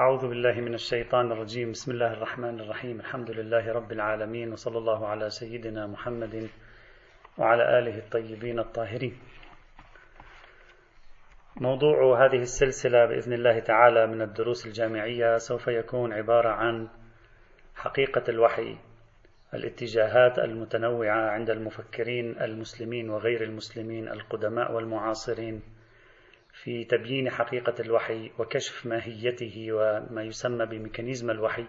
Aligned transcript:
أعوذ 0.00 0.28
بالله 0.28 0.60
من 0.60 0.74
الشيطان 0.74 1.32
الرجيم. 1.32 1.72
بسم 1.72 1.90
الله 1.92 2.12
الرحمن 2.12 2.60
الرحيم. 2.60 3.00
الحمد 3.00 3.30
لله 3.30 3.72
رب 3.72 3.92
العالمين 3.92 4.52
وصلى 4.52 4.78
الله 4.78 5.06
على 5.06 5.30
سيدنا 5.30 5.86
محمد 5.86 6.48
وعلى 7.38 7.78
آله 7.78 7.98
الطيبين 7.98 8.58
الطاهرين. 8.58 9.18
موضوع 11.56 12.26
هذه 12.26 12.42
السلسلة 12.42 13.06
بإذن 13.06 13.32
الله 13.32 13.58
تعالى 13.58 14.06
من 14.06 14.22
الدروس 14.22 14.66
الجامعية 14.66 15.36
سوف 15.38 15.66
يكون 15.68 16.12
عبارة 16.12 16.48
عن 16.48 16.88
حقيقة 17.76 18.24
الوحي 18.28 18.76
الاتجاهات 19.54 20.38
المتنوعة 20.38 21.30
عند 21.30 21.50
المفكرين 21.50 22.40
المسلمين 22.40 23.10
وغير 23.10 23.42
المسلمين 23.42 24.08
القدماء 24.08 24.72
والمعاصرين. 24.72 25.62
في 26.62 26.84
تبيين 26.84 27.30
حقيقة 27.30 27.74
الوحي 27.80 28.32
وكشف 28.38 28.86
ماهيته 28.86 29.66
وما 29.72 30.22
يسمى 30.22 30.66
بميكانيزم 30.66 31.30
الوحي. 31.30 31.64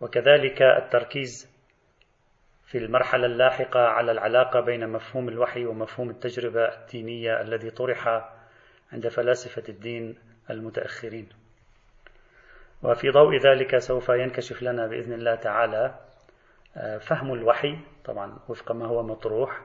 وكذلك 0.00 0.62
التركيز 0.62 1.52
في 2.66 2.78
المرحلة 2.78 3.26
اللاحقة 3.26 3.80
على 3.80 4.12
العلاقة 4.12 4.60
بين 4.60 4.88
مفهوم 4.88 5.28
الوحي 5.28 5.64
ومفهوم 5.66 6.10
التجربة 6.10 6.64
الدينية 6.64 7.40
الذي 7.40 7.70
طرح 7.70 8.08
عند 8.92 9.08
فلاسفة 9.08 9.62
الدين 9.68 10.18
المتأخرين. 10.50 11.28
وفي 12.82 13.10
ضوء 13.10 13.36
ذلك 13.36 13.78
سوف 13.78 14.08
ينكشف 14.08 14.62
لنا 14.62 14.86
بإذن 14.86 15.12
الله 15.12 15.34
تعالى 15.34 15.94
آه، 16.76 16.98
فهم 16.98 17.32
الوحي 17.32 17.78
طبعا 18.04 18.38
وفق 18.48 18.72
ما 18.72 18.86
هو 18.86 19.02
مطروح 19.02 19.60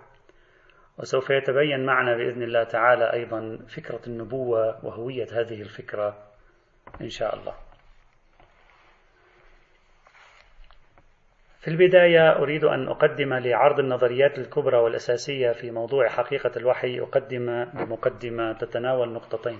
وسوف 0.97 1.29
يتبين 1.29 1.85
معنا 1.85 2.15
بإذن 2.17 2.43
الله 2.43 2.63
تعالى 2.63 3.13
أيضا 3.13 3.57
فكرة 3.75 4.01
النبوة 4.07 4.85
وهوية 4.85 5.27
هذه 5.31 5.61
الفكرة 5.61 6.17
إن 7.01 7.09
شاء 7.09 7.35
الله. 7.35 7.53
في 11.59 11.67
البداية 11.67 12.37
أريد 12.37 12.63
أن 12.63 12.87
أقدم 12.87 13.33
لعرض 13.33 13.79
النظريات 13.79 14.39
الكبرى 14.39 14.77
والأساسية 14.77 15.51
في 15.51 15.71
موضوع 15.71 16.07
حقيقة 16.07 16.51
الوحي 16.57 16.99
أقدم 16.99 17.65
بمقدمة 17.65 18.53
تتناول 18.53 19.13
نقطتين. 19.13 19.59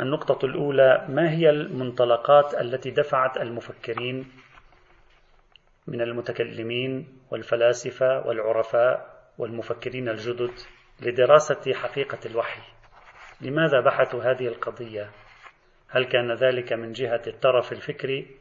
النقطة 0.00 0.46
الأولى 0.46 1.06
ما 1.08 1.30
هي 1.30 1.50
المنطلقات 1.50 2.54
التي 2.54 2.90
دفعت 2.90 3.36
المفكرين 3.36 4.32
من 5.86 6.00
المتكلمين 6.00 7.18
والفلاسفة 7.30 8.26
والعرفاء 8.26 9.17
والمفكرين 9.38 10.08
الجدد 10.08 10.52
لدراسة 11.00 11.74
حقيقة 11.74 12.18
الوحي. 12.26 12.60
لماذا 13.40 13.80
بحثوا 13.80 14.22
هذه 14.22 14.48
القضية؟ 14.48 15.10
هل 15.88 16.04
كان 16.04 16.32
ذلك 16.32 16.72
من 16.72 16.92
جهة 16.92 17.22
الطرف 17.26 17.72
الفكري؟ 17.72 18.36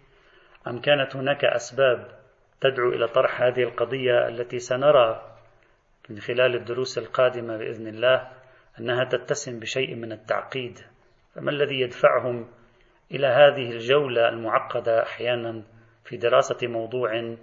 أم 0.68 0.82
كانت 0.82 1.16
هناك 1.16 1.46
أسباب 1.46 2.08
تدعو 2.62 2.90
إلى 2.90 3.08
طرح 3.08 3.42
هذه 3.42 3.64
القضية 3.64 4.28
التي 4.28 4.60
سنرى 4.60 5.38
من 6.10 6.20
خلال 6.20 6.56
الدروس 6.56 6.98
القادمة 6.98 7.58
بإذن 7.58 7.88
الله 7.88 8.32
أنها 8.80 9.04
تتسم 9.04 9.60
بشيء 9.60 9.96
من 9.96 10.12
التعقيد؟ 10.12 10.80
فما 11.36 11.52
الذي 11.52 11.80
يدفعهم 11.80 12.48
إلى 13.12 13.28
هذه 13.28 13.72
الجولة 13.72 14.30
المعقدة 14.30 15.04
أحيانا 15.04 15.64
في 16.06 16.18
دراسة 16.18 16.68
موضوع 16.68 17.36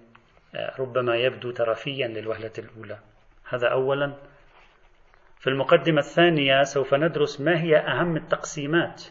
ربما 0.79 1.17
يبدو 1.17 1.51
ترفيا 1.51 2.09
للوهلة 2.09 2.53
الأولى؟ 2.59 2.99
هذا 3.55 3.69
أولا. 3.69 4.15
في 5.39 5.51
المقدمة 5.51 5.99
الثانية 5.99 6.63
سوف 6.63 6.95
ندرس 6.95 7.41
ما 7.41 7.63
هي 7.63 7.77
أهم 7.77 8.17
التقسيمات 8.17 9.03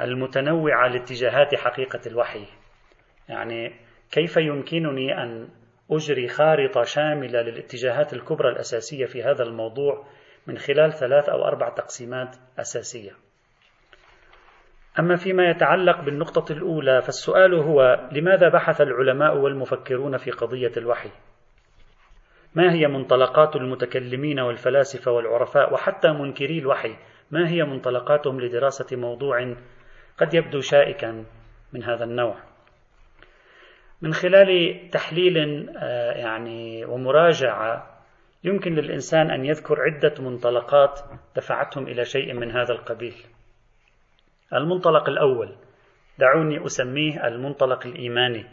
المتنوعة 0.00 0.88
لاتجاهات 0.88 1.54
حقيقة 1.54 2.00
الوحي. 2.06 2.46
يعني 3.28 3.72
كيف 4.10 4.36
يمكنني 4.36 5.22
أن 5.22 5.48
أجري 5.90 6.28
خارطة 6.28 6.82
شاملة 6.82 7.42
للاتجاهات 7.42 8.12
الكبرى 8.12 8.48
الأساسية 8.48 9.06
في 9.06 9.22
هذا 9.22 9.42
الموضوع 9.42 10.06
من 10.46 10.58
خلال 10.58 10.92
ثلاث 10.92 11.28
أو 11.28 11.44
أربع 11.44 11.68
تقسيمات 11.68 12.36
أساسية؟ 12.58 13.12
أما 14.98 15.16
فيما 15.16 15.50
يتعلق 15.50 16.00
بالنقطة 16.00 16.52
الأولى 16.52 17.02
فالسؤال 17.02 17.54
هو 17.54 18.08
لماذا 18.12 18.48
بحث 18.48 18.80
العلماء 18.80 19.36
والمفكرون 19.36 20.16
في 20.16 20.30
قضية 20.30 20.72
الوحي؟ 20.76 21.10
ما 22.54 22.72
هي 22.72 22.88
منطلقات 22.88 23.56
المتكلمين 23.56 24.40
والفلاسفة 24.40 25.10
والعرفاء 25.10 25.74
وحتى 25.74 26.08
منكري 26.08 26.58
الوحي؟ 26.58 26.96
ما 27.30 27.48
هي 27.48 27.64
منطلقاتهم 27.64 28.40
لدراسة 28.40 28.96
موضوع 28.96 29.54
قد 30.18 30.34
يبدو 30.34 30.60
شائكا 30.60 31.24
من 31.72 31.84
هذا 31.84 32.04
النوع؟ 32.04 32.36
من 34.02 34.12
خلال 34.12 34.80
تحليل 34.90 35.68
آه، 35.78 36.12
يعني 36.12 36.84
ومراجعة 36.84 38.00
يمكن 38.44 38.74
للإنسان 38.74 39.30
أن 39.30 39.44
يذكر 39.44 39.82
عدة 39.82 40.14
منطلقات 40.18 41.00
دفعتهم 41.36 41.88
إلى 41.88 42.04
شيء 42.04 42.32
من 42.32 42.50
هذا 42.50 42.72
القبيل. 42.72 43.14
المنطلق 44.52 45.08
الأول 45.08 45.54
دعوني 46.18 46.66
أسميه 46.66 47.26
المنطلق 47.26 47.86
الإيماني. 47.86 48.44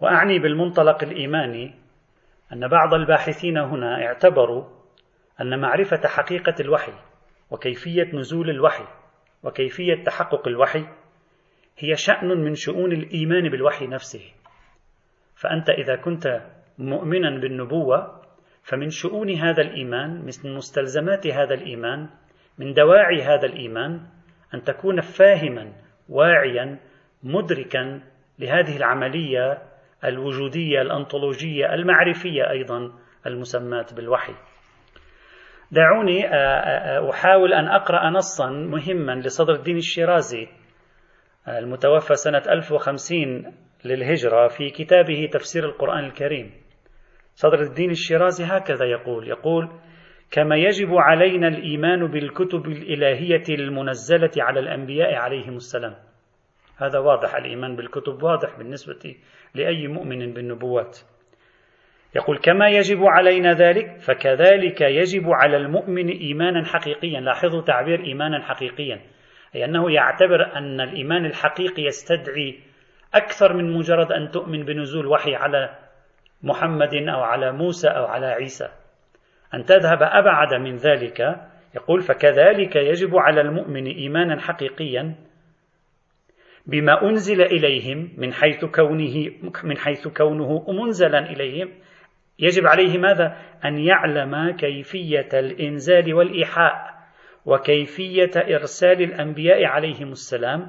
وأعني 0.00 0.38
بالمنطلق 0.38 1.02
الإيماني 1.02 1.79
أن 2.52 2.68
بعض 2.68 2.94
الباحثين 2.94 3.58
هنا 3.58 4.06
اعتبروا 4.06 4.64
أن 5.40 5.60
معرفة 5.60 6.08
حقيقة 6.08 6.54
الوحي 6.60 6.92
وكيفية 7.50 8.10
نزول 8.14 8.50
الوحي 8.50 8.84
وكيفية 9.42 10.04
تحقق 10.04 10.48
الوحي 10.48 10.84
هي 11.78 11.96
شأن 11.96 12.28
من 12.28 12.54
شؤون 12.54 12.92
الإيمان 12.92 13.48
بالوحي 13.48 13.86
نفسه. 13.86 14.32
فأنت 15.34 15.70
إذا 15.70 15.96
كنت 15.96 16.42
مؤمنا 16.78 17.40
بالنبوة 17.40 18.20
فمن 18.62 18.88
شؤون 18.90 19.30
هذا 19.30 19.62
الإيمان 19.62 20.10
من 20.10 20.54
مستلزمات 20.54 21.26
هذا 21.26 21.54
الإيمان 21.54 22.08
من 22.58 22.72
دواعي 22.72 23.22
هذا 23.22 23.46
الإيمان 23.46 24.00
أن 24.54 24.62
تكون 24.62 25.00
فاهما 25.00 25.72
واعيا 26.08 26.78
مدركا 27.22 28.00
لهذه 28.38 28.76
العملية 28.76 29.69
الوجودية 30.04 30.82
الأنطولوجية 30.82 31.74
المعرفية 31.74 32.50
أيضا 32.50 32.92
المسماة 33.26 33.86
بالوحي. 33.96 34.34
دعوني 35.72 36.26
آه، 36.26 36.34
آه، 36.34 36.98
آه، 36.98 37.10
أحاول 37.10 37.52
أن 37.52 37.68
أقرأ 37.68 38.10
نصا 38.10 38.50
مهما 38.50 39.12
لصدر 39.12 39.54
الدين 39.54 39.76
الشيرازي 39.76 40.48
المتوفى 41.48 42.14
سنة 42.14 42.42
1050 42.48 43.52
للهجرة 43.84 44.48
في 44.48 44.70
كتابه 44.70 45.28
تفسير 45.32 45.64
القرآن 45.64 46.04
الكريم. 46.04 46.50
صدر 47.34 47.60
الدين 47.60 47.90
الشيرازي 47.90 48.44
هكذا 48.44 48.84
يقول 48.86 49.28
يقول 49.28 49.68
كما 50.30 50.56
يجب 50.56 50.88
علينا 50.92 51.48
الإيمان 51.48 52.06
بالكتب 52.06 52.66
الإلهية 52.66 53.44
المنزلة 53.48 54.30
على 54.38 54.60
الأنبياء 54.60 55.14
عليهم 55.14 55.56
السلام. 55.56 55.94
هذا 56.82 56.98
واضح 56.98 57.34
الإيمان 57.34 57.76
بالكتب 57.76 58.22
واضح 58.22 58.58
بالنسبة 58.58 59.16
لأي 59.54 59.86
مؤمن 59.86 60.32
بالنبوات. 60.32 60.98
يقول 62.16 62.38
كما 62.38 62.68
يجب 62.68 62.98
علينا 63.02 63.52
ذلك 63.52 63.98
فكذلك 63.98 64.80
يجب 64.80 65.22
على 65.26 65.56
المؤمن 65.56 66.08
إيمانا 66.08 66.64
حقيقيا. 66.64 67.20
لاحظوا 67.20 67.62
تعبير 67.62 68.04
إيمانا 68.04 68.42
حقيقيا 68.42 69.00
أي 69.54 69.64
أنه 69.64 69.92
يعتبر 69.92 70.56
أن 70.56 70.80
الإيمان 70.80 71.26
الحقيقي 71.26 71.82
يستدعي 71.82 72.58
أكثر 73.14 73.52
من 73.52 73.72
مجرد 73.72 74.12
أن 74.12 74.30
تؤمن 74.30 74.64
بنزول 74.64 75.06
وحي 75.06 75.34
على 75.34 75.78
محمد 76.42 76.94
أو 76.94 77.20
على 77.20 77.52
موسى 77.52 77.88
أو 77.88 78.04
على 78.04 78.26
عيسى. 78.26 78.68
أن 79.54 79.64
تذهب 79.64 80.02
أبعد 80.02 80.54
من 80.54 80.74
ذلك 80.74 81.20
يقول 81.74 82.00
فكذلك 82.00 82.76
يجب 82.76 83.16
على 83.16 83.40
المؤمن 83.40 83.86
إيمانا 83.86 84.40
حقيقيا 84.40 85.14
بما 86.70 87.02
أنزل 87.02 87.42
إليهم 87.42 88.10
من 88.18 88.32
حيث 88.32 88.64
كونه 88.64 89.30
من 89.64 89.78
حيث 89.78 90.08
كونه 90.08 90.64
منزلا 90.68 91.18
إليهم 91.18 91.68
يجب 92.38 92.66
عليه 92.66 92.98
ماذا؟ 92.98 93.36
أن 93.64 93.78
يعلم 93.78 94.56
كيفية 94.56 95.28
الإنزال 95.32 96.14
والإيحاء 96.14 97.00
وكيفية 97.46 98.30
إرسال 98.36 99.02
الأنبياء 99.02 99.64
عليهم 99.64 100.12
السلام 100.12 100.66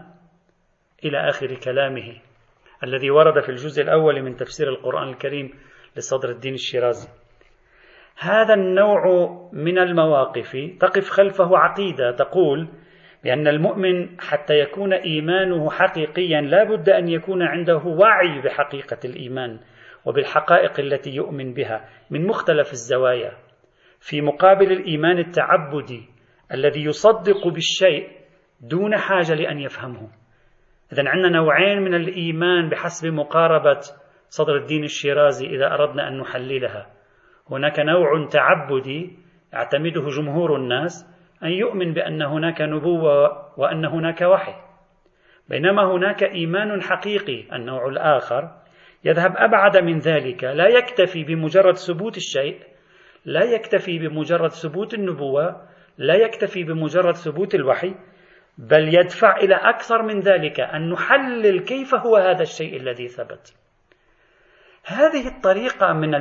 إلى 1.05 1.29
آخر 1.29 1.55
كلامه 1.55 2.15
الذي 2.83 3.09
ورد 3.11 3.43
في 3.43 3.49
الجزء 3.49 3.83
الأول 3.83 4.21
من 4.21 4.35
تفسير 4.35 4.69
القرآن 4.69 5.09
الكريم 5.09 5.53
لصدر 5.97 6.29
الدين 6.29 6.53
الشيرازي 6.53 7.09
هذا 8.17 8.53
النوع 8.53 9.03
من 9.53 9.79
المواقف 9.79 10.57
تقف 10.79 11.09
خلفه 11.09 11.57
عقيدة 11.57 12.11
تقول 12.11 12.67
لأن 13.23 13.47
المؤمن 13.47 14.19
حتى 14.19 14.59
يكون 14.59 14.93
إيمانه 14.93 15.69
حقيقيا 15.69 16.41
لا 16.41 16.63
بد 16.63 16.89
أن 16.89 17.07
يكون 17.07 17.41
عنده 17.41 17.77
وعي 17.77 18.41
بحقيقة 18.41 18.97
الإيمان 19.05 19.59
وبالحقائق 20.05 20.79
التي 20.79 21.09
يؤمن 21.09 21.53
بها 21.53 21.89
من 22.09 22.27
مختلف 22.27 22.71
الزوايا. 22.71 23.31
في 23.99 24.21
مقابل 24.21 24.71
الإيمان 24.71 25.17
التعبدي 25.19 26.03
الذي 26.53 26.83
يصدق 26.83 27.47
بالشيء 27.47 28.07
دون 28.61 28.97
حاجة 28.97 29.33
لأن 29.33 29.59
يفهمه. 29.59 30.09
إذا 30.93 31.09
عندنا 31.09 31.29
نوعين 31.29 31.81
من 31.81 31.93
الإيمان 31.93 32.69
بحسب 32.69 33.13
مقاربة 33.13 33.79
صدر 34.29 34.57
الدين 34.57 34.83
الشيرازي 34.83 35.45
إذا 35.45 35.73
أردنا 35.73 36.07
أن 36.07 36.17
نحللها. 36.17 36.87
هناك 37.51 37.79
نوع 37.79 38.27
تعبدي 38.31 39.17
يعتمده 39.53 40.01
جمهور 40.01 40.55
الناس 40.55 41.10
أن 41.43 41.51
يؤمن 41.51 41.93
بأن 41.93 42.21
هناك 42.21 42.61
نبوة 42.61 43.59
وأن 43.59 43.85
هناك 43.85 44.21
وحي. 44.21 44.53
بينما 45.49 45.95
هناك 45.95 46.23
إيمان 46.23 46.81
حقيقي 46.81 47.55
النوع 47.55 47.87
الآخر 47.87 48.61
يذهب 49.05 49.33
أبعد 49.37 49.77
من 49.77 49.99
ذلك 49.99 50.43
لا 50.43 50.67
يكتفي 50.67 51.23
بمجرد 51.23 51.77
ثبوت 51.77 52.17
الشيء 52.17 52.59
لا 53.25 53.43
يكتفي 53.43 53.99
بمجرد 53.99 54.49
ثبوت 54.49 54.93
النبوة 54.93 55.67
لا 55.97 56.15
يكتفي 56.15 56.63
بمجرد 56.63 57.15
ثبوت 57.15 57.55
الوحي 57.55 57.95
بل 58.57 58.95
يدفع 58.95 59.37
إلى 59.37 59.55
أكثر 59.55 60.01
من 60.01 60.19
ذلك 60.19 60.59
أن 60.59 60.89
نحلل 60.89 61.59
كيف 61.59 61.95
هو 61.95 62.17
هذا 62.17 62.41
الشيء 62.41 62.77
الذي 62.77 63.07
ثبت. 63.07 63.53
هذه 64.85 65.27
الطريقة 65.27 65.93
من 65.93 66.15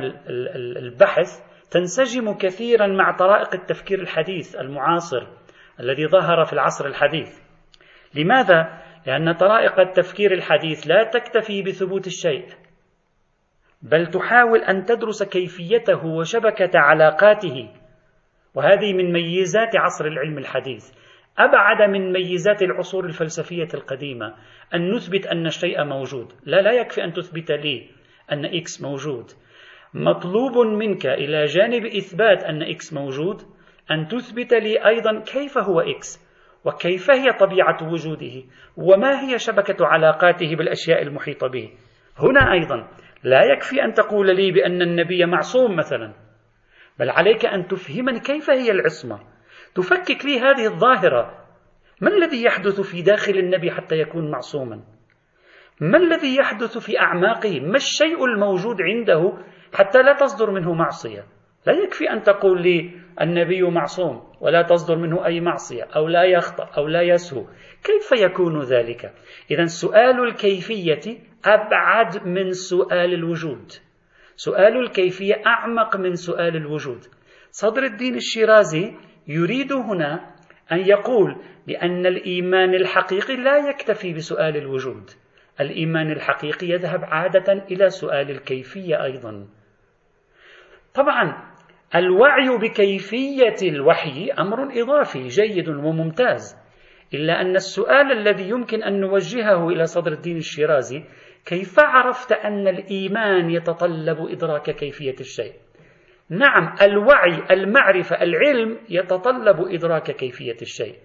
البحث 0.77 1.50
تنسجم 1.71 2.33
كثيرا 2.33 2.87
مع 2.87 3.17
طرائق 3.17 3.53
التفكير 3.53 4.01
الحديث 4.01 4.55
المعاصر 4.55 5.27
الذي 5.79 6.07
ظهر 6.07 6.45
في 6.45 6.53
العصر 6.53 6.85
الحديث. 6.85 7.39
لماذا؟ 8.15 8.81
لأن 9.07 9.33
طرائق 9.33 9.79
التفكير 9.79 10.33
الحديث 10.33 10.87
لا 10.87 11.03
تكتفي 11.03 11.61
بثبوت 11.61 12.07
الشيء 12.07 12.45
بل 13.81 14.07
تحاول 14.07 14.59
أن 14.59 14.85
تدرس 14.85 15.23
كيفيته 15.23 16.05
وشبكة 16.05 16.79
علاقاته. 16.79 17.69
وهذه 18.55 18.93
من 18.93 19.13
ميزات 19.13 19.75
عصر 19.75 20.05
العلم 20.05 20.37
الحديث. 20.37 20.91
أبعد 21.37 21.89
من 21.89 22.13
ميزات 22.13 22.61
العصور 22.61 23.05
الفلسفية 23.05 23.67
القديمة 23.73 24.35
أن 24.73 24.91
نثبت 24.91 25.27
أن 25.27 25.45
الشيء 25.45 25.83
موجود. 25.83 26.33
لا 26.45 26.61
لا 26.61 26.71
يكفي 26.71 27.03
أن 27.03 27.13
تثبت 27.13 27.51
لي 27.51 27.89
أن 28.31 28.45
X 28.45 28.81
موجود. 28.81 29.25
مطلوب 29.93 30.57
منك 30.57 31.05
إلى 31.05 31.45
جانب 31.45 31.85
إثبات 31.85 32.43
أن 32.43 32.61
X 32.61 32.93
موجود 32.93 33.41
أن 33.91 34.07
تثبت 34.07 34.53
لي 34.53 34.85
أيضا 34.85 35.19
كيف 35.19 35.57
هو 35.57 35.79
إكس 35.79 36.31
وكيف 36.65 37.11
هي 37.11 37.33
طبيعة 37.33 37.91
وجوده 37.91 38.43
وما 38.77 39.21
هي 39.21 39.39
شبكة 39.39 39.85
علاقاته 39.85 40.55
بالأشياء 40.55 41.01
المحيطة 41.01 41.47
به. 41.47 41.69
هنا 42.17 42.51
أيضا 42.51 42.87
لا 43.23 43.43
يكفي 43.45 43.83
أن 43.83 43.93
تقول 43.93 44.35
لي 44.35 44.51
بأن 44.51 44.81
النبي 44.81 45.25
معصوم 45.25 45.75
مثلا 45.75 46.13
بل 46.99 47.09
عليك 47.09 47.45
أن 47.45 47.67
تفهمني 47.67 48.19
كيف 48.19 48.49
هي 48.49 48.71
العصمة. 48.71 49.19
تفكك 49.75 50.25
لي 50.25 50.39
هذه 50.39 50.65
الظاهرة. 50.65 51.41
ما 52.01 52.09
الذي 52.09 52.43
يحدث 52.43 52.81
في 52.81 53.01
داخل 53.01 53.33
النبي 53.37 53.71
حتى 53.71 53.95
يكون 53.95 54.31
معصوما؟ 54.31 54.83
ما 55.81 55.97
الذي 55.97 56.35
يحدث 56.35 56.77
في 56.77 56.99
أعماقه؟ 56.99 57.59
ما 57.59 57.75
الشيء 57.75 58.25
الموجود 58.25 58.77
عنده 58.81 59.37
حتى 59.73 60.01
لا 60.01 60.13
تصدر 60.13 60.51
منه 60.51 60.73
معصية. 60.73 61.25
لا 61.67 61.73
يكفي 61.73 62.09
أن 62.09 62.23
تقول 62.23 62.61
لي 62.61 62.91
النبي 63.21 63.61
معصوم 63.61 64.23
ولا 64.41 64.61
تصدر 64.61 64.95
منه 64.95 65.25
أي 65.25 65.39
معصية 65.39 65.83
أو 65.83 66.07
لا 66.07 66.23
يخطأ 66.23 66.69
أو 66.77 66.87
لا 66.87 67.01
يسهو. 67.01 67.45
كيف 67.83 68.21
يكون 68.21 68.61
ذلك؟ 68.61 69.13
إذا 69.51 69.65
سؤال 69.65 70.23
الكيفية 70.23 71.19
أبعد 71.45 72.27
من 72.27 72.51
سؤال 72.51 73.13
الوجود. 73.13 73.71
سؤال 74.35 74.77
الكيفية 74.77 75.41
أعمق 75.45 75.97
من 75.97 76.15
سؤال 76.15 76.55
الوجود. 76.55 77.05
صدر 77.51 77.83
الدين 77.83 78.15
الشيرازي 78.15 78.93
يريد 79.27 79.73
هنا 79.73 80.31
أن 80.71 80.79
يقول 80.79 81.35
بأن 81.67 82.05
الإيمان 82.05 82.73
الحقيقي 82.73 83.35
لا 83.35 83.69
يكتفي 83.69 84.13
بسؤال 84.13 84.57
الوجود. 84.57 85.09
الإيمان 85.61 86.11
الحقيقي 86.11 86.67
يذهب 86.67 87.03
عادة 87.03 87.53
إلى 87.53 87.89
سؤال 87.89 88.31
الكيفية 88.31 89.03
أيضا. 89.03 89.47
طبعا 90.95 91.51
الوعي 91.95 92.57
بكيفية 92.61 93.69
الوحي 93.69 94.31
أمر 94.39 94.81
إضافي 94.81 95.27
جيد 95.27 95.69
وممتاز 95.69 96.57
إلا 97.13 97.41
أن 97.41 97.55
السؤال 97.55 98.11
الذي 98.11 98.49
يمكن 98.49 98.83
أن 98.83 98.99
نوجهه 98.99 99.69
إلى 99.69 99.85
صدر 99.85 100.11
الدين 100.11 100.37
الشيرازي 100.37 101.03
كيف 101.45 101.79
عرفت 101.79 102.31
أن 102.31 102.67
الإيمان 102.67 103.49
يتطلب 103.49 104.17
إدراك 104.29 104.71
كيفية 104.71 105.15
الشيء؟ 105.19 105.53
نعم 106.29 106.75
الوعي 106.81 107.43
المعرفة 107.51 108.21
العلم 108.21 108.77
يتطلب 108.89 109.67
إدراك 109.67 110.11
كيفية 110.11 110.57
الشيء 110.61 110.95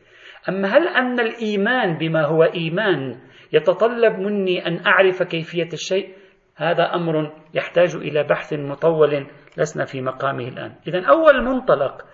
أما 0.49 0.69
هل 0.69 0.89
أن 0.89 1.21
الإيمان 1.21 1.99
بما 1.99 2.25
هو 2.25 2.43
إيمان 2.43 3.21
يتطلب 3.53 4.19
مني 4.19 4.67
أن 4.67 4.87
أعرف 4.87 5.23
كيفية 5.23 5.69
الشيء 5.73 6.09
هذا 6.57 6.95
أمر 6.95 7.33
يحتاج 7.55 7.97
إلى 7.97 8.23
بحث 8.23 8.53
مطول 8.53 9.27
لسنا 9.59 9.85
في 9.85 10.01
مقامه 10.01 10.49
الآن. 10.49 10.73
إذا 10.89 11.07
أول 11.07 11.45
منطلق 11.45 12.05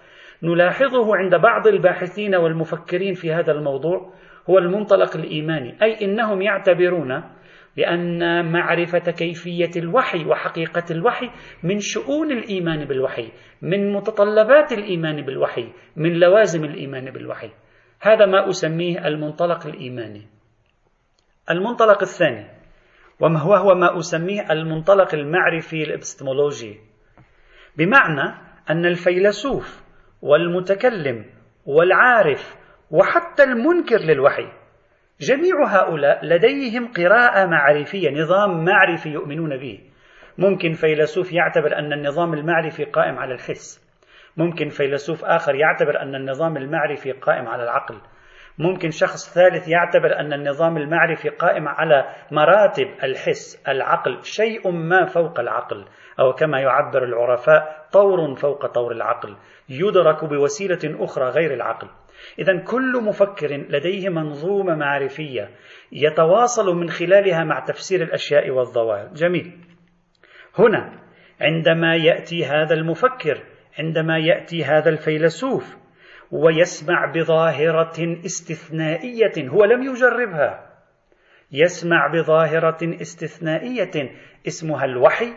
نلاحظه 0.42 1.16
عند 1.16 1.34
بعض 1.34 1.66
الباحثين 1.66 2.34
والمفكرين 2.34 3.14
في 3.14 3.32
هذا 3.32 3.52
الموضوع 3.52 4.12
هو 4.50 4.58
المنطلق 4.58 5.16
الإيماني 5.16 5.82
أي 5.82 6.04
إنهم 6.04 6.42
يعتبرون 6.42 7.22
بأن 7.76 8.52
معرفة 8.52 9.10
كيفية 9.10 9.70
الوحي 9.76 10.24
وحقيقة 10.24 10.84
الوحي 10.90 11.30
من 11.62 11.78
شؤون 11.78 12.32
الإيمان 12.32 12.84
بالوحي 12.84 13.32
من 13.62 13.92
متطلبات 13.92 14.72
الإيمان 14.72 15.22
بالوحي 15.22 15.72
من 15.96 16.12
لوازم 16.12 16.64
الإيمان 16.64 17.10
بالوحي. 17.10 17.50
هذا 18.00 18.26
ما 18.26 18.48
أسميه 18.48 19.06
المنطلق 19.06 19.66
الإيماني. 19.66 20.26
المنطلق 21.50 22.02
الثاني 22.02 22.46
وهو 23.20 23.74
ما 23.74 23.98
أسميه 23.98 24.52
المنطلق 24.52 25.14
المعرفي 25.14 25.82
الإبستمولوجي؟ 25.82 26.91
بمعنى 27.76 28.34
أن 28.70 28.86
الفيلسوف 28.86 29.82
والمتكلم 30.22 31.24
والعارف 31.66 32.56
وحتى 32.90 33.42
المنكر 33.42 33.96
للوحي 33.96 34.48
جميع 35.20 35.66
هؤلاء 35.66 36.26
لديهم 36.26 36.92
قراءة 36.92 37.46
معرفية 37.46 38.10
نظام 38.10 38.64
معرفي 38.64 39.08
يؤمنون 39.08 39.56
به. 39.56 39.80
ممكن 40.38 40.72
فيلسوف 40.72 41.32
يعتبر 41.32 41.78
أن 41.78 41.92
النظام 41.92 42.34
المعرفي 42.34 42.84
قائم 42.84 43.18
على 43.18 43.34
الحس. 43.34 43.92
ممكن 44.36 44.68
فيلسوف 44.68 45.24
آخر 45.24 45.54
يعتبر 45.54 46.02
أن 46.02 46.14
النظام 46.14 46.56
المعرفي 46.56 47.12
قائم 47.12 47.48
على 47.48 47.62
العقل. 47.62 48.00
ممكن 48.62 48.90
شخص 48.90 49.34
ثالث 49.34 49.68
يعتبر 49.68 50.20
أن 50.20 50.32
النظام 50.32 50.76
المعرفي 50.76 51.28
قائم 51.28 51.68
على 51.68 52.04
مراتب 52.30 52.86
الحس 53.02 53.62
العقل 53.68 54.18
شيء 54.22 54.70
ما 54.70 55.04
فوق 55.04 55.40
العقل 55.40 55.84
أو 56.20 56.32
كما 56.32 56.60
يعبر 56.60 57.04
العرفاء 57.04 57.86
طور 57.92 58.34
فوق 58.34 58.66
طور 58.66 58.92
العقل 58.92 59.36
يدرك 59.68 60.24
بوسيلة 60.24 61.04
أخرى 61.04 61.28
غير 61.28 61.54
العقل. 61.54 61.88
إذا 62.38 62.58
كل 62.58 63.02
مفكر 63.04 63.48
لديه 63.68 64.08
منظومة 64.08 64.74
معرفية 64.74 65.50
يتواصل 65.92 66.76
من 66.76 66.90
خلالها 66.90 67.44
مع 67.44 67.60
تفسير 67.60 68.02
الأشياء 68.02 68.50
والظواهر 68.50 69.06
جميل. 69.06 69.52
هنا 70.58 70.92
عندما 71.40 71.96
يأتي 71.96 72.44
هذا 72.44 72.74
المفكر 72.74 73.38
عندما 73.78 74.18
يأتي 74.18 74.64
هذا 74.64 74.90
الفيلسوف 74.90 75.81
ويسمع 76.32 77.06
بظاهرة 77.06 78.16
استثنائية 78.24 79.48
هو 79.48 79.64
لم 79.64 79.82
يجربها 79.82 80.72
يسمع 81.52 82.06
بظاهرة 82.06 82.78
استثنائية 83.00 84.10
اسمها 84.46 84.84
الوحي 84.84 85.32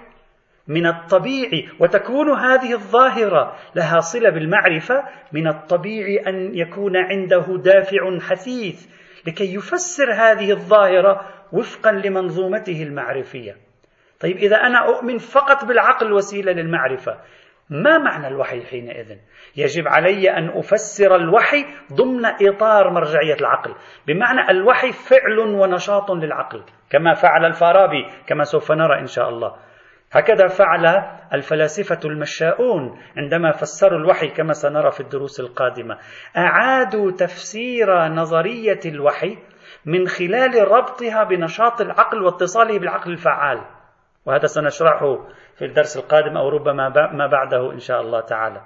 من 0.67 0.87
الطبيعي 0.87 1.69
وتكون 1.79 2.29
هذه 2.29 2.73
الظاهرة 2.73 3.55
لها 3.75 3.99
صلة 3.99 4.29
بالمعرفة 4.29 5.03
من 5.31 5.47
الطبيعي 5.47 6.17
أن 6.17 6.55
يكون 6.55 6.97
عنده 6.97 7.45
دافع 7.57 8.19
حثيث 8.19 8.87
لكي 9.27 9.53
يفسر 9.53 10.13
هذه 10.13 10.51
الظاهرة 10.51 11.25
وفقا 11.51 11.91
لمنظومته 11.91 12.83
المعرفية. 12.83 13.57
طيب 14.19 14.37
إذا 14.37 14.55
أنا 14.55 14.77
أؤمن 14.87 15.17
فقط 15.17 15.65
بالعقل 15.65 16.13
وسيلة 16.13 16.51
للمعرفة، 16.51 17.17
ما 17.69 17.97
معنى 17.97 18.27
الوحي 18.27 18.65
حينئذ؟ 18.65 19.17
يجب 19.57 19.87
علي 19.87 20.29
أن 20.29 20.49
أفسر 20.49 21.15
الوحي 21.15 21.65
ضمن 21.93 22.25
إطار 22.25 22.89
مرجعية 22.89 23.35
العقل، 23.41 23.75
بمعنى 24.07 24.51
الوحي 24.51 24.91
فعل 24.91 25.39
ونشاط 25.39 26.11
للعقل، 26.11 26.63
كما 26.89 27.13
فعل 27.13 27.45
الفارابي 27.45 28.05
كما 28.27 28.43
سوف 28.43 28.71
نرى 28.71 28.99
إن 28.99 29.05
شاء 29.05 29.29
الله. 29.29 29.55
هكذا 30.11 30.47
فعل 30.47 30.85
الفلاسفة 31.33 31.99
المشاؤون 32.05 32.99
عندما 33.17 33.51
فسروا 33.51 33.99
الوحي 33.99 34.27
كما 34.27 34.53
سنرى 34.53 34.91
في 34.91 34.99
الدروس 34.99 35.39
القادمة 35.39 35.97
أعادوا 36.37 37.11
تفسير 37.11 38.07
نظرية 38.07 38.79
الوحي 38.85 39.37
من 39.85 40.07
خلال 40.07 40.71
ربطها 40.71 41.23
بنشاط 41.23 41.81
العقل 41.81 42.23
واتصاله 42.23 42.79
بالعقل 42.79 43.11
الفعال 43.11 43.61
وهذا 44.25 44.45
سنشرحه 44.45 45.27
في 45.55 45.65
الدرس 45.65 45.97
القادم 45.97 46.37
أو 46.37 46.49
ربما 46.49 46.89
ما 47.13 47.27
بعده 47.27 47.71
إن 47.71 47.79
شاء 47.79 48.01
الله 48.01 48.21
تعالى. 48.21 48.61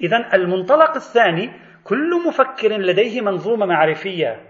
إذا 0.00 0.34
المنطلق 0.34 0.94
الثاني 0.94 1.50
كل 1.84 2.10
مفكر 2.26 2.68
لديه 2.68 3.20
منظومة 3.20 3.66
معرفية. 3.66 4.40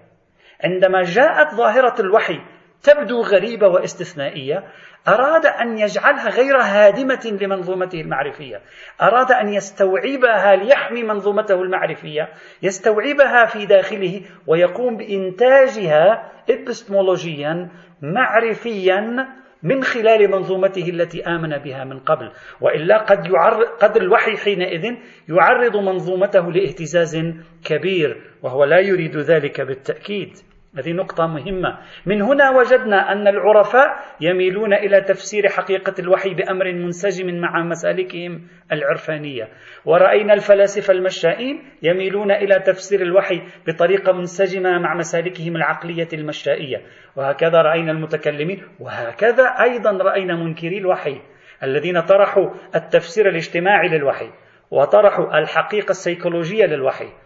عندما 0.65 1.03
جاءت 1.03 1.55
ظاهرة 1.55 2.01
الوحي 2.01 2.41
تبدو 2.83 3.21
غريبة 3.21 3.69
واستثنائية 3.69 4.65
أراد 5.09 5.47
أن 5.47 5.79
يجعلها 5.79 6.31
غير 6.31 6.57
هادمة 6.57 7.39
لمنظومته 7.41 8.01
المعرفية. 8.01 8.61
أراد 9.03 9.33
أن 9.33 9.49
يستوعبها 9.49 10.57
ليحمي 10.57 11.03
منظومته 11.03 11.55
المعرفية 11.55 12.29
يستوعبها 12.63 13.45
في 13.45 13.67
داخله 13.67 14.23
ويقوم 14.47 14.97
بإنتاجها 14.97 16.31
إبستمولوجيا 16.51 17.69
معرفيا 18.03 19.27
من 19.65 19.83
خلال 19.83 20.31
منظومته 20.31 20.89
التي 20.89 21.23
آمن 21.23 21.59
بها 21.59 21.85
من 21.85 21.99
قبل. 21.99 22.31
وإلا 22.61 22.99
قد, 22.99 23.27
يعرض 23.27 23.67
قد 23.67 23.97
الوحي 23.97 24.37
حينئذ 24.37 24.95
يعرض 25.29 25.77
منظومته 25.77 26.53
لإهتزاز 26.53 27.17
كبير 27.65 28.23
وهو 28.43 28.65
لا 28.65 28.81
يريد 28.81 29.17
ذلك 29.17 29.61
بالتأكيد. 29.61 30.54
هذه 30.79 30.93
نقطة 30.93 31.27
مهمة. 31.27 31.79
من 32.07 32.23
هنا 32.23 32.51
وجدنا 32.51 33.13
أن 33.13 33.29
العرفاء 33.29 33.89
يميلون 34.21 34.75
إلى 34.75 35.01
تفسير 35.01 35.49
حقيقة 35.49 35.95
الوحي 35.99 36.35
بأمر 36.35 36.73
منسجم 36.73 37.41
مع 37.41 37.63
مسالكهم 37.63 38.49
العرفانية. 38.73 39.49
ورأينا 39.85 40.35
الفلاسفة 40.35 40.93
المشائين 40.93 41.63
يميلون 41.83 42.31
إلى 42.33 42.59
تفسير 42.59 43.03
الوحي 43.03 43.43
بطريقة 43.67 44.13
منسجمة 44.13 44.79
مع 44.79 44.95
مسالكهم 44.95 45.57
العقلية 45.57 46.09
المشائية. 46.13 46.83
وهكذا 47.17 47.63
رأينا 47.63 47.93
المتكلمين 47.93 48.63
وهكذا 48.81 49.45
أيضا 49.45 49.91
رأينا 49.91 50.37
منكري 50.37 50.79
الوحي 50.79 51.21
الذين 51.63 52.01
طرحوا 52.01 52.51
التفسير 52.75 53.29
الاجتماعي 53.29 53.89
للوحي 53.89 54.31
وطرحوا 54.71 55.39
الحقيقة 55.39 55.91
السيكولوجية 55.91 56.65
للوحي. 56.67 57.24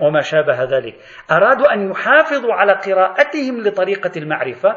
وما 0.00 0.20
شابه 0.20 0.64
ذلك. 0.64 0.94
أرادوا 1.30 1.74
أن 1.74 1.90
يحافظوا 1.90 2.54
على 2.54 2.72
قراءتهم 2.72 3.60
لطريقة 3.60 4.10
المعرفة 4.16 4.76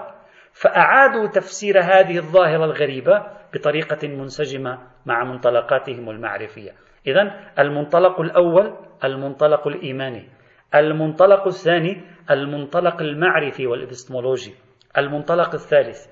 فأعادوا 0.53 1.27
تفسير 1.27 1.79
هذه 1.79 2.17
الظاهرة 2.17 2.65
الغريبة 2.65 3.25
بطريقة 3.53 4.07
منسجمة 4.07 4.79
مع 5.05 5.23
منطلقاتهم 5.23 6.09
المعرفية. 6.09 6.71
إذا 7.07 7.51
المنطلق 7.59 8.21
الأول 8.21 8.77
المنطلق 9.03 9.67
الإيماني. 9.67 10.29
المنطلق 10.75 11.47
الثاني 11.47 12.01
المنطلق 12.31 13.01
المعرفي 13.01 13.67
والإبستمولوجي. 13.67 14.53
المنطلق 14.97 15.53
الثالث 15.53 16.05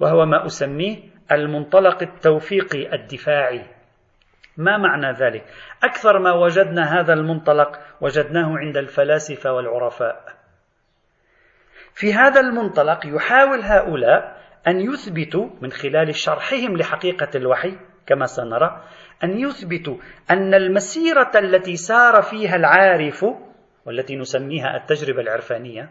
وهو 0.00 0.26
ما 0.26 0.46
أسميه 0.46 0.96
المنطلق 1.32 2.02
التوفيقي 2.02 2.94
الدفاعي. 2.94 3.75
ما 4.56 4.76
معنى 4.76 5.12
ذلك؟ 5.12 5.44
أكثر 5.84 6.18
ما 6.18 6.32
وجدنا 6.32 7.00
هذا 7.00 7.12
المنطلق 7.12 7.78
وجدناه 8.00 8.58
عند 8.58 8.76
الفلاسفة 8.76 9.52
والعرفاء. 9.52 10.36
في 11.94 12.14
هذا 12.14 12.40
المنطلق 12.40 13.06
يحاول 13.06 13.60
هؤلاء 13.62 14.36
أن 14.66 14.80
يثبتوا 14.80 15.48
من 15.60 15.72
خلال 15.72 16.14
شرحهم 16.14 16.76
لحقيقة 16.76 17.28
الوحي 17.34 17.78
كما 18.06 18.26
سنرى 18.26 18.82
أن 19.24 19.38
يثبتوا 19.38 19.96
أن 20.30 20.54
المسيرة 20.54 21.30
التي 21.34 21.76
سار 21.76 22.22
فيها 22.22 22.56
العارف 22.56 23.26
والتي 23.86 24.16
نسميها 24.16 24.76
التجربة 24.76 25.22
العرفانية 25.22 25.90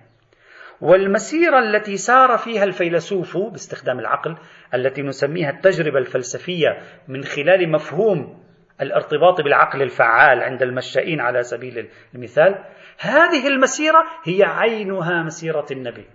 والمسيرة 0.82 1.60
التي 1.60 1.98
سار 1.98 2.38
فيها 2.38 2.64
الفيلسوف 2.64 3.38
باستخدام 3.38 4.00
العقل 4.00 4.38
التي 4.74 5.02
نسميها 5.02 5.50
التجربة 5.50 6.00
الفلسفية 6.00 6.78
من 7.08 7.24
خلال 7.24 7.72
مفهوم 7.72 8.45
الارتباط 8.82 9.41
بالعقل 9.41 9.82
الفعال 9.82 10.44
عند 10.44 10.62
المشائين 10.63 11.22
على 11.22 11.44
سبيل 11.44 11.89
المثال 12.15 12.63
هذه 13.00 13.48
المسيرة 13.48 14.03
هي 14.24 14.44
عينها 14.44 15.24
مسيرة 15.24 15.65
النبي. 15.72 16.05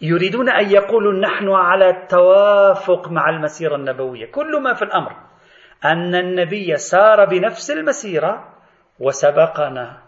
يريدون 0.00 0.48
أن 0.48 0.70
يقولوا 0.70 1.12
نحن 1.12 1.48
على 1.48 1.90
التوافق 1.90 3.08
مع 3.08 3.30
المسيرة 3.30 3.76
النبوية. 3.76 4.30
كل 4.30 4.62
ما 4.62 4.74
في 4.74 4.82
الأمر 4.82 5.16
أن 5.84 6.14
النبي 6.14 6.76
سار 6.76 7.24
بنفس 7.24 7.70
المسيرة 7.70 8.54
وسبقنا. 9.00 10.02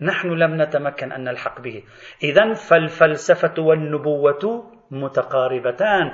نحن 0.00 0.28
لم 0.28 0.62
نتمكن 0.62 1.12
أن 1.12 1.24
نلحق 1.24 1.60
به. 1.60 1.82
إذا 2.22 2.54
فالفلسفة 2.54 3.62
والنبوة 3.62 4.72
متقاربتان. 4.90 6.12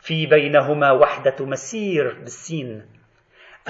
في 0.00 0.26
بينهما 0.26 0.92
وحدة 0.92 1.46
مسير 1.46 2.18
بالسين. 2.20 3.01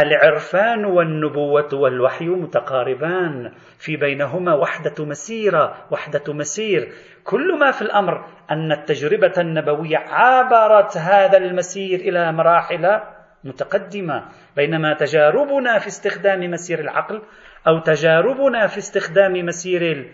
العرفان 0.01 0.85
والنبوة 0.85 1.69
والوحي 1.73 2.27
متقاربان 2.27 3.53
في 3.79 3.97
بينهما 3.97 4.55
وحدة 4.55 5.05
مسيرة 5.05 5.87
وحدة 5.91 6.33
مسير. 6.33 6.93
كل 7.25 7.59
ما 7.59 7.71
في 7.71 7.83
الأمر 7.83 8.25
أن 8.51 8.73
التجربة 8.73 9.33
النبوية 9.39 9.99
عابرت 9.99 10.97
هذا 10.97 11.39
المسير 11.39 12.01
إلى 12.01 12.33
مراحل 12.33 13.01
متقدمة. 13.45 14.25
بينما 14.57 14.95
تجاربنا 14.95 15.79
في 15.79 15.87
استخدام 15.87 16.51
مسير 16.51 16.81
العقل 16.81 17.23
أو 17.69 17.79
تجاربنا 17.79 18.67
في 18.67 18.79
استخدام 18.79 19.33
مسير 19.47 20.13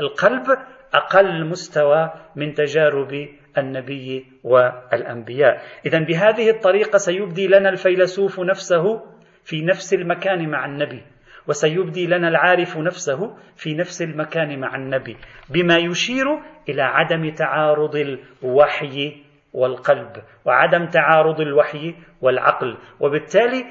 القلب 0.00 0.58
أقل 0.94 1.46
مستوى 1.46 2.12
من 2.36 2.54
تجارب 2.54 3.28
النبي 3.58 4.26
والأنبياء. 4.44 5.62
إذا 5.86 5.98
بهذه 5.98 6.50
الطريقة 6.50 6.96
سيبدي 6.98 7.46
لنا 7.46 7.68
الفيلسوف 7.68 8.40
نفسه 8.40 9.02
في 9.44 9.62
نفس 9.62 9.94
المكان 9.94 10.48
مع 10.48 10.66
النبي 10.66 11.02
وسيبدي 11.48 12.06
لنا 12.06 12.28
العارف 12.28 12.76
نفسه 12.76 13.36
في 13.56 13.74
نفس 13.74 14.02
المكان 14.02 14.60
مع 14.60 14.76
النبي 14.76 15.16
بما 15.50 15.76
يشير 15.76 16.26
إلى 16.68 16.82
عدم 16.82 17.30
تعارض 17.30 17.96
الوحي 17.96 19.22
والقلب 19.52 20.12
وعدم 20.44 20.86
تعارض 20.86 21.40
الوحي 21.40 21.94
والعقل 22.20 22.78
وبالتالي 23.00 23.64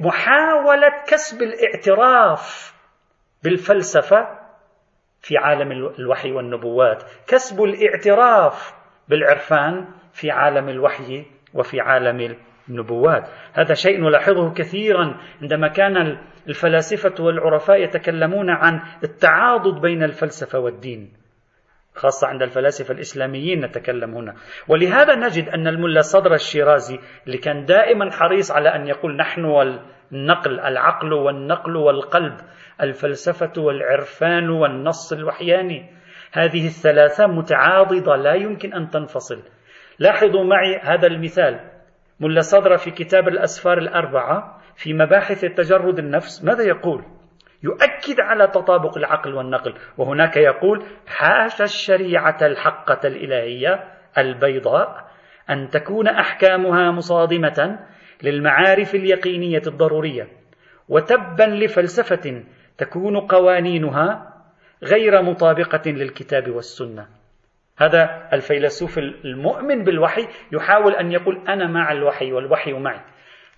محاولة 0.00 0.88
كسب 1.08 1.42
الاعتراف 1.42 2.74
بالفلسفة 3.44 4.38
في 5.20 5.36
عالم 5.38 5.72
الوحي 5.72 6.32
والنبوات 6.32 7.02
كسب 7.26 7.62
الاعتراف 7.62 8.74
بالعرفان 9.08 9.86
في 10.12 10.30
عالم 10.30 10.68
الوحي 10.68 11.24
وفي 11.54 11.80
عالم 11.80 12.36
النبوات. 12.68 13.28
هذا 13.52 13.74
شيء 13.74 14.00
نلاحظه 14.00 14.54
كثيرا 14.54 15.20
عندما 15.42 15.68
كان 15.68 16.18
الفلاسفة 16.48 17.24
والعرفاء 17.24 17.82
يتكلمون 17.82 18.50
عن 18.50 18.80
التعاضد 19.04 19.80
بين 19.80 20.02
الفلسفة 20.02 20.58
والدين 20.58 21.12
خاصة 21.94 22.26
عند 22.26 22.42
الفلاسفة 22.42 22.94
الإسلاميين 22.94 23.64
نتكلم 23.64 24.14
هنا. 24.14 24.34
ولهذا 24.68 25.14
نجد 25.14 25.48
أن 25.48 25.66
الملا 25.66 26.00
صدر 26.00 26.34
الشيرازي 26.34 26.98
اللي 27.26 27.38
كان 27.38 27.64
دائما 27.64 28.10
حريص 28.10 28.50
على 28.50 28.68
أن 28.68 28.86
يقول 28.86 29.16
نحن 29.16 29.44
والنقل 29.44 30.60
العقل 30.60 31.12
والنقل 31.12 31.76
والقلب 31.76 32.36
الفلسفة 32.82 33.62
والعرفان 33.62 34.50
والنص 34.50 35.12
الوحياني. 35.12 35.90
هذه 36.36 36.66
الثلاثة 36.66 37.26
متعاضدة 37.26 38.16
لا 38.16 38.34
يمكن 38.34 38.74
أن 38.74 38.90
تنفصل. 38.90 39.42
لاحظوا 39.98 40.44
معي 40.44 40.80
هذا 40.82 41.06
المثال. 41.06 41.60
ملا 42.20 42.40
صدر 42.40 42.76
في 42.76 42.90
كتاب 42.90 43.28
الأسفار 43.28 43.78
الأربعة 43.78 44.60
في 44.76 44.94
مباحث 44.94 45.40
تجرد 45.40 45.98
النفس 45.98 46.44
ماذا 46.44 46.62
يقول؟ 46.62 47.04
يؤكد 47.62 48.20
على 48.20 48.46
تطابق 48.46 48.98
العقل 48.98 49.34
والنقل. 49.34 49.74
وهناك 49.98 50.36
يقول 50.36 50.84
حاشا 51.06 51.64
الشريعة 51.64 52.38
الحقة 52.42 53.00
الإلهية 53.04 53.84
البيضاء 54.18 55.06
أن 55.50 55.68
تكون 55.68 56.08
أحكامها 56.08 56.90
مصادمة 56.90 57.78
للمعارف 58.22 58.94
اليقينية 58.94 59.62
الضرورية 59.66 60.28
وتبا 60.88 61.42
لفلسفة 61.42 62.42
تكون 62.78 63.20
قوانينها 63.20 64.35
غير 64.82 65.22
مطابقة 65.22 65.90
للكتاب 65.90 66.50
والسنة. 66.50 67.06
هذا 67.78 68.28
الفيلسوف 68.32 68.98
المؤمن 68.98 69.84
بالوحي 69.84 70.28
يحاول 70.52 70.92
أن 70.92 71.12
يقول 71.12 71.48
أنا 71.48 71.68
مع 71.68 71.92
الوحي 71.92 72.32
والوحي 72.32 72.72
معي. 72.72 73.00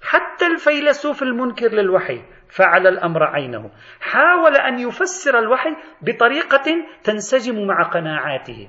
حتى 0.03 0.47
الفيلسوف 0.47 1.23
المنكر 1.23 1.69
للوحي 1.69 2.23
فعل 2.49 2.87
الأمر 2.87 3.23
عينه. 3.23 3.71
حاول 4.01 4.57
أن 4.57 4.79
يفسر 4.79 5.39
الوحي 5.39 5.71
بطريقة 6.03 6.65
تنسجم 7.05 7.67
مع 7.67 7.83
قناعاته. 7.83 8.69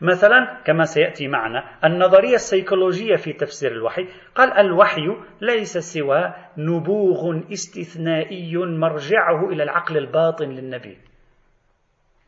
مثلا 0.00 0.62
كما 0.64 0.84
سيأتي 0.84 1.28
معنا 1.28 1.64
النظرية 1.84 2.34
السيكولوجية 2.34 3.16
في 3.16 3.32
تفسير 3.32 3.72
الوحي 3.72 4.08
قال 4.34 4.52
الوحي 4.52 5.16
ليس 5.40 5.78
سوى 5.78 6.34
نبوغ 6.58 7.40
استثنائي 7.52 8.56
مرجعه 8.56 9.48
إلى 9.48 9.62
العقل 9.62 9.96
الباطن 9.96 10.48
للنبي. 10.48 10.98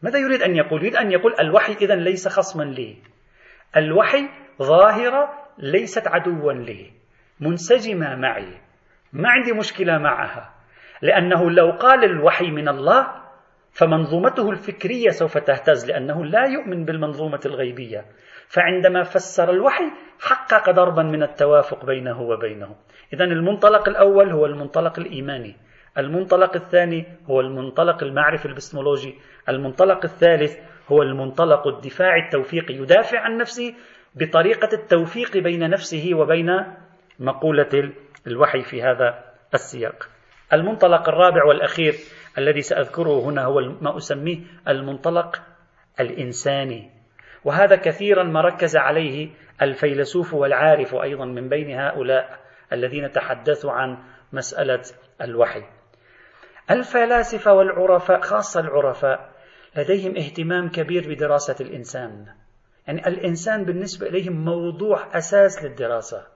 ماذا 0.03 0.19
يريد 0.19 0.43
أن 0.43 0.57
يقول؟ 0.57 0.81
يريد 0.81 0.97
أن 0.97 1.12
يقول 1.12 1.35
الوحي 1.41 1.73
إذا 1.73 1.95
ليس 1.95 2.29
خصما 2.29 2.65
لي. 2.65 2.97
الوحي 3.76 4.29
ظاهرة 4.62 5.29
ليست 5.59 6.09
عدوا 6.09 6.53
لي. 6.53 6.93
منسجمة 7.41 8.17
معي. 8.17 8.61
ما 9.12 9.29
عندي 9.29 9.53
مشكلة 9.53 9.99
معها. 9.99 10.55
لأنه 11.03 11.50
لو 11.50 11.71
قال 11.71 12.05
الوحي 12.05 12.50
من 12.50 12.69
الله 12.69 13.07
فمنظومته 13.73 14.50
الفكرية 14.50 15.09
سوف 15.09 15.38
تهتز 15.38 15.91
لأنه 15.91 16.25
لا 16.25 16.45
يؤمن 16.47 16.85
بالمنظومة 16.85 17.41
الغيبية. 17.47 18.05
فعندما 18.49 19.03
فسر 19.03 19.50
الوحي 19.50 19.85
حقق 20.21 20.71
ضربا 20.71 21.03
من 21.03 21.23
التوافق 21.23 21.85
بينه 21.85 22.23
وبينه. 22.23 22.76
إذا 23.12 23.25
المنطلق 23.25 23.88
الأول 23.88 24.31
هو 24.31 24.47
المنطلق 24.47 24.99
الإيماني. 24.99 25.57
المنطلق 25.99 26.57
الثاني 26.57 27.05
هو 27.31 27.41
المنطلق 27.41 28.03
المعرفي 28.03 28.47
البسمولوجي. 28.47 29.15
المنطلق 29.49 30.05
الثالث 30.05 30.59
هو 30.88 31.03
المنطلق 31.03 31.67
الدفاعي 31.67 32.21
التوفيقي 32.21 32.75
يدافع 32.75 33.21
عن 33.21 33.37
نفسه 33.37 33.75
بطريقة 34.15 34.69
التوفيق 34.73 35.37
بين 35.37 35.71
نفسه 35.71 36.11
وبين 36.15 36.47
مقولة 37.19 37.93
الوحي 38.26 38.62
في 38.62 38.83
هذا 38.83 39.25
السياق. 39.55 40.09
المنطلق 40.53 41.09
الرابع 41.09 41.45
والأخير 41.45 41.95
الذي 42.38 42.61
سأذكره 42.61 43.21
هنا 43.21 43.45
هو 43.45 43.61
ما 43.81 43.97
أسميه 43.97 44.38
المنطلق 44.69 45.43
الإنساني. 46.00 46.91
وهذا 47.45 47.76
كثيرا 47.76 48.23
ما 48.23 48.41
ركز 48.41 48.76
عليه 48.76 49.31
الفيلسوف 49.62 50.35
والعارف 50.35 50.95
أيضا 50.95 51.25
من 51.25 51.49
بين 51.49 51.81
هؤلاء 51.81 52.38
الذين 52.73 53.12
تحدثوا 53.12 53.73
عن 53.73 53.99
مسألة 54.33 54.83
الوحي. 55.23 55.62
الفلاسفة 56.71 57.53
والعرفاء 57.53 58.21
خاصة 58.21 58.61
العرفاء 58.61 59.36
لديهم 59.76 60.16
اهتمام 60.16 60.68
كبير 60.68 61.09
بدراسة 61.09 61.56
الإنسان. 61.61 62.26
يعني 62.87 63.09
الإنسان 63.09 63.64
بالنسبة 63.64 64.06
إليهم 64.06 64.45
موضوع 64.45 65.18
أساس 65.18 65.64
للدراسة. 65.64 66.26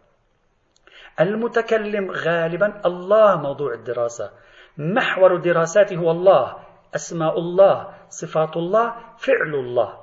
المتكلم 1.20 2.10
غالبا 2.10 2.80
الله 2.86 3.36
موضوع 3.36 3.74
الدراسة. 3.74 4.30
محور 4.78 5.36
دراساته 5.36 5.96
هو 5.96 6.10
الله 6.10 6.56
أسماء 6.94 7.38
الله 7.38 7.94
صفات 8.08 8.56
الله 8.56 8.94
فعل 9.18 9.54
الله. 9.54 10.00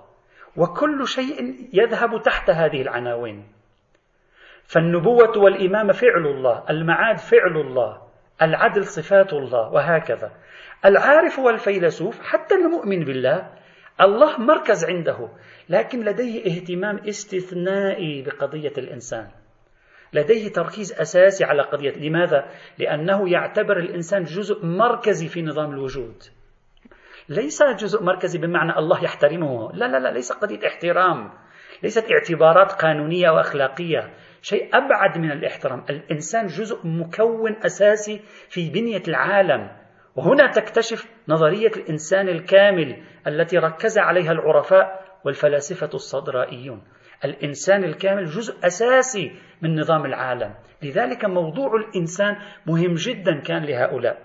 وكل 0.57 1.07
شيء 1.07 1.69
يذهب 1.73 2.21
تحت 2.21 2.49
هذه 2.49 2.81
العناوين. 2.81 3.47
فالنبوة 4.63 5.37
والإمامة 5.37 5.93
فعل 5.93 6.27
الله 6.27 6.63
المعاد 6.69 7.17
فعل 7.17 7.57
الله 7.57 8.01
العدل 8.41 8.85
صفات 8.85 9.33
الله 9.33 9.69
وهكذا. 9.73 10.31
العارف 10.85 11.39
والفيلسوف 11.39 12.21
حتى 12.21 12.55
المؤمن 12.55 13.03
بالله 13.05 13.51
الله 14.01 14.39
مركز 14.39 14.85
عنده 14.85 15.29
لكن 15.69 15.99
لديه 15.99 16.45
اهتمام 16.45 16.97
استثنائي 16.97 18.21
بقضية 18.21 18.73
الإنسان. 18.77 19.27
لديه 20.13 20.51
تركيز 20.51 20.93
أساسي 20.93 21.43
على 21.43 21.61
قضية 21.61 21.93
لماذا؟ 21.93 22.45
لأنه 22.77 23.29
يعتبر 23.29 23.77
الإنسان 23.77 24.23
جزء 24.23 24.65
مركزي 24.65 25.27
في 25.27 25.41
نظام 25.41 25.71
الوجود. 25.71 26.23
ليس 27.29 27.63
جزء 27.63 28.03
مركزي 28.03 28.39
بمعنى 28.39 28.77
الله 28.77 29.03
يحترمه. 29.03 29.71
لا 29.73 29.85
لا 29.85 29.99
لا 29.99 30.13
ليس 30.13 30.31
قضية 30.31 30.67
احترام 30.67 31.31
ليست 31.83 32.11
اعتبارات 32.11 32.71
قانونية 32.71 33.29
وأخلاقية. 33.29 34.13
شيء 34.41 34.69
أبعد 34.73 35.17
من 35.17 35.31
الاحترام. 35.31 35.85
الإنسان 35.89 36.45
جزء 36.45 36.87
مكون 36.87 37.55
أساسي 37.65 38.21
في 38.49 38.69
بنية 38.69 39.03
العالم. 39.07 39.86
وهنا 40.17 40.51
تكتشف 40.51 41.05
نظرية 41.27 41.67
الإنسان 41.67 42.29
الكامل 42.29 43.03
التي 43.27 43.57
ركز 43.57 43.97
عليها 43.97 44.31
العرفاء 44.31 45.05
والفلاسفة 45.25 45.89
الصدرائيون. 45.93 46.81
الإنسان 47.25 47.83
الكامل 47.83 48.25
جزء 48.25 48.65
أساسي 48.65 49.31
من 49.61 49.79
نظام 49.79 50.05
العالم. 50.05 50.53
لذلك 50.83 51.25
موضوع 51.25 51.75
الإنسان 51.75 52.35
مهم 52.65 52.93
جدا 52.93 53.41
كان 53.41 53.63
لهؤلاء. 53.63 54.17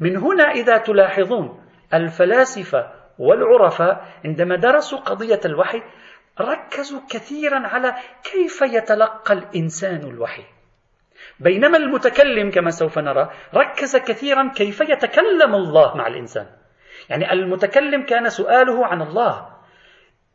من 0.00 0.16
هنا 0.16 0.44
إذا 0.44 0.78
تلاحظون 0.78 1.60
الفلاسفة 1.94 2.92
والعرفاء 3.18 4.04
عندما 4.24 4.56
درسوا 4.56 4.98
قضية 4.98 5.40
الوحي 5.44 5.82
ركزوا 6.40 7.00
كثيرا 7.10 7.58
على 7.66 7.94
كيف 8.32 8.62
يتلقى 8.62 9.34
الإنسان 9.34 10.00
الوحي. 10.00 10.59
بينما 11.40 11.76
المتكلم 11.76 12.50
كما 12.50 12.70
سوف 12.70 12.98
نرى 12.98 13.30
ركز 13.54 13.96
كثيرا 13.96 14.52
كيف 14.56 14.80
يتكلم 14.80 15.54
الله 15.54 15.96
مع 15.96 16.06
الإنسان. 16.06 16.46
يعني 17.08 17.32
المتكلم 17.32 18.02
كان 18.02 18.28
سؤاله 18.28 18.86
عن 18.86 19.02
الله 19.02 19.48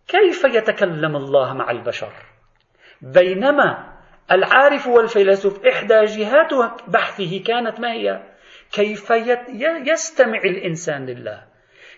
كيف 0.07 0.43
يتكلم 0.43 1.15
الله 1.15 1.53
مع 1.53 1.71
البشر؟ 1.71 2.13
بينما 3.01 3.95
العارف 4.31 4.87
والفيلسوف 4.87 5.65
إحدى 5.65 6.05
جهات 6.05 6.53
بحثه 6.87 7.43
كانت 7.47 7.79
ما 7.79 7.91
هي؟ 7.91 8.23
كيف 8.71 9.11
يستمع 9.85 10.39
الإنسان 10.45 11.05
لله؟ 11.05 11.54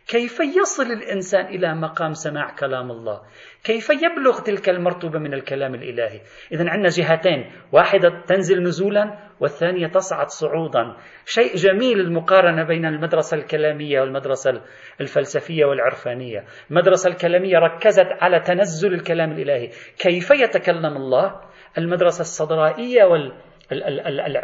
كيف 0.08 0.39
يصل 0.39 0.91
الإنسان 0.91 1.46
إلى 1.46 1.76
مقام 1.76 2.13
سماع 2.13 2.56
كلام 2.56 2.91
الله؟ 2.91 3.22
كيف 3.63 3.89
يبلغ 3.89 4.39
تلك 4.39 4.70
المرتبة 4.70 5.20
من 5.20 5.34
الكلام 5.34 5.76
الإلهي؟ 5.76 6.22
إذا 6.52 6.70
عندنا 6.70 6.89
جهتين 6.89 7.52
واحدة 7.72 8.24
تنزل 8.28 8.63
نزولا 8.63 9.17
والثانية 9.39 9.88
تصعد 9.88 10.30
صعودا. 10.30 10.96
شيء 11.26 11.56
جميل 11.56 12.00
المقارنة 12.00 12.63
بين 12.63 12.86
المدرسة 12.86 13.38
الكلامية 13.38 14.02
والمدرسة 14.02 14.62
الفلسفية 15.02 15.65
والعرفانية. 15.65 16.46
المدرسة 16.72 17.10
الكلامية 17.10 17.58
ركزت 17.58 18.08
على 18.22 18.39
تنزل 18.39 18.93
الكلام 18.93 19.32
الإلهي. 19.32 19.70
كيف 20.00 20.32
يتكلم 20.32 20.98
الله؟ 20.98 21.41
المدرسة 21.78 22.22
الصدرائية 22.22 23.04
وال 23.04 23.34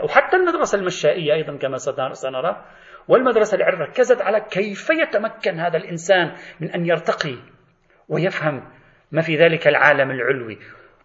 وحتى 0.04 0.38
المدرسة 0.38 0.78
المشائية 0.78 1.34
أيضا 1.34 1.58
كما 1.58 1.78
سنرى 2.14 2.66
والمدرسة 3.08 3.56
العلمية 3.58 3.86
ركزت 3.86 4.22
على 4.22 4.42
كيف 4.52 4.90
يتمكن 4.90 5.60
هذا 5.60 5.78
الإنسان 5.78 6.36
من 6.60 6.72
أن 6.72 6.86
يرتقي 6.86 7.36
ويفهم 8.10 8.72
ما 9.12 9.22
في 9.22 9.36
ذلك 9.36 9.68
العالم 9.68 10.12
العلوي. 10.12 10.60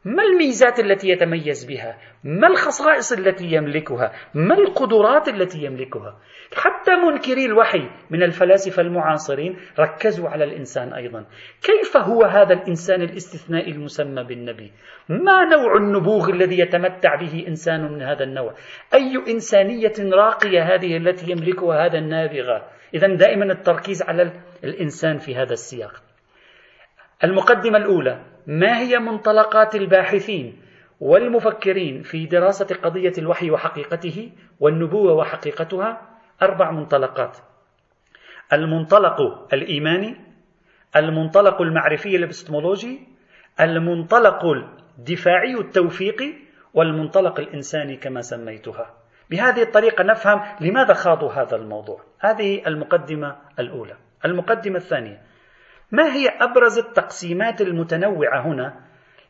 ما 0.05 0.23
الميزات 0.23 0.81
التي 0.81 1.09
يتميز 1.09 1.65
بها؟ 1.65 1.99
ما 2.25 2.47
الخصائص 2.47 3.13
التي 3.13 3.45
يملكها؟ 3.45 4.13
ما 4.35 4.55
القدرات 4.55 5.29
التي 5.29 5.65
يملكها؟ 5.65 6.19
حتى 6.57 6.97
منكري 6.97 7.45
الوحي 7.45 7.91
من 8.11 8.23
الفلاسفة 8.23 8.83
المعاصرين 8.83 9.57
ركزوا 9.79 10.29
على 10.29 10.45
الإنسان 10.45 10.93
أيضا. 10.93 11.25
كيف 11.63 11.97
هو 11.97 12.23
هذا 12.23 12.55
الإنسان 12.55 13.03
الاستثنائي 13.03 13.73
المسمى 13.73 14.25
بالنبي؟ 14.25 14.73
ما 15.09 15.45
نوع 15.45 15.77
النبوغ 15.77 16.31
الذي 16.31 16.59
يتمتع 16.59 17.15
به 17.15 17.45
إنسان 17.49 17.93
من 17.93 18.03
هذا 18.03 18.25
النوع؟ 18.25 18.55
أي 18.95 19.25
إنسانية 19.29 19.93
راقية 20.13 20.75
هذه 20.75 20.97
التي 20.97 21.31
يملكها 21.31 21.87
هذا 21.87 21.99
النابغة؟ 21.99 22.71
إذا 22.95 23.15
دائما 23.15 23.45
التركيز 23.53 24.03
على 24.03 24.33
الإنسان 24.65 25.19
في 25.19 25.37
هذا 25.37 25.53
السياق. 25.53 26.03
المقدمة 27.25 27.79
الأولى. 27.79 28.38
ما 28.49 28.79
هي 28.79 28.99
منطلقات 28.99 29.75
الباحثين 29.75 30.63
والمفكرين 31.01 32.03
في 32.03 32.27
دراسة 32.27 32.77
قضية 32.83 33.13
الوحي 33.19 33.51
وحقيقته 33.51 34.33
والنبوة 34.61 35.13
وحقيقتها؟ 35.13 36.01
أربع 36.43 36.71
منطلقات. 36.71 37.39
المنطلق 38.53 39.21
الإيماني 39.55 40.17
المنطلق 40.97 41.63
المعرفي 41.63 42.17
الإبستمولوجي 42.17 43.09
المنطلق 43.61 44.45
الدفاعي 44.99 45.55
التوفيقي 45.55 46.35
والمنطلق 46.75 47.41
الإنساني 47.41 47.97
كما 47.97 48.21
سميتها. 48.21 48.95
بهذه 49.31 49.63
الطريقة 49.63 50.05
نفهم 50.05 50.41
لماذا 50.61 50.95
خاضوا 50.95 51.33
هذا 51.33 51.57
الموضوع. 51.57 52.01
هذه 52.21 52.67
المقدمة 52.67 53.37
الأولى. 53.59 53.97
المقدمة 54.25 54.77
الثانية. 54.77 55.28
ما 55.93 56.15
هي 56.15 56.29
أبرز 56.29 56.79
التقسيمات 56.79 57.61
المتنوعة 57.61 58.41
هنا 58.41 58.81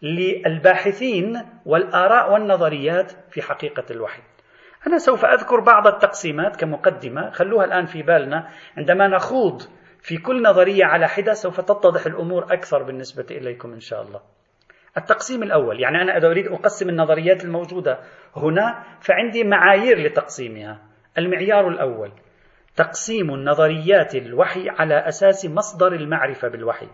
للباحثين 0.03 1.43
والآراء 1.67 2.33
والنظريات 2.33 3.13
في 3.31 3.43
حقيقة 3.43 3.85
الوحي؟ 3.91 4.23
أنا 4.87 4.99
سوف 4.99 5.25
أذكر 5.25 5.61
بعض 5.61 5.87
التقسيمات 5.87 6.57
كمقدمة 6.57 7.31
خلوها 7.31 7.65
الآن 7.65 7.87
في 7.87 8.03
بالنا. 8.03 8.49
عندما 8.77 9.09
نخوض 9.09 9.63
في 10.01 10.17
كل 10.17 10.43
نظرية 10.43 10.85
على 10.85 11.09
حدة 11.09 11.33
سوف 11.33 11.61
تتضح 11.61 12.07
الأمور 12.07 12.45
أكثر 12.45 12.83
بالنسبة 12.83 13.27
إليكم 13.31 13.73
إن 13.73 13.81
شاء 13.81 14.03
الله. 14.03 14.21
التقسيم 14.97 15.43
الأول 15.43 15.81
يعني 15.81 16.03
أنا 16.03 16.17
إذا 16.17 16.31
أريد 16.31 16.47
أقسم 16.47 16.89
النظريات 16.89 17.45
الموجودة 17.45 17.99
هنا 18.37 18.85
فعندي 19.01 19.45
معايير 19.45 19.99
لتقسيمها. 19.99 20.79
المعيار 21.19 21.69
الأول 21.69 22.13
تقسيم 22.79 23.31
نظريات 23.31 24.15
الوحي 24.15 24.69
على 24.69 25.09
أساس 25.09 25.47
مصدر 25.47 25.93
المعرفة 25.93 26.49
بالوحي. 26.49 26.89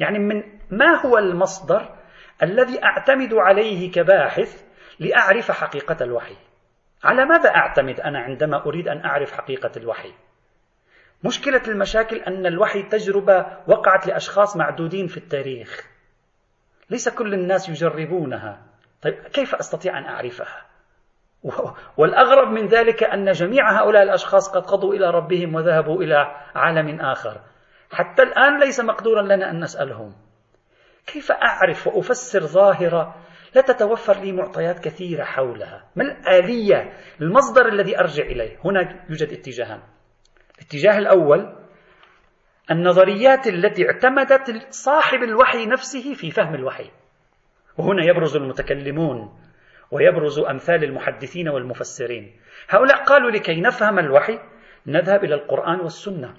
يعني 0.00 0.18
من 0.18 0.42
ما 0.70 1.00
هو 1.06 1.18
المصدر 1.18 1.96
الذي 2.42 2.84
أعتمد 2.84 3.34
عليه 3.34 3.92
كباحث 3.92 4.64
لأعرف 4.98 5.50
حقيقة 5.50 5.96
الوحي؟ 6.04 6.36
على 7.04 7.24
ماذا 7.24 7.48
أعتمد 7.48 8.00
أنا 8.00 8.18
عندما 8.18 8.66
أريد 8.66 8.88
أن 8.88 9.04
أعرف 9.04 9.32
حقيقة 9.32 9.70
الوحي؟ 9.76 10.12
مشكلة 11.24 11.62
المشاكل 11.68 12.16
أن 12.16 12.46
الوحي 12.46 12.82
تجربة 12.82 13.46
وقعت 13.66 14.06
لأشخاص 14.06 14.56
معدودين 14.56 15.06
في 15.06 15.16
التاريخ. 15.16 15.86
ليس 16.90 17.08
كل 17.08 17.34
الناس 17.34 17.68
يجربونها. 17.68 18.62
طيب 19.02 19.14
كيف 19.14 19.54
أستطيع 19.54 19.98
أن 19.98 20.04
أعرفها؟ 20.04 20.69
والأغرب 21.96 22.48
من 22.48 22.66
ذلك 22.66 23.04
أن 23.04 23.32
جميع 23.32 23.80
هؤلاء 23.80 24.02
الأشخاص 24.02 24.48
قد 24.48 24.62
قضوا 24.66 24.94
إلى 24.94 25.10
ربهم 25.10 25.54
وذهبوا 25.54 26.02
إلى 26.02 26.36
عالم 26.54 27.00
آخر. 27.00 27.40
حتى 27.92 28.22
الآن 28.22 28.60
ليس 28.60 28.80
مقدورا 28.80 29.22
لنا 29.22 29.50
أن 29.50 29.60
نسألهم. 29.60 30.14
كيف 31.06 31.32
أعرف 31.32 31.86
وأفسر 31.86 32.40
ظاهرة 32.40 33.14
لا 33.54 33.62
تتوفر 33.62 34.20
لي 34.20 34.32
معطيات 34.32 34.78
كثيرة 34.78 35.24
حولها؟ 35.24 35.84
ما 35.96 36.04
الآلية 36.04 36.92
المصدر 37.20 37.68
الذي 37.68 37.98
أرجع 37.98 38.24
إليه؟ 38.24 38.58
هنا 38.64 39.04
يوجد 39.08 39.28
اتجاهان. 39.32 39.82
الاتجاه 40.58 40.98
الأول 40.98 41.56
النظريات 42.70 43.46
التي 43.46 43.86
اعتمدت 43.86 44.66
صاحب 44.70 45.22
الوحي 45.22 45.66
نفسه 45.66 46.14
في 46.14 46.30
فهم 46.30 46.54
الوحي. 46.54 46.90
وهنا 47.78 48.04
يبرز 48.04 48.36
المتكلمون 48.36 49.40
ويبرز 49.90 50.38
أمثال 50.38 50.84
المحدثين 50.84 51.48
والمفسرين. 51.48 52.36
هؤلاء 52.68 53.04
قالوا 53.04 53.30
لكي 53.30 53.60
نفهم 53.60 53.98
الوحي 53.98 54.38
نذهب 54.86 55.24
إلى 55.24 55.34
القرآن 55.34 55.80
والسنة. 55.80 56.34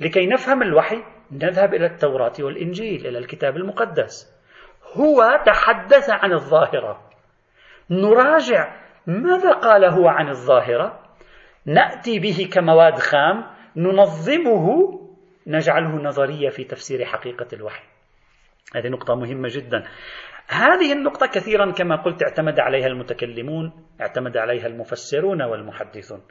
لكي 0.00 0.26
نفهم 0.26 0.62
الوحي 0.62 1.02
نذهب 1.32 1.74
إلى 1.74 1.86
التوراة 1.86 2.32
والإنجيل 2.40 3.06
إلى 3.06 3.18
الكتاب 3.18 3.56
المقدس. 3.56 4.38
هو 4.96 5.42
تحدث 5.46 6.10
عن 6.10 6.32
الظاهرة. 6.32 7.10
نراجع 7.90 8.76
ماذا 9.06 9.52
قال 9.52 9.84
هو 9.84 10.08
عن 10.08 10.28
الظاهرة. 10.28 11.00
نأتي 11.66 12.18
به 12.18 12.48
كمواد 12.52 12.98
خام 12.98 13.44
ننظمه 13.76 14.98
نجعله 15.46 16.02
نظرية 16.02 16.48
في 16.48 16.64
تفسير 16.64 17.04
حقيقة 17.04 17.46
الوحي. 17.52 17.84
هذه 18.74 18.88
نقطة 18.88 19.14
مهمة 19.14 19.48
جدا. 19.52 19.84
هذه 20.48 20.92
النقطة 20.92 21.26
كثيرا 21.26 21.72
كما 21.72 21.96
قلت 21.96 22.22
اعتمد 22.22 22.60
عليها 22.60 22.86
المتكلمون 22.86 23.86
اعتمد 24.00 24.36
عليها 24.36 24.66
المفسرون 24.66 25.42
والمحدثون. 25.42 26.22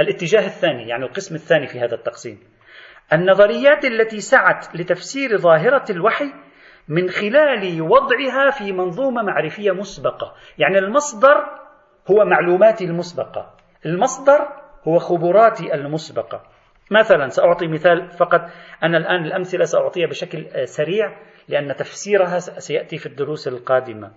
الاتجاه 0.00 0.46
الثاني 0.46 0.88
يعني 0.88 1.04
القسم 1.04 1.34
الثاني 1.34 1.66
في 1.66 1.80
هذا 1.80 1.94
التقسيم 1.94 2.38
النظريات 3.12 3.84
التي 3.84 4.20
سعت 4.20 4.76
لتفسير 4.76 5.38
ظاهرة 5.38 5.84
الوحي 5.90 6.32
من 6.88 7.08
خلال 7.08 7.82
وضعها 7.82 8.50
في 8.50 8.72
منظومة 8.72 9.22
معرفية 9.22 9.72
مسبقة. 9.72 10.34
يعني 10.58 10.78
المصدر 10.78 11.44
هو 12.10 12.24
معلوماتي 12.24 12.84
المسبقة. 12.84 13.56
المصدر 13.86 14.48
هو 14.88 14.98
خبراتي 14.98 15.74
المسبقة. 15.74 16.42
مثلا 16.90 17.28
سأعطي 17.28 17.66
مثال 17.66 18.10
فقط. 18.10 18.40
أنا 18.82 18.98
الآن 18.98 19.24
الأمثلة 19.24 19.64
سأعطيها 19.64 20.06
بشكل 20.06 20.68
سريع 20.68 21.16
لأن 21.48 21.76
تفسيرها 21.76 22.38
سيأتي 22.38 22.98
في 22.98 23.06
الدروس 23.06 23.48
القادمة. 23.48 24.12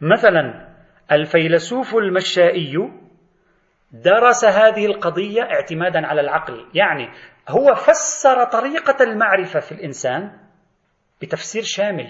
مثلا 0.00 0.68
الفيلسوف 1.12 1.94
المشائي 1.94 2.74
درس 3.92 4.44
هذه 4.44 4.86
القضية 4.86 5.42
اعتمادا 5.42 6.06
على 6.06 6.20
العقل. 6.20 6.66
يعني 6.74 7.08
هو 7.48 7.74
فسر 7.74 8.44
طريقة 8.44 9.04
المعرفة 9.04 9.60
في 9.60 9.72
الإنسان 9.72 10.32
بتفسير 11.22 11.62
شامل. 11.62 12.06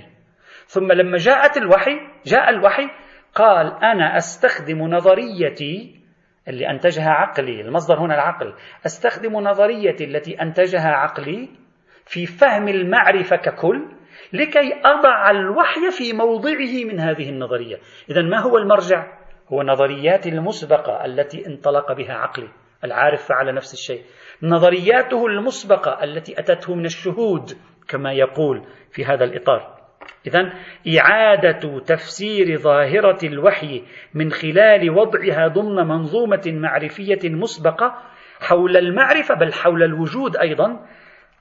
ثم 0.66 0.92
لما 0.92 1.16
جاءت 1.16 1.56
الوحي 1.56 2.00
جاء 2.26 2.50
الوحي 2.50 2.88
قال 3.34 3.84
أنا 3.84 4.16
أستخدم 4.16 4.78
نظريتي 4.78 5.93
اللي 6.48 6.70
أنتجها 6.70 7.10
عقلي 7.10 7.60
المصدر 7.60 7.98
هنا 7.98 8.14
العقل. 8.14 8.54
أستخدم 8.86 9.32
نظريتي 9.32 10.04
التي 10.04 10.42
أنتجها 10.42 10.88
عقلي 10.88 11.48
في 12.06 12.26
فهم 12.26 12.68
المعرفة 12.68 13.36
ككل 13.36 13.88
لكي 14.32 14.80
أضع 14.84 15.30
الوحي 15.30 15.90
في 15.90 16.12
موضعه 16.12 16.84
من 16.92 17.00
هذه 17.00 17.28
النظرية. 17.28 17.76
إذا 18.10 18.22
ما 18.22 18.40
هو 18.40 18.58
المرجع؟ 18.58 19.06
هو 19.52 19.62
نظريات 19.62 20.26
المسبقة 20.26 21.04
التي 21.04 21.46
انطلق 21.46 21.92
بها 21.92 22.12
عقلي 22.14 22.48
العارف 22.84 23.28
فعل 23.28 23.54
نفس 23.54 23.72
الشيء. 23.72 24.02
نظرياته 24.42 25.26
المسبقة 25.26 26.04
التي 26.04 26.40
أتته 26.40 26.74
من 26.74 26.84
الشهود 26.84 27.50
كما 27.88 28.12
يقول 28.12 28.66
في 28.90 29.04
هذا 29.04 29.24
الإطار. 29.24 29.83
إذا 30.26 30.52
إعادة 30.98 31.78
تفسير 31.78 32.58
ظاهرة 32.58 33.18
الوحي 33.24 33.82
من 34.14 34.30
خلال 34.30 34.90
وضعها 34.90 35.48
ضمن 35.48 35.88
منظومة 35.88 36.42
معرفية 36.46 37.18
مسبقة 37.24 38.02
حول 38.40 38.76
المعرفة 38.76 39.34
بل 39.34 39.52
حول 39.52 39.82
الوجود 39.82 40.36
أيضا 40.36 40.86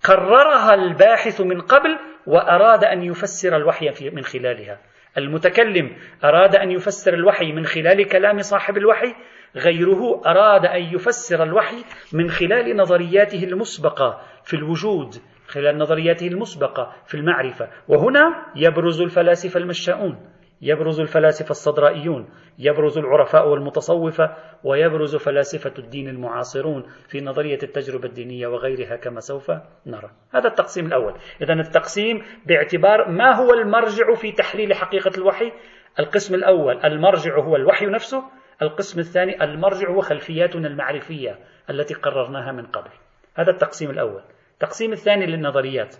قررها 0.04 0.74
الباحث 0.74 1.42
من 1.42 1.62
قبل 1.62 1.98
وأراد 2.28 2.84
أن 2.84 3.04
يفسر 3.04 3.56
الوحي 3.56 4.10
من 4.14 4.24
خلالها. 4.24 4.80
المتكلم 5.18 5.96
أراد 6.24 6.56
أن 6.56 6.72
يفسر 6.72 7.14
الوحي 7.14 7.52
من 7.52 7.66
خلال 7.66 8.08
كلام 8.08 8.42
صاحب 8.42 8.78
الوحي 8.78 9.16
غيره 9.56 10.22
أراد 10.26 10.66
أن 10.66 10.82
يفسر 10.82 11.44
الوحي 11.44 11.84
من 12.14 12.30
خلال 12.30 12.78
نظرياته 12.78 13.44
المسبقة 13.44 14.22
في 14.46 14.54
الوجود 14.56 15.16
خلال 15.54 15.78
نظرياته 15.78 16.28
المسبقة 16.28 16.94
في 17.06 17.16
المعرفة. 17.16 17.70
وهنا 17.88 18.46
يبرز 18.56 19.02
الفلاسفة 19.02 19.60
المشاؤون 19.60 20.34
يبرز 20.62 21.00
الفلاسفة 21.00 21.50
الصدرائيون 21.50 22.30
يبرز 22.60 22.98
العرفاء 22.98 23.50
والمتصوفة 23.50 24.36
ويبرز 24.64 25.16
فلاسفة 25.16 25.74
الدين 25.80 26.08
المعاصرون 26.10 26.84
في 27.08 27.22
نظرية 27.22 27.60
التجربة 27.64 28.06
الدينية 28.06 28.48
وغيرها 28.48 28.96
كما 28.96 29.20
سوف 29.20 29.52
نرى. 29.86 30.12
هذا 30.34 30.48
التقسيم 30.48 30.86
الأول. 30.86 31.14
إذا 31.42 31.54
التقسيم 31.54 32.24
باعتبار 32.46 33.10
ما 33.12 33.36
هو 33.36 33.54
المرجع 33.54 34.14
في 34.14 34.32
تحليل 34.32 34.74
حقيقة 34.74 35.12
الوحي؟ 35.18 35.52
القسم 36.00 36.36
الأول 36.36 36.86
المرجع 36.86 37.40
هو 37.40 37.56
الوحي 37.56 37.86
نفسه. 37.86 38.24
القسم 38.62 39.00
الثاني 39.00 39.44
المرجع 39.44 39.90
هو 39.90 40.02
خلفياتنا 40.02 40.68
المعرفية 40.68 41.40
التي 41.70 41.94
قررناها 41.94 42.52
من 42.52 42.66
قبل. 42.66 42.90
هذا 43.36 43.52
التقسيم 43.52 43.90
الأول. 43.90 44.22
التقسيم 44.64 44.92
الثاني 44.92 45.26
للنظريات. 45.26 45.96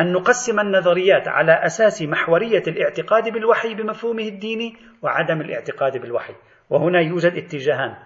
أن 0.00 0.12
نقسم 0.12 0.60
النظريات 0.60 1.28
على 1.28 1.52
أساس 1.52 2.02
محورية 2.02 2.62
الاعتقاد 2.68 3.28
بالوحي 3.28 3.74
بمفهومه 3.74 4.22
الديني 4.22 4.76
وعدم 5.02 5.40
الاعتقاد 5.40 5.98
بالوحي. 5.98 6.34
وهنا 6.70 7.00
يوجد 7.00 7.32
اتجاهان. 7.32 7.96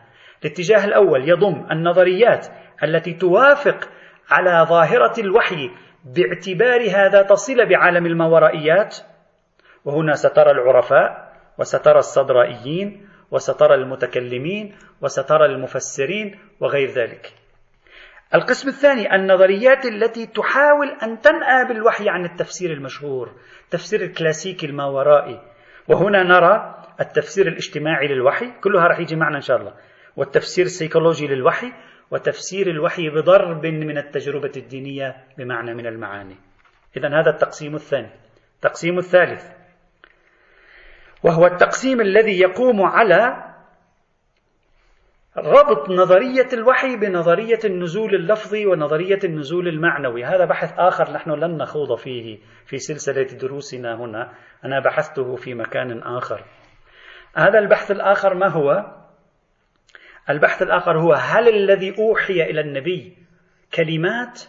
الاتجاه 0.45 0.85
الأول 0.85 1.29
يضم 1.29 1.67
النظريات 1.71 2.47
التي 2.83 3.13
توافق 3.13 3.89
على 4.31 4.67
ظاهرة 4.69 5.21
الوحي 5.21 5.71
باعتبار 6.05 6.91
هذا 6.91 7.23
تصل 7.23 7.69
بعالم 7.69 8.07
الماورائيات 8.07 8.97
وهنا 9.85 10.13
سترى 10.13 10.51
العرفاء 10.51 11.33
وسترى 11.59 11.99
الصدرائيين 11.99 13.09
وسترى 13.31 13.75
المتكلمين 13.75 14.75
وسترى 15.03 15.47
المفسرين 15.47 16.39
وغير 16.61 16.91
ذلك. 16.91 17.44
القسم 18.35 18.69
الثاني 18.69 19.15
النظريات 19.15 19.87
التي 19.87 20.27
تحاول 20.27 20.89
أن 21.03 21.21
تنأى 21.21 21.65
بالوحي 21.69 22.09
عن 22.09 22.25
التفسير 22.25 22.73
المشهور 22.73 23.33
التفسير 23.65 24.01
الكلاسيكي 24.01 24.67
الماورائي. 24.67 25.41
وهنا 25.89 26.23
نرى 26.23 26.85
التفسير 27.01 27.49
الاجتماعي 27.49 28.07
للوحي 28.07 28.53
كلها 28.61 28.87
راح 28.87 28.99
يجي 28.99 29.17
معنا 29.17 29.37
إن 29.37 29.41
شاء 29.41 29.57
الله. 29.57 29.75
والتفسير 30.17 30.65
السيكولوجي 30.65 31.27
للوحي 31.27 31.73
وتفسير 32.11 32.67
الوحي 32.67 33.11
بضرب 33.11 33.67
من 33.67 33.99
التجربة 33.99 34.53
الدينية 34.57 35.17
بمعنى 35.39 35.75
من 35.75 35.87
المعاني. 35.87 36.37
إذا 36.97 37.09
هذا 37.09 37.31
التقسيم 37.31 37.75
الثاني. 37.75 38.11
التقسيم 38.55 38.99
الثالث. 38.99 39.45
وهو 41.23 41.47
التقسيم 41.47 42.01
الذي 42.01 42.41
يقوم 42.41 42.83
على 42.83 43.54
ربط 45.37 45.91
نظرية 45.91 46.49
الوحي 46.53 46.97
بنظرية 46.97 47.59
النزول 47.65 48.15
اللفظي 48.15 48.67
ونظرية 48.67 49.19
النزول 49.25 49.69
المعنوي. 49.69 50.25
هذا 50.25 50.45
بحث 50.45 50.73
آخر 50.79 51.13
نحن 51.13 51.31
لن 51.31 51.57
نخوض 51.57 51.99
فيه 51.99 52.39
في 52.67 52.79
سلسلة 52.79 53.39
دروسنا 53.39 53.95
هنا. 53.95 54.33
أنا 54.65 54.81
بحثته 54.81 55.37
في 55.37 55.55
مكان 55.55 56.03
آخر. 56.03 56.45
هذا 57.37 57.59
البحث 57.59 57.91
الآخر 57.91 58.35
ما 58.35 58.49
هو؟ 58.49 58.95
البحث 60.31 60.63
الآخر 60.63 60.99
هو 60.99 61.13
هل 61.13 61.49
الذي 61.49 61.99
أوحي 61.99 62.43
إلى 62.43 62.61
النبي 62.61 63.17
كلمات 63.75 64.43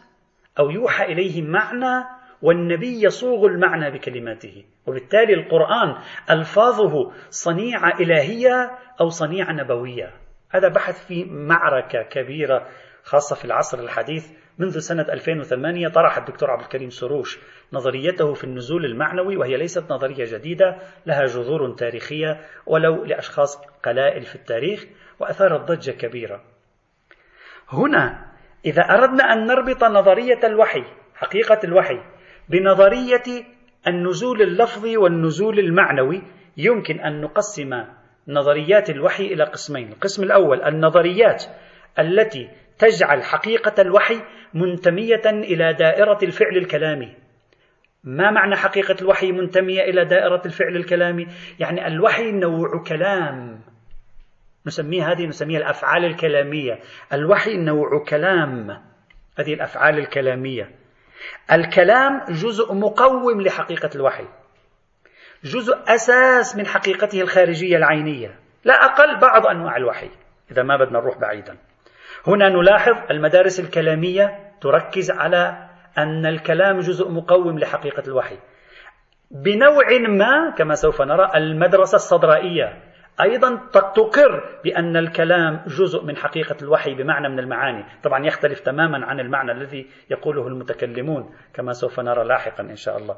أو 0.60 0.70
يوحى 0.70 1.06
إليه 1.06 1.42
معنى 1.42 2.06
والنبي 2.42 3.06
يصوغ 3.06 3.46
المعنى 3.46 3.92
بكلماته؟ 3.92 4.66
وبالتالي 4.88 5.34
القرآن 5.34 5.96
ألفاظه 6.30 7.12
صنيعة 7.30 8.00
إلهية 8.00 8.72
أو 9.02 9.10
صنيعة 9.10 9.52
نبوية. 9.52 10.25
هذا 10.50 10.68
بحث 10.68 11.06
في 11.06 11.26
معركة 11.26 12.02
كبيرة 12.02 12.68
خاصة 13.04 13.36
في 13.36 13.46
العصر 13.46 13.80
الحديث 13.80 14.32
منذ 14.58 14.80
سنة 14.80 15.02
2008 15.02 15.88
طرح 15.88 16.18
الدكتور 16.18 16.52
عبد 16.52 16.62
الكريم 16.62 16.90
سروش 16.90 17.40
نظريته 17.74 18.34
في 18.34 18.44
النزول 18.44 18.86
المعنوي 18.86 19.38
وهي 19.38 19.58
ليست 19.58 19.92
نظرية 19.92 20.26
جديدة 20.38 20.78
لها 21.06 21.26
جذور 21.26 21.76
تاريخية 21.76 22.42
ولو 22.66 23.06
لأشخاص 23.06 23.58
قلائل 23.84 24.22
في 24.22 24.36
التاريخ 24.36 24.86
وأثارت 25.20 25.62
ضجة 25.72 25.92
كبيرة. 25.92 26.44
هنا 27.70 28.26
إذا 28.66 28.82
أردنا 28.82 29.24
أن 29.24 29.46
نربط 29.46 29.84
نظرية 29.84 30.40
الوحي 30.44 30.84
حقيقة 31.16 31.60
الوحي 31.64 32.00
بنظرية 32.50 33.46
النزول 33.88 34.42
اللفظي 34.42 34.98
والنزول 34.98 35.60
المعنوي 35.60 36.22
يمكن 36.58 37.00
أن 37.00 37.22
نقسم 37.22 37.84
نظريات 38.28 38.90
الوحي 38.90 39.26
إلى 39.26 39.44
قسمين. 39.44 39.92
القسم 39.92 40.24
الأول 40.24 40.64
النظريات 40.64 41.44
التي 42.00 42.50
تجعل 42.80 43.24
حقيقة 43.24 43.82
الوحي 43.82 44.22
منتمية 44.54 45.22
إلى 45.26 45.74
دائرة 45.74 46.18
الفعل 46.24 46.58
الكلامي. 46.58 47.14
ما 48.04 48.32
معنى 48.32 48.56
حقيقة 48.56 48.96
الوحي 49.02 49.32
منتمية 49.32 49.82
إلى 49.82 50.06
دائرة 50.06 50.42
الفعل 50.46 50.76
الكلامي؟ 50.76 51.28
يعني 51.60 51.88
الوحي 51.88 52.32
نوع 52.32 52.84
كلام. 52.88 53.62
نسميه 54.66 55.12
هذه 55.12 55.26
نسميها 55.26 55.60
الأفعال 55.60 56.06
الكلامية. 56.06 56.80
الوحي 57.14 57.58
نوع 57.58 58.04
كلام 58.10 58.70
هذه 59.40 59.54
الأفعال 59.54 60.00
الكلامية. 60.00 60.70
الكلام 61.52 62.22
جزء 62.30 62.74
مقوم 62.74 63.42
لحقيقة 63.42 63.90
الوحي. 63.96 64.26
جزء 65.46 65.78
أساس 65.88 66.56
من 66.56 66.66
حقيقته 66.66 67.22
الخارجية 67.22 67.78
العينية 67.78 68.40
لا 68.64 68.74
أقل 68.74 69.20
بعض 69.20 69.48
أنواع 69.48 69.78
الوحي 69.78 70.10
إذا 70.52 70.64
ما 70.64 70.78
بدنا 70.78 71.00
نروح 71.00 71.18
بعيدا. 71.18 71.58
هنا 72.28 72.50
نلاحظ 72.50 73.12
المدارس 73.12 73.60
الكلامية 73.60 74.40
تركز 74.62 75.12
على 75.12 75.70
أن 75.98 76.26
الكلام 76.26 76.80
جزء 76.80 77.10
مقوم 77.10 77.60
لحقيقة 77.60 78.04
الوحي. 78.08 78.38
بنوع 79.32 79.86
ما 80.10 80.54
كما 80.58 80.76
سوف 80.76 81.02
نرى 81.02 81.32
المدرسة 81.36 81.96
الصدرائية 81.96 82.84
أيضا 83.22 83.56
تقر 83.74 84.60
بأن 84.64 84.98
الكلام 84.98 85.64
جزء 85.68 86.04
من 86.04 86.18
حقيقة 86.18 86.56
الوحي 86.62 86.94
بمعنى 86.94 87.30
من 87.30 87.40
المعاني. 87.40 87.86
طبعا 88.04 88.26
يختلف 88.26 88.60
تماما 88.60 89.06
عن 89.06 89.20
المعنى 89.20 89.52
الذي 89.52 89.88
يقوله 90.10 90.48
المتكلمون 90.48 91.36
كما 91.54 91.74
سوف 91.74 92.00
نرى 92.00 92.24
لاحقا 92.24 92.64
إن 92.64 92.76
شاء 92.76 92.98
الله. 92.98 93.16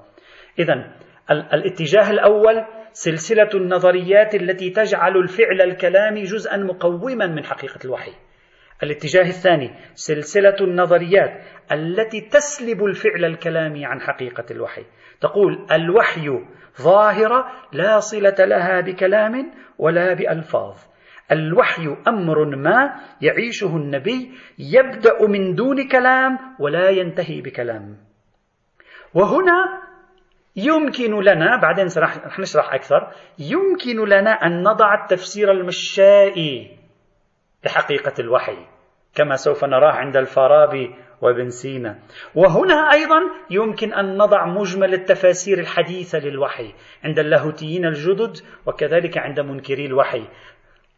إذا 0.60 0.92
الاتجاه 1.32 2.12
الأول 2.12 2.66
سلسلة 2.92 3.50
النظريات 3.56 4.36
التي 4.36 4.70
تجعل 4.70 5.18
الفعل 5.18 5.62
الكلامي 5.62 6.24
جزءا 6.24 6.58
مقوما 6.58 7.28
من 7.28 7.46
حقيقة 7.46 7.80
الوحي. 7.86 8.12
الاتجاه 8.84 9.22
الثاني 9.22 9.72
سلسلة 9.96 10.56
النظريات 10.62 11.42
التي 11.72 12.22
تسلب 12.22 12.84
الفعل 12.86 13.26
الكلامي 13.26 13.86
عن 13.86 14.02
حقيقة 14.02 14.46
الوحي. 14.52 14.86
تقول 15.22 15.68
الوحي 15.72 16.30
ظاهرة 16.82 17.46
لا 17.74 18.00
صلة 18.00 18.36
لها 18.46 18.82
بكلام 18.82 19.52
ولا 19.78 20.14
بألفاظ. 20.14 20.76
الوحي 21.32 21.96
أمر 22.08 22.56
ما 22.56 22.94
يعيشه 23.22 23.76
النبي 23.76 24.32
يبدأ 24.60 25.28
من 25.28 25.56
دون 25.56 25.88
كلام 25.88 26.38
ولا 26.60 26.90
ينتهي 26.90 27.42
بكلام. 27.42 27.98
وهنا 29.14 29.88
يمكن 30.58 31.20
لنا 31.24 31.62
بعدين 31.62 31.88
رح 31.98 32.40
نشرح 32.40 32.74
أكثر. 32.74 33.08
يمكن 33.40 34.10
لنا 34.10 34.32
أن 34.32 34.64
نضع 34.64 35.04
التفسير 35.04 35.52
المشائي 35.52 36.78
لحقيقة 37.66 38.14
الوحي 38.20 38.58
كما 39.16 39.36
سوف 39.36 39.66
نراه 39.66 39.92
عند 39.92 40.18
الفارابي 40.18 40.96
وابن 41.22 41.50
سينا. 41.50 42.00
وهنا 42.36 42.92
أيضا 42.92 43.20
يمكن 43.50 43.94
أن 43.94 44.18
نضع 44.18 44.46
مجمل 44.46 44.94
التفاسير 44.94 45.60
الحديثة 45.60 46.20
للوحي 46.20 46.74
عند 47.04 47.20
اللاهوتيين 47.20 47.86
الجدد 47.86 48.38
وكذلك 48.66 49.18
عند 49.18 49.40
منكري 49.40 49.86
الوحي. 49.86 50.28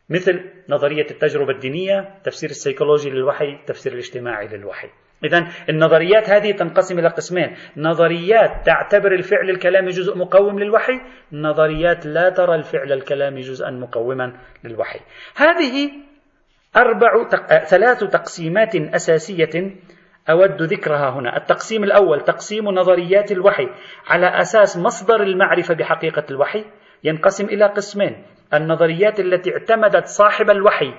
مثل 0.10 0.52
نظرية 0.70 1.08
التجربة 1.12 1.52
الدينية 1.52 2.16
تفسير 2.24 2.50
السيكولوجي 2.50 3.10
للوحي 3.10 3.50
التفسير 3.50 3.94
الاجتماعي 3.94 4.48
للوحي. 4.48 4.90
إذا 5.24 5.48
النظريات 5.70 6.30
هذه 6.30 6.52
تنقسم 6.52 7.00
إلى 7.00 7.08
قسمين. 7.08 7.56
نظريات 7.78 8.66
تعتبر 8.66 9.12
الفعل 9.12 9.50
الكلامي 9.50 9.90
جزء 9.90 10.18
مقوم 10.18 10.60
للوحي 10.60 11.02
نظريات 11.34 12.06
لا 12.06 12.30
ترى 12.30 12.56
الفعل 12.56 12.92
الكلامي 12.92 13.42
جزءا 13.42 13.72
مقوما 13.72 14.34
للوحي. 14.64 15.00
هذه 15.36 15.92
أربع 16.78 17.24
تق... 17.30 17.64
ثلاث 17.64 18.04
تقسيمات 18.04 18.76
أساسية 18.76 19.76
أود 20.30 20.62
ذكرها 20.62 21.10
هنا. 21.10 21.38
التقسيم 21.38 21.84
الأول 21.84 22.22
تقسيم 22.22 22.66
نظريات 22.66 23.32
الوحي 23.32 23.68
على 24.08 24.28
أساس 24.28 24.78
مصدر 24.78 25.24
المعرفة 25.24 25.74
بحقيقة 25.74 26.24
الوحي 26.32 26.66
ينقسم 27.04 27.46
إلى 27.46 27.66
قسمين. 27.66 28.24
النظريات 28.54 29.20
التي 29.20 29.54
اعتمدت 29.54 30.06
صاحب 30.08 30.50
الوحي 30.50 30.94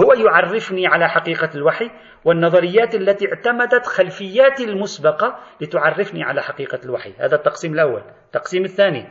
هو 0.00 0.12
يعرفني 0.12 0.86
على 0.86 1.08
حقيقة 1.08 1.50
الوحي 1.54 1.90
والنظريات 2.24 2.94
التي 2.94 3.28
اعتمدت 3.28 3.86
خلفياتي 3.86 4.64
المسبقة 4.64 5.38
لتعرفني 5.60 6.22
على 6.22 6.42
حقيقة 6.42 6.78
الوحي. 6.84 7.12
هذا 7.18 7.34
التقسيم 7.34 7.72
الأول. 7.74 8.02
التقسيم 8.26 8.64
الثاني. 8.64 9.06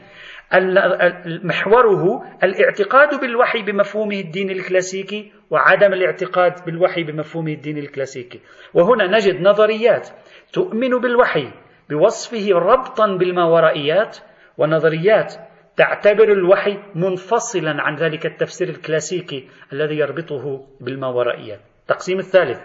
محوره 1.44 2.24
الاعتقاد 2.44 3.20
بالوحي 3.22 3.62
بمفهومه 3.62 4.16
الديني 4.16 4.54
الكلاسيكي 4.54 5.32
وعدم 5.50 5.94
الاعتقاد 5.94 6.66
بالوحي 6.66 7.04
بمفهومه 7.04 7.52
الديني 7.52 7.80
الكلاسيكي. 7.80 8.40
وهنا 8.74 9.08
نجد 9.08 9.42
نظريات 9.42 10.10
تؤمن 10.54 10.90
بالوحي 10.90 11.52
بوصفه 11.90 12.50
ربطا 12.52 13.08
بالماورائيات 13.18 14.18
ونظريات 14.58 15.34
تعتبر 15.78 16.32
الوحي 16.32 16.78
منفصلا 16.96 17.82
عن 17.82 17.96
ذلك 17.96 18.26
التفسير 18.26 18.70
الكلاسيكي 18.70 19.50
الذي 19.74 19.96
يربطه 19.96 20.66
بالماورائيات 20.82 21.60
التقسيم 21.82 22.20
الثالث. 22.20 22.60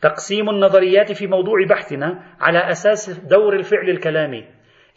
تقسيم 0.00 0.50
النظريات 0.50 1.12
في 1.12 1.26
موضوع 1.26 1.54
بحثنا 1.70 2.22
على 2.40 2.58
أساس 2.70 3.10
دور 3.10 3.54
الفعل 3.54 3.90
الكلامي. 3.90 4.44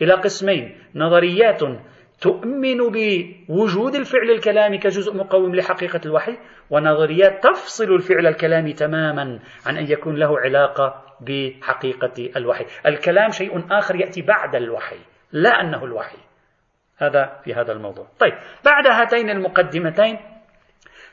إلى 0.02 0.14
قسمين. 0.14 0.78
نظريات 0.96 1.62
تؤمن 2.22 2.78
بوجود 2.78 3.96
الفعل 3.96 4.30
الكلامي 4.32 4.78
كجزء 4.78 5.16
مقوم 5.16 5.56
لحقيقة 5.56 6.02
الوحي 6.06 6.38
ونظريات 6.70 7.44
تفصل 7.44 7.94
الفعل 7.94 8.28
الكلامي 8.28 8.74
تماما 8.74 9.40
عن 9.66 9.78
أن 9.78 9.92
يكون 9.92 10.16
له 10.16 10.40
علاقة 10.40 11.04
بحقيقة 11.22 12.30
الوحي. 12.36 12.66
الكلام 12.86 13.30
شيء 13.30 13.66
آخر 13.72 13.96
يأتي 13.96 14.22
بعد 14.22 14.56
الوحي 14.56 14.98
لا 15.32 15.50
أنه 15.50 15.84
الوحي. 15.84 16.27
هذا 16.98 17.40
في 17.44 17.54
هذا 17.54 17.72
الموضوع. 17.72 18.08
طيب 18.20 18.34
بعد 18.66 18.88
هاتين 18.88 19.30
المقدمتين 19.30 20.20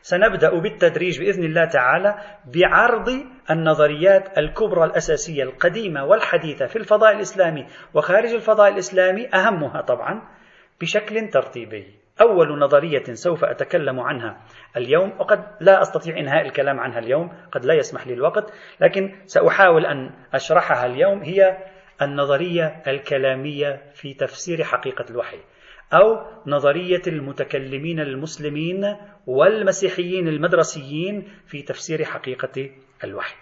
سنبدأ 0.03 0.61
بالتدريج 0.61 1.21
بإذن 1.21 1.45
الله 1.45 1.65
تعالى 1.65 2.15
بعرض 2.55 3.09
النظريات 3.51 4.39
الكبرى 4.39 4.85
الأساسية 4.85 5.43
القديمة 5.43 6.05
والحديثة 6.05 6.67
في 6.67 6.77
الفضاء 6.77 7.13
الإسلامي 7.17 7.67
وخارج 7.95 8.35
الفضاء 8.35 8.73
الإسلامي 8.73 9.29
أهمها 9.35 9.81
طبعا 9.81 10.23
بشكل 10.81 11.29
ترتيبي. 11.29 11.95
أول 12.21 12.59
نظرية 12.59 13.03
سوف 13.13 13.45
أتكلم 13.45 14.01
عنها 14.01 14.41
اليوم 14.77 15.13
وقد 15.19 15.45
لا 15.61 15.83
أستطيع 15.83 16.19
إنهاء 16.19 16.47
الكلام 16.47 16.81
عنها 16.81 16.99
اليوم 16.99 17.33
قد 17.53 17.65
لا 17.65 17.75
يسمح 17.75 18.07
لي 18.07 18.15
الوقت 18.15 18.53
لكن 18.81 19.15
سأحاول 19.27 19.87
أن 19.87 20.11
أشرحها 20.35 20.87
اليوم 20.87 21.23
هي 21.23 21.59
النظرية 22.03 22.83
الكلامية 22.87 23.83
في 23.95 24.15
تفسير 24.15 24.65
حقيقة 24.65 25.05
الوحي. 25.11 25.39
أو 25.95 26.27
نظرية 26.47 27.03
المتكلمين 27.07 28.01
المسلمين 28.01 28.97
والمسيحيين 29.27 30.29
المدرسيين 30.29 31.29
في 31.47 31.63
تفسير 31.63 32.05
حقيقة 32.05 32.71
الوحي. 33.05 33.35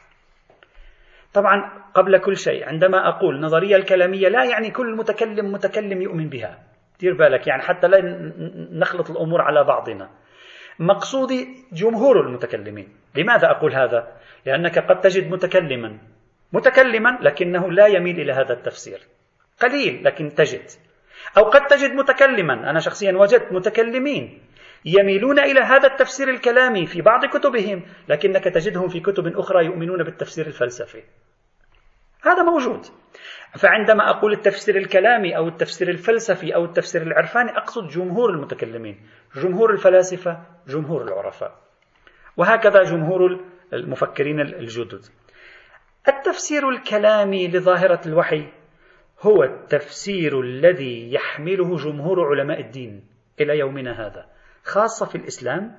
طبعا 1.35 1.83
قبل 1.95 2.19
كل 2.19 2.37
شيء 2.37 2.69
عندما 2.69 3.09
أقول 3.09 3.41
نظرية 3.41 3.77
الكلامية 3.77 4.29
لا 4.29 4.45
يعني 4.45 4.71
كل 4.71 4.97
متكلم 4.97 5.53
متكلم 5.53 6.03
يؤمن 6.03 6.29
بها. 6.29 6.59
دير 7.01 7.15
بالك 7.15 7.47
يعني 7.47 7.63
حتى 7.63 7.89
لا 7.89 7.99
نخلط 8.73 9.11
الأمور 9.11 9.41
على 9.41 9.65
بعضنا. 9.65 10.11
مقصودي 10.79 11.49
جمهور 11.73 12.21
المتكلمين. 12.21 12.89
لماذا 13.17 13.51
أقول 13.51 13.75
هذا؟ 13.75 14.13
لأنك 14.47 14.79
قد 14.79 15.01
تجد 15.01 15.31
متكلما 15.31 15.99
متكلما 16.53 17.19
لكنه 17.23 17.73
لا 17.73 17.87
يميل 17.87 18.21
إلى 18.21 18.33
هذا 18.33 18.53
التفسير. 18.53 18.99
قليل 19.61 20.05
لكن 20.05 20.29
تجد. 20.29 20.63
أو 21.37 21.43
قد 21.43 21.67
تجد 21.67 21.91
متكلما. 21.91 22.71
أنا 22.71 22.81
شخصيا 22.81 23.13
وجدت 23.13 23.53
متكلمين 23.53 24.43
يميلون 24.85 25.39
إلى 25.39 25.61
هذا 25.61 25.87
التفسير 25.87 26.29
الكلامي 26.29 26.87
في 26.87 27.03
بعض 27.03 27.25
كتبهم 27.25 27.83
لكنك 28.09 28.45
تجدهم 28.45 28.89
في 28.89 29.01
كتب 29.01 29.27
أخرى 29.27 29.65
يؤمنون 29.65 30.03
بالتفسير 30.03 30.47
الفلسفي. 30.47 31.03
هذا 32.23 32.43
موجود. 32.43 32.87
فعندما 33.59 34.11
أقول 34.11 34.33
التفسير 34.33 34.77
الكلامي 34.77 35.37
أو 35.37 35.49
التفسير 35.49 35.89
الفلسفي 35.89 36.55
أو 36.55 36.65
التفسير 36.65 37.03
العرفاني 37.03 37.51
أقصد 37.51 37.89
جمهور 37.89 38.31
المتكلمين 38.31 39.01
جمهور 39.37 39.73
الفلاسفة 39.73 40.43
جمهور 40.69 41.03
العرفاء. 41.03 41.59
وهكذا 42.37 42.83
جمهور 42.83 43.41
المفكرين 43.73 44.41
الجدد. 44.41 45.05
التفسير 46.09 46.69
الكلامي 46.69 47.49
لظاهرة 47.49 48.01
الوحي 48.07 48.49
هو 49.23 49.43
التفسير 49.43 50.41
الذي 50.41 51.13
يحمله 51.13 51.77
جمهور 51.77 52.27
علماء 52.27 52.61
الدين 52.61 53.05
إلى 53.41 53.59
يومنا 53.59 54.07
هذا 54.07 54.27
خاصة 54.65 55.07
في 55.07 55.15
الإسلام 55.15 55.73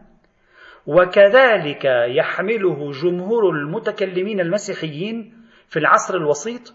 وكذلك 0.88 1.86
يحمله 2.08 2.92
جمهور 2.92 3.50
المتكلمين 3.50 4.40
المسيحيين 4.40 5.34
في 5.68 5.80
العصر 5.80 6.18
الوسيط 6.18 6.74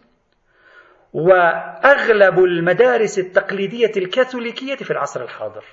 وأغلب 1.12 2.38
المدارس 2.38 3.18
التقليدية 3.18 3.92
الكاثوليكية 3.96 4.74
في 4.74 4.90
العصر 4.90 5.22
الحاضر. 5.22 5.64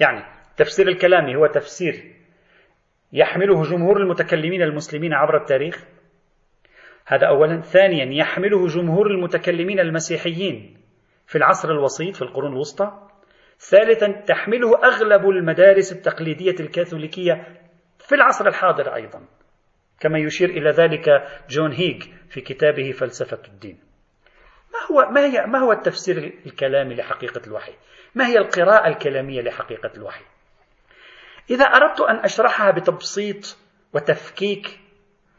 يعني 0.00 0.24
التفسير 0.50 0.88
الكلامي 0.88 1.36
هو 1.36 1.46
تفسير 1.46 2.14
يحمله 3.12 3.62
جمهور 3.62 3.96
المتكلمين 3.96 4.62
المسلمين 4.62 5.12
عبر 5.12 5.36
التاريخ 5.36 5.84
هذا 7.06 7.26
أولا. 7.26 7.60
ثانيا 7.60 8.14
يحمله 8.14 8.66
جمهور 8.66 9.06
المتكلمين 9.06 9.80
المسيحيين 9.80 10.76
في 11.26 11.38
العصر 11.38 11.70
الوسيط 11.70 12.16
في 12.16 12.22
القرون 12.22 12.52
الوسطى. 12.52 13.08
ثالثا 13.58 14.24
تحمله 14.26 14.84
أغلب 14.84 15.28
المدارس 15.28 15.92
التقليدية 15.92 16.54
الكاثوليكية 16.60 17.46
في 17.98 18.14
العصر 18.14 18.48
الحاضر 18.48 18.94
أيضا. 18.94 19.22
كما 20.00 20.18
يشير 20.18 20.50
إلى 20.50 20.70
ذلك 20.70 21.28
جون 21.50 21.72
هيج 21.72 22.02
في 22.28 22.40
كتابه 22.40 22.92
فلسفة 22.92 23.42
الدين. 23.48 23.78
ما 24.72 24.96
هو, 24.96 25.10
ما 25.10 25.20
هي 25.26 25.46
ما 25.46 25.58
هو 25.58 25.72
التفسير 25.72 26.32
الكلامي 26.46 26.94
لحقيقة 26.94 27.46
الوحي؟ 27.46 27.72
ما 28.14 28.26
هي 28.26 28.38
القراءة 28.38 28.88
الكلامية 28.88 29.42
لحقيقة 29.42 29.90
الوحي؟ 29.96 30.24
إذا 31.50 31.64
أردت 31.64 32.00
أن 32.00 32.16
أشرحها 32.16 32.70
بتبسيط 32.70 33.58
وتفكيك 33.92 34.80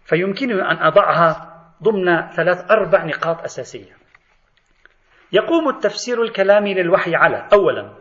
فيمكنني 0.06 0.62
أن 0.62 0.77
أضعها 0.77 1.57
ضمن 1.84 2.30
ثلاث 2.30 2.72
أربع 2.72 3.04
نقاط 3.04 3.44
أساسية. 3.44 3.98
يقوم 5.32 5.70
التفسير 5.70 6.22
الكلامي 6.22 6.74
للوحي 6.74 7.16
على 7.16 7.48
أولا 7.54 7.94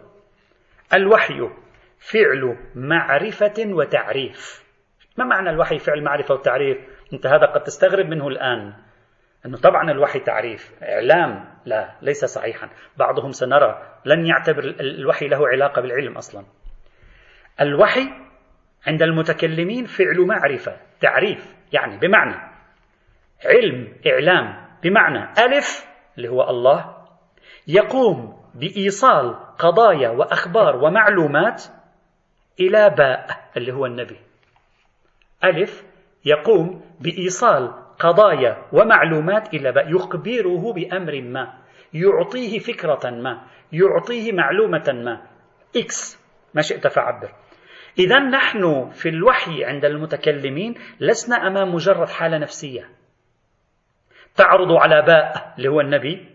الوحي 0.95 1.51
فعل 1.99 2.57
معرفة 2.75 3.55
وتعريف. 3.59 4.67
ما 5.19 5.25
معنى 5.25 5.51
الوحي 5.51 5.79
فعل 5.79 6.03
معرفة 6.05 6.35
وتعريف؟ 6.35 6.79
أنت 7.12 7.27
هذا 7.27 7.47
قد 7.47 7.62
تستغرب 7.62 8.07
منه 8.07 8.29
الآن. 8.29 8.75
أنه 9.47 9.57
طبعا 9.57 9.91
الوحي 9.91 10.21
تعريف 10.21 10.83
إعلام. 10.83 11.45
لا 11.65 11.93
ليس 12.03 12.25
صحيحا. 12.25 12.69
بعضهم 12.97 13.33
سنرى 13.33 13.99
لن 14.05 14.27
يعتبر 14.27 14.65
الوحي 14.81 15.29
له 15.29 15.49
علاقة 15.49 15.83
بالعلم 15.83 16.17
أصلا. 16.17 16.45
الوحي 17.61 18.09
عند 18.87 19.03
المتكلمين 19.03 19.85
فعل 19.85 20.27
معرفة 20.27 20.77
تعريف 21.01 21.55
يعني 21.73 21.99
بمعنى. 21.99 22.56
علم 23.44 23.92
إعلام 24.07 24.66
بمعنى 24.83 25.33
ألف 25.38 25.87
اللي 26.16 26.29
هو 26.29 26.51
الله 26.51 26.96
يقوم 27.68 28.37
بإيصال 28.55 29.35
قضايا 29.59 30.09
وأخبار 30.09 30.77
ومعلومات 30.77 31.64
إلى 32.61 32.90
باء 32.90 33.27
اللي 33.57 33.72
هو 33.72 33.87
النبي. 33.87 34.16
ألف 35.44 35.85
يقوم 36.25 36.83
بإيصال 37.01 37.72
قضايا 37.99 38.62
ومعلومات 38.72 39.55
إلى 39.55 39.72
باء 39.72 39.94
يخبره 39.94 40.72
بأمر 40.72 41.20
ما 41.20 41.55
يعطيه 41.94 42.59
فكرة 42.59 43.11
ما 43.11 43.42
يعطيه 43.72 44.33
معلومة 44.33 44.92
ما. 45.05 45.22
إكس 45.77 46.18
ما 46.55 46.62
شئت 46.62 46.87
فعبر. 46.87 47.33
إذا 47.99 48.18
نحن 48.18 48.90
في 48.90 49.09
الوحي 49.09 49.64
عند 49.64 49.85
المتكلمين 49.85 50.75
لسنا 51.01 51.37
أمام 51.46 51.75
مجرد 51.75 52.09
حالة 52.09 52.38
نفسية. 52.38 52.95
تعرض 54.37 54.72
على 54.72 55.03
باء 55.03 55.55
اللي 55.59 55.68
هو 55.68 55.81
النبي 55.81 56.27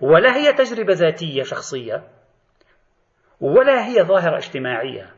ولا 0.00 0.36
هي 0.36 0.52
تجربة 0.52 0.92
ذاتية 0.92 1.42
شخصية 1.42 2.02
ولا 3.40 3.86
هي 3.86 4.02
ظاهرة 4.02 4.36
اجتماعية. 4.36 5.10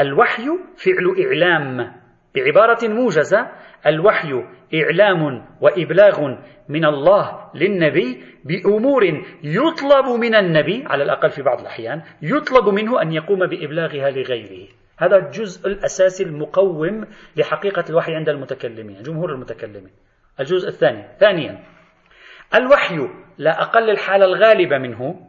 الوحي 0.00 0.44
فعل 0.76 1.26
إعلام 1.26 1.92
بعبارة 2.34 2.88
موجزة 2.88 3.50
الوحي 3.86 4.44
إعلام 4.74 5.46
وإبلاغ 5.60 6.34
من 6.68 6.84
الله 6.84 7.50
للنبي 7.54 8.24
بأمور 8.44 9.04
يطلب 9.42 10.06
من 10.20 10.34
النبي 10.34 10.84
على 10.86 11.02
الأقل 11.02 11.30
في 11.30 11.42
بعض 11.42 11.60
الأحيان 11.60 12.02
يطلب 12.22 12.68
منه 12.68 13.02
أن 13.02 13.12
يقوم 13.12 13.46
بإبلاغها 13.46 14.10
لغيره. 14.10 14.68
هذا 14.98 15.16
الجزء 15.16 15.68
الأساسي 15.68 16.24
المقوم 16.24 17.06
لحقيقة 17.36 17.84
الوحي 17.90 18.14
عند 18.14 18.28
المتكلمين 18.28 19.02
جمهور 19.02 19.32
المتكلمين. 19.32 19.90
الجزء 20.40 20.68
الثاني. 20.68 21.04
ثانيا 21.20 21.64
الوحي 22.54 23.08
لا 23.38 23.62
أقل 23.62 23.90
الحالة 23.90 24.24
الغالبة 24.24 24.78
منه 24.78 25.28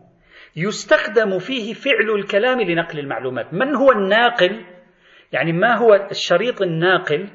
يستخدم 0.56 1.40
فيه 1.40 1.74
فعل 1.74 2.10
الكلام 2.16 2.62
لنقل 2.62 3.00
المعلومات. 3.00 3.54
من 3.54 3.76
هو 3.76 3.92
الناقل؟ 3.92 4.66
يعني 5.32 5.52
ما 5.52 5.76
هو 5.76 6.08
الشريط 6.12 6.62
الناقل؟ 6.62 7.30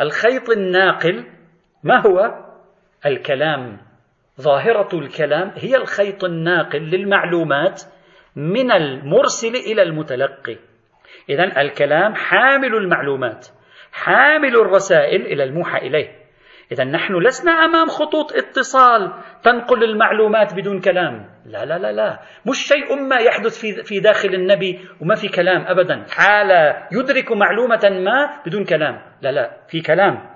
الخيط 0.00 0.50
الناقل 0.50 1.26
ما 1.82 2.00
هو؟ 2.00 2.44
الكلام. 3.06 3.80
ظاهرة 4.40 4.98
الكلام 4.98 5.52
هي 5.56 5.76
الخيط 5.76 6.24
الناقل 6.24 6.78
للمعلومات 6.78 7.82
من 8.36 8.72
المرسل 8.72 9.56
إلى 9.56 9.82
المتلقي. 9.82 10.56
إذا 11.28 11.60
الكلام 11.60 12.14
حامل 12.14 12.74
المعلومات 12.74 13.48
حامل 13.92 14.56
الرسائل 14.56 15.26
إلى 15.26 15.44
الموحى 15.44 15.78
إليه. 15.78 16.23
إذا 16.72 16.84
نحن 16.84 17.14
لسنا 17.14 17.52
أمام 17.52 17.88
خطوط 17.88 18.32
اتصال 18.32 19.12
تنقل 19.42 19.84
المعلومات 19.84 20.54
بدون 20.54 20.80
كلام. 20.80 21.30
لا 21.46 21.64
لا 21.64 21.78
لا 21.78 21.92
لا. 21.92 22.20
مش 22.46 22.56
شيء 22.68 22.96
ما 22.96 23.16
يحدث 23.16 23.60
في, 23.60 23.82
في 23.82 24.00
داخل 24.00 24.28
النبي 24.28 24.80
وما 25.00 25.14
في 25.14 25.28
كلام 25.28 25.66
أبدا. 25.66 26.06
حال 26.10 26.50
يدرك 26.92 27.32
معلومة 27.32 27.90
ما 28.04 28.42
بدون 28.46 28.64
كلام. 28.64 29.02
لا 29.22 29.32
لا 29.32 29.50
في 29.68 29.80
كلام. 29.80 30.30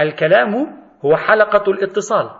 الكلام 0.00 0.54
هو 1.04 1.16
حلقة 1.16 1.70
الاتصال 1.70 2.30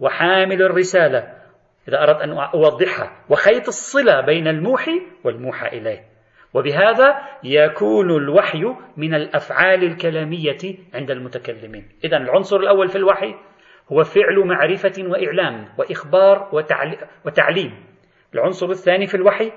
وحامل 0.00 0.62
الرسالة. 0.62 1.42
إذا 1.88 2.02
أردت 2.02 2.20
أن 2.20 2.30
أوضحها 2.30 3.24
وخيط 3.28 3.66
الصلة 3.68 4.20
بين 4.20 4.48
الموحي 4.48 5.00
والموحى 5.24 5.66
إليه. 5.78 6.11
وبهذا 6.54 7.16
يكون 7.44 8.10
الوحي 8.10 8.64
من 8.96 9.14
الأفعال 9.14 9.84
الكلامية 9.84 10.58
عند 10.94 11.10
المتكلمين. 11.10 11.88
إذا 12.04 12.16
العنصر 12.16 12.56
الأول 12.56 12.88
في 12.88 12.96
الوحي 12.96 13.34
هو 13.92 14.04
فعل 14.04 14.38
معرفة 14.46 15.02
وإعلام 15.08 15.68
وإخبار 15.78 16.50
وتعليم. 17.26 17.72
العنصر 18.34 18.66
الثاني 18.66 19.06
في 19.06 19.14
الوحي 19.14 19.52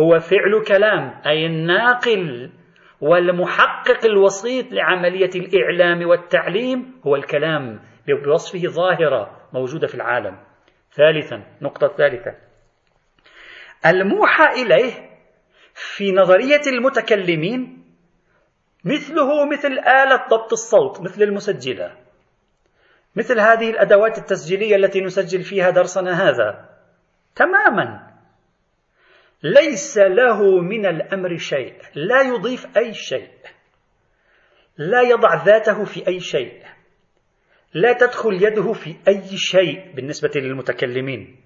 هو 0.00 0.18
فعل 0.18 0.64
كلام 0.68 1.20
أي 1.26 1.46
الناقل 1.46 2.50
والمحقق 3.00 4.04
الوسيط 4.04 4.72
لعملية 4.72 5.30
الإعلام 5.36 6.08
والتعليم 6.08 7.00
هو 7.06 7.16
الكلام 7.16 7.80
بوصفه 8.08 8.68
ظاهرة 8.68 9.30
موجودة 9.52 9.86
في 9.86 9.94
العالم. 9.94 10.38
ثالثا 10.90 11.42
نقطه 11.62 11.88
ثالثه 11.88 12.34
الموحى 13.86 14.62
إليه 14.62 15.15
في 15.76 16.12
نظرية 16.12 16.62
المتكلمين 16.66 17.84
مثله 18.84 19.46
مثل 19.46 19.72
آلة 19.72 20.26
ضبط 20.30 20.52
الصوت 20.52 21.00
مثل 21.00 21.22
المسجلة. 21.22 21.96
مثل 23.16 23.40
هذه 23.40 23.70
الأدوات 23.70 24.18
التسجيلية 24.18 24.76
التي 24.76 25.00
نسجل 25.00 25.42
فيها 25.42 25.70
درسنا 25.70 26.28
هذا. 26.28 26.68
تماما. 27.34 28.10
ليس 29.42 29.98
له 29.98 30.60
من 30.60 30.86
الأمر 30.86 31.36
شيء. 31.36 31.74
لا 31.94 32.22
يضيف 32.22 32.78
أي 32.78 32.94
شيء. 32.94 33.30
لا 34.78 35.02
يضع 35.02 35.44
ذاته 35.44 35.84
في 35.84 36.08
أي 36.08 36.20
شيء. 36.20 36.62
لا 37.74 37.92
تدخل 37.92 38.42
يده 38.42 38.72
في 38.72 38.96
أي 39.08 39.36
شيء 39.36 39.92
بالنسبة 39.94 40.30
للمتكلمين. 40.36 41.45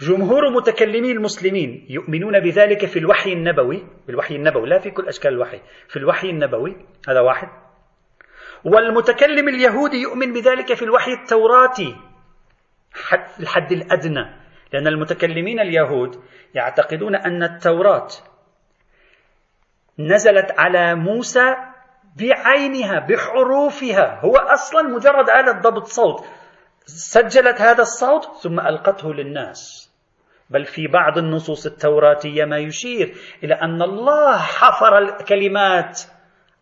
جمهور 0.00 0.50
متكلمي 0.50 1.12
المسلمين 1.12 1.86
يؤمنون 1.88 2.40
بذلك 2.40 2.86
في 2.86 2.98
الوحي 2.98 3.32
النبوي 3.32 3.86
بالوحي 4.06 4.36
النبوي 4.36 4.68
لا 4.68 4.78
في 4.78 4.90
كل 4.90 5.08
أشكال 5.08 5.32
الوحي 5.32 5.60
في 5.88 5.96
الوحي 5.96 6.30
النبوي 6.30 6.76
هذا 7.08 7.20
واحد. 7.20 7.48
والمتكلم 8.64 9.48
اليهودي 9.48 9.96
يؤمن 9.96 10.32
بذلك 10.32 10.74
في 10.74 10.82
الوحي 10.82 11.12
التوراتي 11.12 11.96
الحد 13.40 13.72
الأدنى 13.72 14.44
لأن 14.72 14.86
المتكلمين 14.86 15.60
اليهود 15.60 16.22
يعتقدون 16.54 17.14
أن 17.14 17.42
التوراة 17.42 18.08
نزلت 19.98 20.50
على 20.58 20.94
موسى 20.94 21.56
بعينها 22.16 22.98
بحروفها 22.98 24.20
هو 24.20 24.36
أصلا 24.36 24.82
مجرد 24.82 25.30
آلة 25.30 25.52
ضبط 25.52 25.84
صوت. 25.84 26.24
سجلت 26.86 27.60
هذا 27.60 27.82
الصوت 27.82 28.36
ثم 28.42 28.60
ألقته 28.60 29.14
للناس. 29.14 29.83
بل 30.50 30.64
في 30.64 30.86
بعض 30.86 31.18
النصوص 31.18 31.66
التوراتية 31.66 32.44
ما 32.44 32.58
يشير 32.58 33.14
إلى 33.44 33.54
أن 33.54 33.82
الله 33.82 34.38
حفر 34.38 34.98
الكلمات 34.98 36.00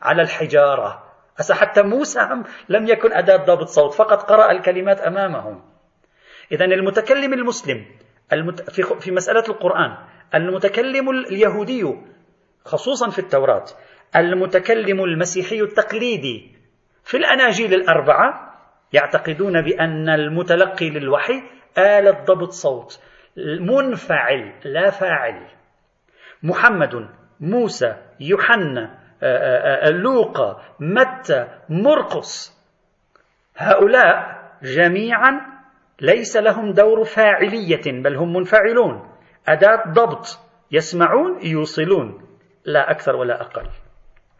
على 0.03 0.23
الحجارة. 0.23 1.03
أسا 1.41 1.55
حتى 1.55 1.83
موسى 1.83 2.21
لم 2.69 2.87
يكن 2.87 3.13
أداة 3.13 3.37
ضابط 3.37 3.67
صوت 3.67 3.95
فقط 3.95 4.23
قرأ 4.23 4.51
الكلمات 4.51 5.01
أمامهم. 5.01 5.63
إذا 6.53 6.65
المتكلم 6.65 7.33
المسلم 7.33 7.87
في 9.01 9.11
مسألة 9.11 9.45
القرآن 9.49 9.97
المتكلم 10.35 11.11
اليهودي 11.11 11.95
خصوصا 12.65 13.11
في 13.11 13.19
التوراة 13.19 13.65
المتكلم 14.17 15.05
المسيحي 15.05 15.61
التقليدي 15.61 16.57
في 17.05 17.17
الأناجيل 17.17 17.75
الأربعة 17.75 18.53
يعتقدون 18.93 19.63
بأن 19.63 20.09
المتلقي 20.09 20.91
للوحي 20.91 21.43
آلة 21.79 22.25
ضبط 22.25 22.51
صوت. 22.51 23.01
منفعل 23.61 24.53
لا 24.65 24.91
فاعل. 24.91 25.47
محمد 26.43 27.09
موسى 27.41 27.97
يوحنا 28.21 29.03
آه، 29.23 29.87
آه، 29.87 29.91
لوقا 29.91 30.63
متى 30.81 31.47
مرقس 31.69 32.63
هؤلاء 33.57 34.43
جميعا 34.63 35.41
ليس 36.01 36.37
لهم 36.37 36.73
دور 36.73 37.05
فاعلية 37.05 38.03
بل 38.03 38.17
هم 38.17 38.33
منفعلون. 38.33 39.09
أداة 39.49 39.93
ضبط. 39.93 40.27
يسمعون 40.73 41.39
يوصلون. 41.47 42.23
لا 42.65 42.91
أكثر 42.91 43.17
ولا 43.17 43.41
أقل. 43.41 43.69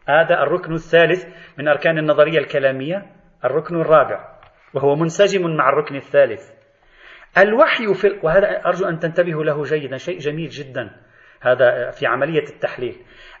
هذا 0.09 0.43
الركن 0.43 0.73
الثالث 0.73 1.25
من 1.57 1.67
أركان 1.67 1.97
النظرية 1.97 2.37
الكلامية. 2.37 3.05
الركن 3.45 3.81
الرابع 3.81 4.33
وهو 4.73 4.95
منسجم 4.95 5.55
مع 5.55 5.69
الركن 5.69 5.95
الثالث. 5.95 6.52
الوحي 7.37 7.93
في 7.93 8.19
وهذا 8.23 8.61
أرجو 8.65 8.85
أن 8.85 8.99
تنتبهوا 8.99 9.43
له 9.43 9.63
جيدا 9.63 9.97
شيء 9.97 10.19
جميل 10.19 10.49
جدا 10.49 10.89
هذا 11.41 11.91
في 11.91 12.05
عملية 12.05 12.43
التحليل. 12.49 12.95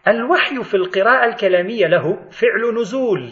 الوحي 0.07 0.63
في 0.63 0.77
القراءة 0.77 1.25
الكلامية 1.25 1.87
له 1.87 2.29
فعل 2.29 2.81
نزول. 2.81 3.29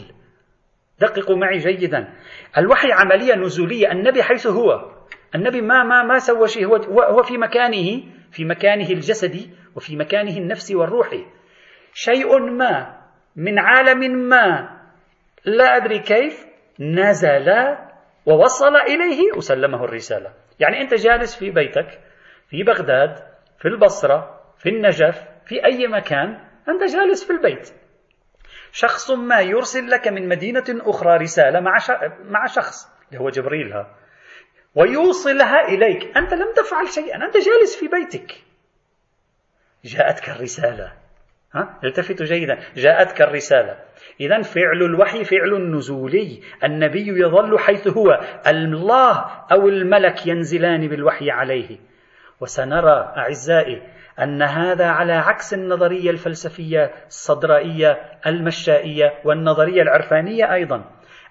دققوا 1.00 1.38
معي 1.38 1.58
جيدا. 1.58 2.14
الوحي 2.58 2.92
عملية 2.92 3.36
نزولية 3.36 3.92
النبي 3.92 4.24
حيث 4.24 4.48
هو. 4.48 4.92
النبي 5.36 5.62
ما 5.62 5.84
ما 5.84 6.04
ما 6.04 6.20
سوى 6.20 6.48
شيء 6.48 6.66
هو 6.66 6.76
هو 7.04 7.24
في 7.24 7.38
مكانه 7.38 8.04
في 8.32 8.46
مكانه 8.46 8.90
الجسدي 8.90 9.50
وفي 9.76 9.96
مكانه 9.96 10.38
النفسي 10.38 10.76
والروحي. 10.76 11.26
شيء 11.94 12.40
ما 12.40 13.02
من 13.36 13.60
عالم 13.60 14.00
ما 14.30 14.70
لا 15.46 15.76
أدري 15.76 16.00
كيف 16.00 16.46
نزل 16.80 17.78
ووصل 18.26 18.76
إليه 18.76 19.38
وسلمه 19.38 19.84
الرسالة. 19.84 20.34
يعني 20.62 20.82
أنت 20.82 20.94
جالس 20.94 21.36
في 21.36 21.50
بيتك 21.50 22.00
في 22.50 22.64
بغداد 22.64 23.16
في 23.60 23.68
البصرة 23.68 24.42
في 24.58 24.70
النجف 24.70 25.28
في 25.46 25.66
أي 25.66 25.88
مكان 25.88 26.28
أنت 26.70 26.84
جالس 26.94 27.26
في 27.26 27.34
البيت. 27.34 27.70
شخص 28.72 29.12
ما 29.12 29.42
يرسل 29.42 29.90
لك 29.90 30.08
من 30.08 30.28
مدينة 30.28 30.64
أخرى 30.70 31.18
رسالة 31.18 31.60
مع 32.24 32.46
شخص 32.46 32.76
اللي 33.08 33.24
هو 33.24 33.30
جبريل 33.30 33.74
ها 33.74 33.96
ويوصلها 34.76 35.68
إليك. 35.68 36.18
أنت 36.18 36.34
لم 36.34 36.54
تفعل 36.56 36.88
شيئا 36.88 37.26
أنت 37.26 37.34
جالس 37.34 37.80
في 37.80 37.88
بيتك. 37.88 38.32
جاءتك 39.86 40.30
الرسالة. 40.30 41.01
ها؟ 41.56 41.80
التفتوا 41.84 42.26
جيدا. 42.26 42.60
جاءتك 42.76 43.22
الرسالة. 43.22 43.78
إذا 44.20 44.42
فعل 44.42 44.84
الوحي 44.84 45.24
فعل 45.24 45.76
نزولي. 45.76 46.42
النبي 46.64 47.08
يظل 47.08 47.60
حيث 47.60 47.88
هو. 47.88 48.20
الله 48.48 49.26
أو 49.52 49.68
الملك 49.68 50.28
ينزلان 50.28 50.88
بالوحي 50.88 51.32
عليه. 51.32 51.78
وسنرى 52.42 53.14
أعزائي 53.18 53.82
أن 54.20 54.42
هذا 54.42 54.86
على 54.86 55.14
عكس 55.14 55.54
النظرية 55.54 56.10
الفلسفية 56.10 56.92
الصدرائية 57.08 57.98
المشائية 58.28 59.14
والنظرية 59.26 59.82
العرفانية 59.82 60.54
أيضا 60.54 60.86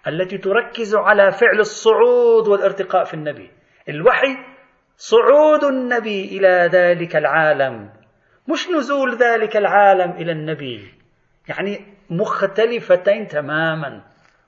التي 0.07 0.39
تركز 0.39 0.95
على 0.95 1.33
فعل 1.33 1.61
الصعود 1.61 2.49
والارتقاء 2.49 3.05
في 3.05 3.15
النبي. 3.15 3.51
الوحي 3.89 4.37
صعود 4.97 5.65
النبي 5.65 6.39
إلى 6.39 6.69
ذلك 6.73 7.17
العالم. 7.17 8.00
مش 8.53 8.69
نزول 8.79 9.17
ذلك 9.17 9.57
العالم 9.57 10.11
إلى 10.11 10.33
النبي. 10.33 10.95
يعني 11.49 11.79
مختلفتين 12.11 13.27
تماما. 13.27 14.03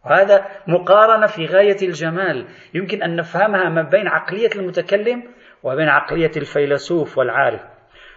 وهذا 0.07 0.46
مقارنة 0.68 1.26
في 1.26 1.46
غاية 1.46 1.76
الجمال. 1.82 2.46
يمكن 2.74 3.03
أن 3.03 3.16
نفهمها 3.16 3.68
ما 3.68 3.82
بين 3.82 4.09
عقلية 4.09 4.50
المتكلم 4.57 5.22
وبين 5.62 5.88
عقلية 5.88 6.30
الفيلسوف 6.36 7.18
والعارف. 7.18 7.61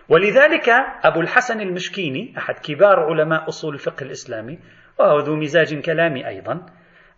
ولذلك 0.10 0.70
أبو 1.04 1.22
الحسن 1.22 1.62
المشكيني 1.62 2.34
أحد 2.38 2.56
كبار 2.60 3.00
علماء 3.00 3.48
أصول 3.48 3.74
الفقه 3.74 4.04
الإسلامي 4.04 4.60
وهو 5.00 5.20
ذو 5.20 5.36
مزاج 5.36 5.82
كلامي 5.82 6.28
أيضا. 6.28 6.66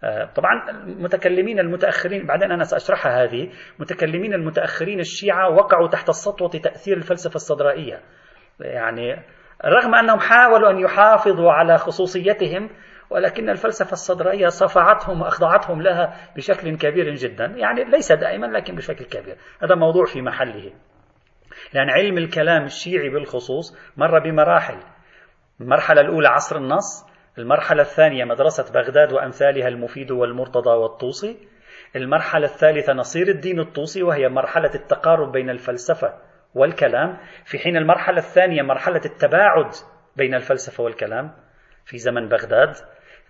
آه، 0.03 0.25
طبعا 0.35 0.69
المتكلمين 0.69 1.59
المتأخرين 1.59 2.25
بعدين 2.25 2.51
أنا 2.51 2.63
سأشرحها 2.63 3.23
هذه 3.23 3.49
متكلمين 3.79 4.33
المتأخرين 4.33 4.99
الشيعة 4.99 5.49
وقعوا 5.49 5.87
تحت 5.87 6.11
سطوة 6.11 6.49
تأثير 6.49 6.97
الفلسفة 6.97 7.35
الصدرائية. 7.35 8.01
يعني 8.59 9.23
رغم 9.65 9.95
أنهم 9.95 10.19
حاولوا 10.19 10.71
أن 10.71 10.79
يحافظوا 10.79 11.51
على 11.51 11.77
خصوصيتهم 11.77 12.69
ولكن 13.09 13.49
الفلسفة 13.49 13.91
الصدرائية 13.91 14.47
صفعتهم 14.47 15.21
وأخضعتهم 15.21 15.81
لها 15.81 16.31
بشكل 16.35 16.77
كبير 16.77 17.15
جدا. 17.15 17.45
يعني 17.45 17.83
ليس 17.83 18.11
دائما 18.11 18.45
لكن 18.45 18.75
بشكل 18.75 19.05
كبير. 19.05 19.37
هذا 19.63 19.75
موضوع 19.75 20.05
في 20.05 20.21
محله. 20.21 20.71
لأن 21.73 21.89
علم 21.89 22.17
الكلام 22.17 22.63
الشيعي 22.63 23.09
بالخصوص 23.09 23.77
مر 23.97 24.19
بمراحل. 24.19 24.77
المرحلة 25.61 26.01
الأولى 26.01 26.27
عصر 26.27 26.57
النص 26.57 27.07
المرحلة 27.37 27.81
الثانية 27.81 28.25
مدرسة 28.25 28.73
بغداد 28.73 29.13
وأمثالها 29.13 29.67
المفيد 29.67 30.11
والمرتضى 30.11 30.69
والطوسي 30.69 31.37
المرحلة 31.95 32.45
الثالثة 32.45 32.93
نصير 32.93 33.27
الدين 33.27 33.59
الطوسي 33.59 34.03
وهي 34.03 34.29
مرحلة 34.29 34.75
التقارب 34.75 35.31
بين 35.31 35.49
الفلسفة 35.49 36.13
والكلام 36.57 37.17
في 37.45 37.59
حين 37.59 37.77
المرحلة 37.77 38.17
الثانية 38.17 38.61
مرحلة 38.61 39.01
التباعد 39.05 39.71
بين 40.15 40.35
الفلسفة 40.35 40.83
والكلام 40.83 41.31
في 41.85 41.97
زمن 41.97 42.29
بغداد. 42.29 42.75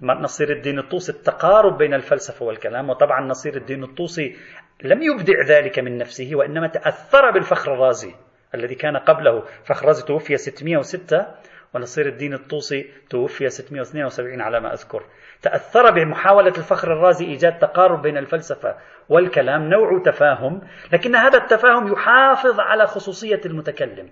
نصير 0.02 0.52
الدين 0.52 0.80
الطوسي 0.80 1.12
التقارب 1.12 1.78
بين 1.78 1.94
الفلسفة 1.94 2.46
والكلام. 2.46 2.90
وطبعا 2.90 3.22
نصير 3.22 3.56
الدين 3.56 3.84
الطوسي 3.84 4.36
لم 4.84 5.02
يبدع 5.02 5.42
ذلك 5.48 5.80
من 5.80 5.98
نفسه 5.98 6.30
وإنما 6.34 6.68
تأثر 6.68 7.32
بالفخر 7.32 7.74
الرازي 7.74 8.16
الذي 8.56 8.76
كان 8.76 8.98
قبله. 8.98 9.44
فخر 9.64 9.82
الرازي 9.82 10.06
توفي 10.06 10.38
606 10.38 11.26
ونصير 11.74 12.08
الدين 12.08 12.34
الطوسي 12.34 12.92
توفي 13.10 13.50
672 13.50 14.42
على 14.42 14.60
ما 14.60 14.74
أذكر. 14.74 15.04
تأثر 15.42 15.92
بمحاولة 15.92 16.54
الفخر 16.58 16.94
الرازي 16.94 17.26
إيجاد 17.26 17.60
تقارب 17.60 18.02
بين 18.02 18.18
الفلسفة 18.18 18.76
والكلام 19.10 19.70
نوع 19.70 20.02
تفاهم 20.06 20.62
لكن 20.94 21.16
هذا 21.16 21.38
التفاهم 21.38 21.94
يحافظ 21.94 22.60
على 22.60 22.88
خصوصية 22.88 23.42
المتكلم. 23.46 24.10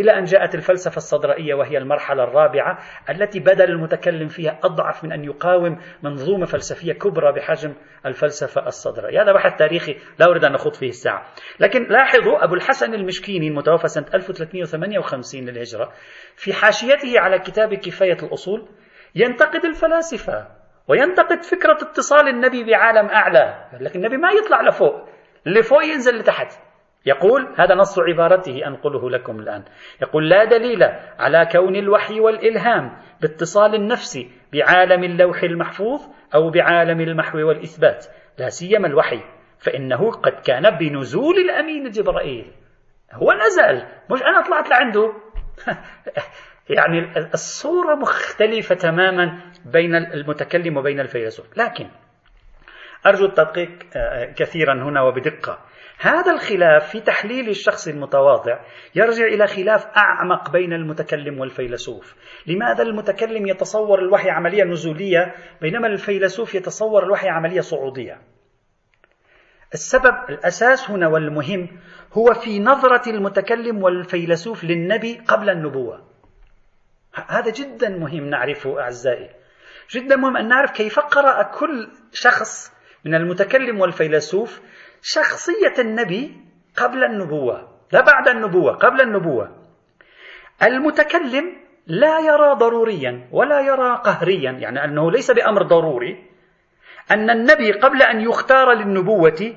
إلى 0.00 0.18
أن 0.18 0.24
جاءت 0.24 0.54
الفلسفة 0.54 0.96
الصدرائية 0.96 1.54
وهي 1.54 1.78
المرحلة 1.78 2.24
الرابعة 2.24 2.78
التي 3.10 3.40
بدل 3.40 3.64
المتكلم 3.64 4.28
فيها 4.28 4.58
أضعف 4.62 5.04
من 5.04 5.12
أن 5.12 5.24
يقاوم 5.24 5.78
منظومة 6.02 6.46
فلسفية 6.46 6.92
كبرى 6.92 7.32
بحجم 7.32 7.74
الفلسفة 8.06 8.66
الصدرائية. 8.66 9.22
هذا 9.22 9.32
بحث 9.32 9.58
تاريخي 9.58 9.96
لا 10.18 10.26
أريد 10.26 10.44
أن 10.44 10.52
نخوض 10.52 10.74
فيه 10.74 10.88
الساعة. 10.88 11.26
لكن 11.60 11.86
لاحظوا 11.88 12.44
أبو 12.44 12.54
الحسن 12.54 12.94
المشكيني 12.94 13.48
المتوفى 13.48 13.88
سنة 13.88 14.06
1358 14.14 15.44
للهجرة 15.44 15.92
في 16.36 16.52
حاشيته 16.52 17.20
على 17.20 17.38
كتاب 17.38 17.74
كفاية 17.74 18.16
الأصول 18.22 18.68
ينتقد 19.14 19.64
الفلاسفة 19.64 20.46
وينتقد 20.88 21.42
فكرة 21.42 21.78
اتصال 21.82 22.28
النبي 22.28 22.64
بعالم 22.64 23.08
أعلى. 23.08 23.68
لكن 23.80 24.00
النبي 24.00 24.16
ما 24.16 24.30
يطلع 24.30 24.62
لفوق 24.62 25.08
اللي 25.46 25.62
فوق 25.62 25.84
ينزل 25.84 26.18
لتحت. 26.18 26.67
يقول 27.06 27.48
هذا 27.56 27.74
نص 27.74 27.98
عبارته 27.98 28.66
أنقله 28.66 29.10
لكم 29.10 29.40
الآن. 29.40 29.64
يقول 30.02 30.28
لا 30.28 30.44
دليل 30.44 30.82
على 31.18 31.48
كون 31.52 31.76
الوحي 31.76 32.20
والإلهام 32.20 32.96
باتصال 33.20 33.74
النفس 33.74 34.18
بعالم 34.52 35.04
اللوح 35.04 35.42
المحفوظ 35.42 36.00
أو 36.34 36.50
بعالم 36.50 37.00
المحو 37.00 37.38
والإثبات 37.38 38.06
لا 38.38 38.48
سيما 38.48 38.86
الوحي 38.86 39.20
فإنه 39.58 40.10
قد 40.10 40.32
كان 40.32 40.70
بنزول 40.70 41.34
الأمين 41.38 41.90
جبرائيل. 41.90 42.52
هو 43.12 43.32
نزل 43.32 43.86
مش 44.10 44.22
أنا 44.22 44.40
طلعت 44.40 44.70
لعنده. 44.70 45.12
يعني 46.76 47.18
الصورة 47.34 47.94
مختلفة 47.94 48.74
تماما 48.74 49.38
بين 49.64 49.94
المتكلم 49.94 50.76
وبين 50.76 51.00
الفيلسوف. 51.00 51.58
لكن 51.58 51.88
أرجو 53.06 53.26
التدقيق 53.26 53.70
آه، 53.96 54.24
كثيرا 54.24 54.74
هنا 54.74 55.02
وبدقة. 55.02 55.58
هذا 56.00 56.32
الخلاف 56.32 56.90
في 56.90 57.00
تحليل 57.00 57.48
الشخص 57.48 57.88
المتواضع 57.88 58.60
يرجع 58.94 59.24
إلى 59.24 59.46
خلاف 59.46 59.86
أعمق 59.86 60.50
بين 60.50 60.72
المتكلم 60.72 61.40
والفيلسوف. 61.40 62.14
لماذا 62.46 62.82
المتكلم 62.82 63.46
يتصور 63.46 63.98
الوحي 63.98 64.30
عملية 64.30 64.64
نزولية 64.64 65.34
بينما 65.60 65.86
الفيلسوف 65.86 66.54
يتصور 66.54 67.04
الوحي 67.04 67.28
عملية 67.28 67.60
صعودية؟ 67.60 68.20
السبب 69.74 70.14
الأساس 70.28 70.90
هنا 70.90 71.08
والمهم 71.08 71.68
هو 72.12 72.34
في 72.34 72.58
نظرة 72.58 73.10
المتكلم 73.10 73.82
والفيلسوف 73.82 74.64
للنبي 74.64 75.20
قبل 75.28 75.50
النبوة. 75.50 76.08
هذا 77.28 77.50
جدا 77.50 77.88
مهم 77.88 78.30
نعرفه 78.30 78.80
أعزائي. 78.80 79.30
جدا 79.90 80.16
مهم 80.16 80.36
أن 80.36 80.48
نعرف 80.48 80.70
كيف 80.70 80.98
قرأ 80.98 81.42
كل 81.42 81.88
شخص 82.12 82.72
من 83.04 83.14
المتكلم 83.14 83.80
والفيلسوف 83.80 84.60
شخصية 85.10 85.74
النبي 85.78 86.36
قبل 86.76 87.04
النبوة 87.04 87.68
لا 87.92 88.00
بعد 88.00 88.28
النبوة 88.28 88.72
قبل 88.72 89.00
النبوة. 89.00 89.56
المتكلم 90.62 91.56
لا 91.86 92.20
يرى 92.20 92.54
ضروريا 92.54 93.28
ولا 93.32 93.60
يرى 93.60 94.00
قهريا 94.04 94.52
يعني 94.52 94.84
أنه 94.84 95.10
ليس 95.10 95.30
بأمر 95.30 95.62
ضروري 95.62 96.24
أن 97.10 97.30
النبي 97.30 97.72
قبل 97.72 98.02
أن 98.02 98.20
يختار 98.20 98.72
للنبوة 98.72 99.54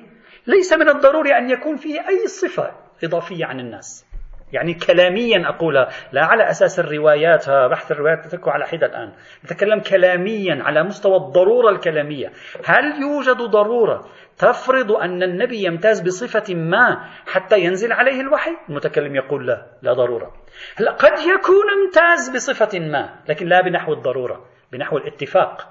ليس 0.48 0.74
من 0.74 0.90
الضروري 0.90 1.38
أن 1.38 1.50
يكون 1.50 1.76
فيه 1.76 2.08
أي 2.08 2.28
صفة 2.28 2.72
إضافية 3.04 3.46
عن 3.46 3.60
الناس. 3.60 4.06
يعني 4.54 4.74
كلاميا 4.74 5.50
أقولها 5.50 5.90
لا 6.12 6.26
على 6.26 6.50
أساس 6.50 6.80
الروايات 6.80 7.50
بحث 7.50 7.92
الروايات 7.92 8.26
تتركه 8.26 8.52
على 8.52 8.66
حدة 8.66 8.88
الآن. 8.88 9.14
نتكلم 9.46 9.80
كلاميا 9.80 10.64
على 10.64 10.84
مستوى 10.84 11.16
الضرورة 11.16 11.70
الكلامية. 11.70 12.32
هل 12.66 12.84
يوجد 13.02 13.38
ضرورة 13.38 14.06
تفرض 14.38 14.92
أن 14.92 15.24
النبي 15.24 15.64
يمتاز 15.66 16.02
بصفة 16.02 16.56
ما 16.56 17.10
حتى 17.28 17.60
ينزل 17.60 17.92
عليه 17.92 18.22
الوحي؟ 18.22 18.52
المتكلم 18.70 19.16
يقول 19.16 19.48
لا 19.48 19.66
لا 19.82 19.94
ضرورة. 19.94 20.34
هلا 20.76 20.92
قد 20.92 21.20
يكون 21.20 21.66
امتاز 21.86 22.30
بصفة 22.36 22.80
ما؟ 22.80 23.10
لكن 23.30 23.48
لا 23.48 23.62
بنحو 23.62 23.94
الضرورة 23.94 24.46
بنحو 24.72 24.98
الاتفاق. 24.98 25.68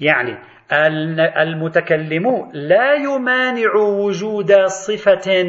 يعني 0.00 0.38
المتكلم 1.42 2.50
لا 2.52 2.94
يمانع 2.94 3.74
وجود 3.74 4.52
صفة 4.66 5.42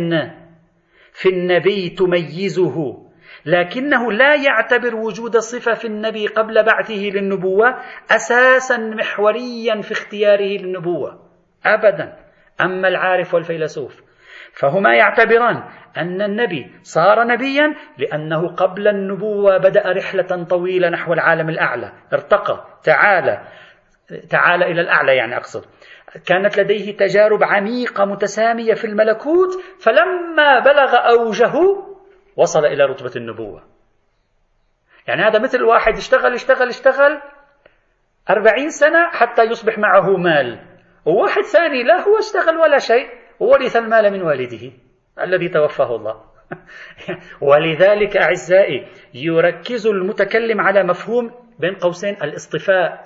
في 1.15 1.29
النبي 1.29 1.89
تميزه 1.89 3.05
لكنه 3.45 4.11
لا 4.11 4.35
يعتبر 4.35 4.95
وجود 4.95 5.37
صفة 5.37 5.73
في 5.73 5.85
النبي 5.85 6.27
قبل 6.27 6.63
بعثه 6.63 7.11
للنبوة 7.13 7.75
أساسا 8.11 8.77
محوريا 8.77 9.81
في 9.81 9.91
اختياره 9.91 10.57
للنبوة 10.61 11.19
أبدا. 11.65 12.17
أما 12.61 12.87
العارف 12.87 13.33
والفيلسوف 13.33 14.01
فهما 14.53 14.95
يعتبران 14.95 15.63
أن 15.97 16.21
النبي 16.21 16.71
صار 16.83 17.23
نبيا 17.27 17.75
لأنه 17.97 18.47
قبل 18.47 18.87
النبوة 18.87 19.57
بدأ 19.57 19.91
رحلة 19.91 20.43
طويلة 20.43 20.89
نحو 20.89 21.13
العالم 21.13 21.49
الأعلى. 21.49 21.91
ارتقى 22.13 22.65
تعالى 22.83 23.41
تعالى 24.29 24.65
إلى 24.65 24.81
الأعلى 24.81 25.15
يعني 25.15 25.37
أقصد. 25.37 25.65
كانت 26.27 26.59
لديه 26.59 26.97
تجارب 26.97 27.43
عميقة 27.43 28.05
متسامية 28.05 28.73
في 28.73 28.85
الملكوت 28.85 29.49
فلما 29.83 30.59
بلغ 30.59 30.95
أوجه 30.95 31.53
وصل 32.35 32.65
إلى 32.65 32.85
رتبة 32.85 33.11
النبوة. 33.15 33.63
يعني 35.07 35.21
هذا 35.21 35.39
مثل 35.39 35.63
واحد 35.63 35.93
اشتغل 35.93 36.33
اشتغل 36.33 36.67
اشتغل 36.67 37.21
أربعين 38.29 38.69
سنة 38.69 39.09
حتى 39.11 39.43
يصبح 39.43 39.77
معه 39.77 40.17
مال. 40.17 40.59
وواحد 41.05 41.41
ثاني 41.41 41.83
لا 41.83 41.99
هو 42.01 42.17
اشتغل 42.17 42.57
ولا 42.57 42.77
شيء 42.77 43.09
وورث 43.39 43.75
المال 43.75 44.11
من 44.11 44.21
والده 44.21 44.71
الذي 45.21 45.49
توفاه 45.49 45.95
الله. 45.95 46.21
ولذلك 47.49 48.17
أعزائي 48.17 48.87
يركز 49.13 49.87
المتكلم 49.87 50.61
على 50.61 50.83
مفهوم 50.83 51.31
بين 51.59 51.75
قوسين 51.75 52.13
الاصطفاء 52.23 53.03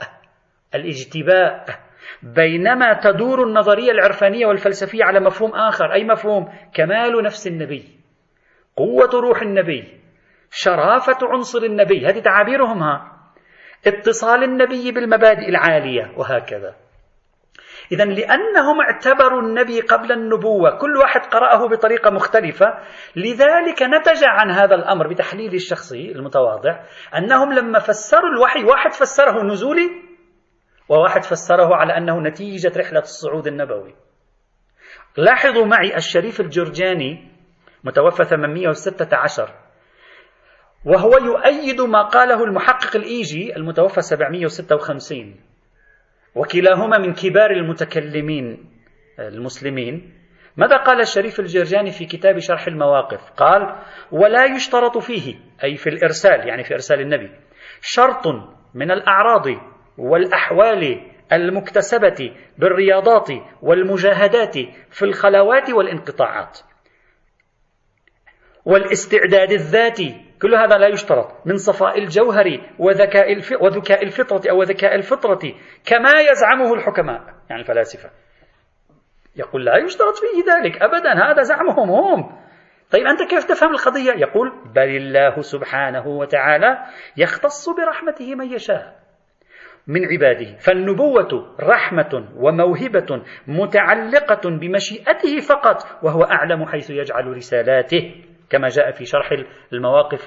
الاجتباء. 0.75 1.88
بينما 2.23 2.93
تدور 2.93 3.43
النظرية 3.43 3.91
العرفانية 3.91 4.45
والفلسفية 4.45 5.03
على 5.03 5.19
مفهوم 5.19 5.51
آخر. 5.55 5.93
أي 5.93 6.03
مفهوم؟ 6.03 6.49
كمال 6.73 7.23
نفس 7.23 7.47
النبي 7.47 7.99
قوة 8.75 9.09
روح 9.13 9.41
النبي 9.41 9.99
شرافة 10.51 11.17
عنصر 11.23 11.63
النبي. 11.63 12.05
هذه 12.05 12.19
تعابيرهم 12.19 12.83
ها. 12.83 13.11
اتصال 13.87 14.43
النبي 14.43 14.91
بالمبادئ 14.91 15.49
العالية 15.49 16.13
وهكذا. 16.17 16.75
إذا 17.91 18.05
لأنهم 18.05 18.81
اعتبروا 18.81 19.41
النبي 19.41 19.81
قبل 19.81 20.11
النبوة 20.11 20.77
كل 20.77 20.97
واحد 20.97 21.21
قرأه 21.21 21.67
بطريقة 21.67 22.11
مختلفة. 22.11 22.65
لذلك 23.15 23.81
نتج 23.81 24.23
عن 24.23 24.51
هذا 24.51 24.75
الأمر 24.75 25.07
بتحليل 25.07 25.53
الشخصي 25.53 26.11
المتواضع 26.11 26.79
أنهم 27.17 27.53
لما 27.53 27.79
فسروا 27.79 28.29
الوحي 28.29 28.63
واحد 28.63 28.93
فسره 28.93 29.43
نزولي 29.43 30.08
وواحد 30.89 31.23
فسره 31.23 31.75
على 31.75 31.97
أنه 31.97 32.21
نتيجة 32.21 32.71
رحلة 32.77 32.99
الصعود 32.99 33.47
النبوي. 33.47 33.95
لاحظوا 35.17 35.65
معي 35.65 35.95
الشريف 35.95 36.41
الجرجاني 36.41 37.31
متوفى 37.83 38.23
816 38.23 39.49
وهو 40.85 41.11
يؤيد 41.17 41.81
ما 41.81 42.01
قاله 42.01 42.43
المحقق 42.43 42.95
الإيجي 42.95 43.55
المتوفى 43.55 44.01
756 44.01 45.35
وكلاهما 46.35 46.97
من 46.97 47.13
كبار 47.13 47.51
المتكلمين 47.51 48.71
المسلمين. 49.19 50.13
ماذا 50.57 50.77
قال 50.77 51.01
الشريف 51.01 51.39
الجرجاني 51.39 51.91
في 51.91 52.05
كتاب 52.05 52.39
شرح 52.39 52.67
المواقف؟ 52.67 53.31
قال 53.37 53.75
ولا 54.11 54.45
يشترط 54.45 54.97
فيه 54.97 55.35
أي 55.63 55.75
في 55.75 55.89
الإرسال 55.89 56.47
يعني 56.47 56.63
في 56.63 56.73
إرسال 56.73 57.01
النبي 57.01 57.31
شرط 57.81 58.27
من 58.73 58.91
الأعراض 58.91 59.45
والأحوال 59.99 61.01
المكتسبة 61.33 62.35
بالرياضات 62.57 63.27
والمجاهدات 63.61 64.57
في 64.89 65.03
الخلوات 65.05 65.69
والانقطاعات. 65.69 66.59
والاستعداد 68.65 69.51
الذاتي 69.51 70.25
كل 70.41 70.55
هذا 70.55 70.77
لا 70.77 70.87
يشترط 70.87 71.27
من 71.45 71.57
صفاء 71.57 71.97
الجوهر 71.99 72.45
وذكاء 72.79 73.37
وذكاء 73.61 74.03
الفطرة 74.03 74.51
أو 74.51 74.63
ذكاء 74.63 74.95
الفطرة 74.95 75.53
كما 75.85 76.11
يزعمه 76.31 76.73
الحكماء. 76.73 77.21
يعني 77.49 77.61
الفلاسفة 77.61 78.09
يقول 79.35 79.65
لا 79.65 79.77
يشترط 79.77 80.13
فيه 80.15 80.53
ذلك 80.53 80.81
أبدا 80.81 81.13
هذا 81.13 81.41
زعمهم 81.41 81.89
هم. 81.89 82.39
طيب 82.91 83.05
أنت 83.05 83.29
كيف 83.29 83.43
تفهم 83.43 83.71
القضية؟ 83.71 84.11
يقول 84.11 84.51
بل 84.75 84.95
الله 84.97 85.41
سبحانه 85.41 86.07
وتعالى 86.07 86.77
يختص 87.17 87.69
برحمته 87.69 88.35
من 88.35 88.53
يشاء. 88.53 88.98
من 89.89 90.05
عباده. 90.05 90.57
فالنبوة 90.57 91.55
رحمة 91.59 92.13
وموهبة 92.37 93.21
متعلقة 93.47 94.49
بمشيئته 94.49 95.33
فقط 95.49 95.77
وهو 96.03 96.23
أعلم 96.23 96.65
حيث 96.65 96.89
يجعل 96.89 97.27
رسالاته 97.27 98.11
كما 98.49 98.67
جاء 98.67 98.91
في 98.91 99.05
شرح 99.05 99.29
المواقف 99.73 100.25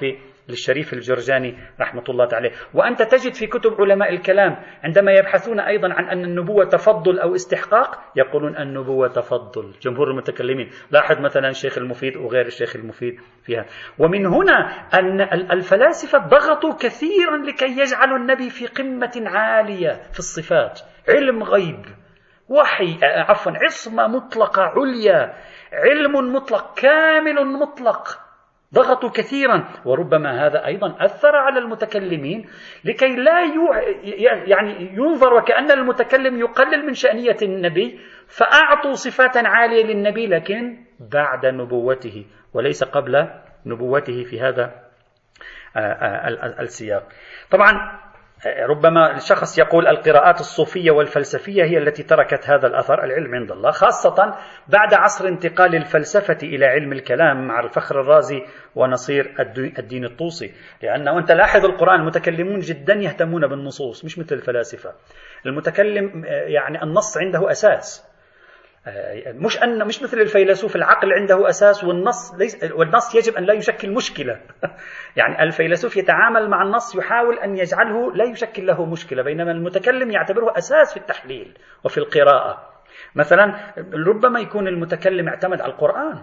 للشريف 0.49 0.93
الجرجاني 0.93 1.57
رحمة 1.81 2.03
الله 2.09 2.27
عليه 2.33 2.51
وأنت 2.73 3.01
تجد 3.01 3.33
في 3.33 3.47
كتب 3.47 3.81
علماء 3.81 4.09
الكلام 4.09 4.57
عندما 4.83 5.11
يبحثون 5.11 5.59
أيضا 5.59 5.93
عن 5.93 6.09
أن 6.09 6.23
النبوة 6.23 6.65
تفضل 6.65 7.19
أو 7.19 7.35
استحقاق 7.35 7.99
يقولون 8.15 8.57
النبوة 8.57 9.07
تفضل. 9.07 9.73
جمهور 9.81 10.11
المتكلمين. 10.11 10.69
لاحظ 10.91 11.19
مثلا 11.19 11.49
الشيخ 11.49 11.77
المفيد 11.77 12.17
وغير 12.17 12.45
الشيخ 12.45 12.75
المفيد 12.75 13.19
فيها. 13.43 13.65
ومن 13.99 14.25
هنا 14.25 14.59
أن 14.93 15.21
الفلاسفة 15.51 16.17
ضغطوا 16.17 16.73
كثيرا 16.73 17.37
لكي 17.37 17.79
يجعلوا 17.81 18.17
النبي 18.17 18.49
في 18.49 18.67
قمة 18.67 19.23
عالية 19.25 19.91
في 20.13 20.19
الصفات. 20.19 20.79
علم 21.09 21.43
غيب 21.43 21.85
وحي 22.49 22.99
عفوا 23.03 23.51
عصمة 23.51 24.07
مطلقة 24.07 24.61
عليا. 24.61 25.33
علم 25.73 26.35
مطلق 26.35 26.79
كامل 26.79 27.45
مطلق. 27.45 28.19
ضغطوا 28.73 29.09
كثيرا 29.09 29.69
وربما 29.85 30.45
هذا 30.45 30.65
أيضا 30.65 30.95
أثر 30.99 31.35
على 31.35 31.59
المتكلمين 31.59 32.45
لكي 32.85 33.15
لا 33.15 33.39
يعني 34.45 34.91
ينظر 34.93 35.33
وكأن 35.33 35.71
المتكلم 35.71 36.39
يقلل 36.39 36.85
من 36.85 36.93
شأنية 36.93 37.37
النبي 37.41 37.99
فأعطوا 38.27 38.93
صفات 38.93 39.37
عالية 39.37 39.83
للنبي 39.83 40.27
لكن 40.27 40.77
بعد 40.99 41.45
نبوته 41.45 42.25
وليس 42.53 42.83
قبل 42.83 43.29
نبوته 43.65 44.23
في 44.23 44.41
هذا 44.41 44.83
آه، 45.75 45.79
آه، 45.79 46.61
السياق. 46.61 47.07
طبعا 47.51 47.99
ربما 48.69 49.15
الشخص 49.15 49.59
يقول 49.59 49.87
القراءات 49.87 50.39
الصوفية 50.39 50.91
والفلسفية 50.91 51.63
هي 51.63 51.77
التي 51.77 52.03
تركت 52.03 52.49
هذا 52.49 52.67
الأثر 52.67 53.03
العلم 53.03 53.35
عند 53.35 53.51
الله 53.51 53.71
خاصة 53.71 54.35
بعد 54.67 54.93
عصر 54.93 55.27
انتقال 55.27 55.75
الفلسفة 55.75 56.37
إلى 56.43 56.65
علم 56.65 56.93
الكلام 56.93 57.47
مع 57.47 57.59
الفخر 57.59 58.01
الرازي 58.01 58.41
ونصير 58.75 59.35
الدين 59.79 60.05
الطوسي. 60.05 60.53
لأنه 60.83 61.19
أنت 61.19 61.31
لاحظ 61.31 61.65
القرآن 61.65 61.99
المتكلمون 61.99 62.59
جدا 62.59 62.93
يهتمون 62.93 63.47
بالنصوص 63.47 64.05
مش 64.05 64.19
مثل 64.19 64.35
الفلاسفة. 64.35 64.93
المتكلم 65.45 66.25
يعني 66.25 66.83
النص 66.83 67.17
عنده 67.17 67.51
أساس. 67.51 68.12
مش 69.27 69.63
أن 69.63 69.87
مش 69.87 70.03
مثل 70.03 70.17
الفيلسوف 70.17 70.75
العقل 70.75 71.13
عنده 71.13 71.49
أساس 71.49 71.83
والنص 71.83 72.33
ليس 72.33 72.63
والنص 72.71 73.15
يجب 73.15 73.35
أن 73.35 73.43
لا 73.43 73.53
يشكل 73.53 73.91
مشكلة. 73.91 74.41
يعني 75.17 75.43
الفيلسوف 75.43 75.97
يتعامل 75.97 76.49
مع 76.49 76.61
النص 76.61 76.95
يحاول 76.95 77.39
أن 77.39 77.57
يجعله 77.57 78.13
لا 78.13 78.23
يشكل 78.23 78.65
له 78.65 78.85
مشكلة 78.85 79.23
بينما 79.23 79.51
المتكلم 79.51 80.11
يعتبره 80.11 80.57
أساس 80.57 80.93
في 80.93 80.99
التحليل 80.99 81.57
وفي 81.83 81.97
القراءة. 81.97 82.69
مثلا 83.15 83.73
ربما 84.07 84.39
يكون 84.39 84.67
المتكلم 84.67 85.27
اعتمد 85.27 85.61
على 85.61 85.71
القرآن. 85.71 86.21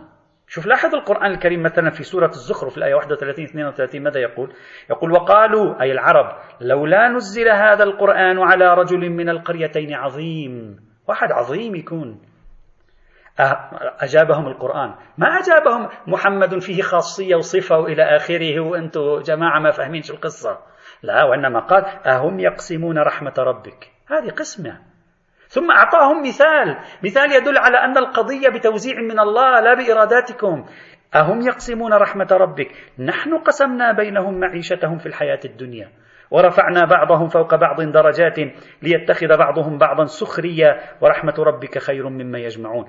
شوف 0.49 0.67
لاحظ 0.67 0.95
القرآن 0.95 1.31
الكريم 1.31 1.63
مثلا 1.63 1.91
في 1.91 2.03
سورة 2.03 2.29
الزخرف 2.29 2.79
الآية 2.79 2.95
31 2.95 3.45
32 3.45 4.03
ماذا 4.03 4.21
يقول؟ 4.21 4.53
يقول 4.91 5.13
وقالوا 5.13 5.83
أي 5.83 5.93
العرب 5.93 6.37
لولا 6.61 7.09
نزل 7.09 7.49
هذا 7.49 7.85
القرآن 7.85 8.39
على 8.39 8.75
رجل 8.75 9.11
من 9.11 9.29
القريتين 9.29 9.95
عظيم. 9.95 10.77
واحد 11.09 11.33
عظيم 11.33 11.75
يكون. 11.75 12.30
أجابهم 14.01 14.47
القرآن. 14.47 14.95
ما 15.19 15.27
أجابهم 15.27 15.89
محمد 16.07 16.59
فيه 16.59 16.83
خاصية 16.83 17.37
وصفة 17.37 17.79
وإلى 17.79 18.17
آخره 18.17 18.61
وأنتم 18.61 19.19
جماعة 19.19 19.61
ما 19.61 19.71
فاهمين 19.71 20.03
شو 20.03 20.15
القصة. 20.15 20.59
لا 21.03 21.25
وإنما 21.25 21.61
قال 21.61 21.85
أهم 22.07 22.41
يقسمون 22.41 22.99
رحمة 22.99 23.35
ربك. 23.39 23.91
هذه 24.09 24.31
قسمة. 24.31 24.79
ثم 25.49 25.71
أعطاهم 25.71 26.23
مثال. 26.23 26.77
مثال 27.05 27.33
يدل 27.33 27.59
على 27.59 27.79
أن 27.79 27.99
القضية 27.99 28.49
بتوزيع 28.49 29.01
من 29.01 29.19
الله 29.19 29.61
لا 29.61 29.75
بإراداتكم. 29.75 30.67
أهم 31.15 31.41
يقسمون 31.41 31.93
رحمة 31.93 32.29
ربك. 32.31 32.71
نحن 32.99 33.39
قسمنا 33.39 33.93
بينهم 33.93 34.41
معيشتهم 34.41 34.99
في 34.99 35.07
الحياة 35.07 35.41
الدنيا. 35.45 35.89
ورفعنا 36.31 36.85
بعضهم 36.85 37.29
فوق 37.29 37.55
بعض 37.55 37.81
درجات 37.81 38.39
ليتخذ 38.83 39.37
بعضهم 39.37 39.79
بعضا 39.79 40.05
سخريا 40.05 40.81
ورحمة 41.01 41.35
ربك 41.39 41.79
خير 41.79 42.09
مما 42.09 42.39
يجمعون. 42.39 42.87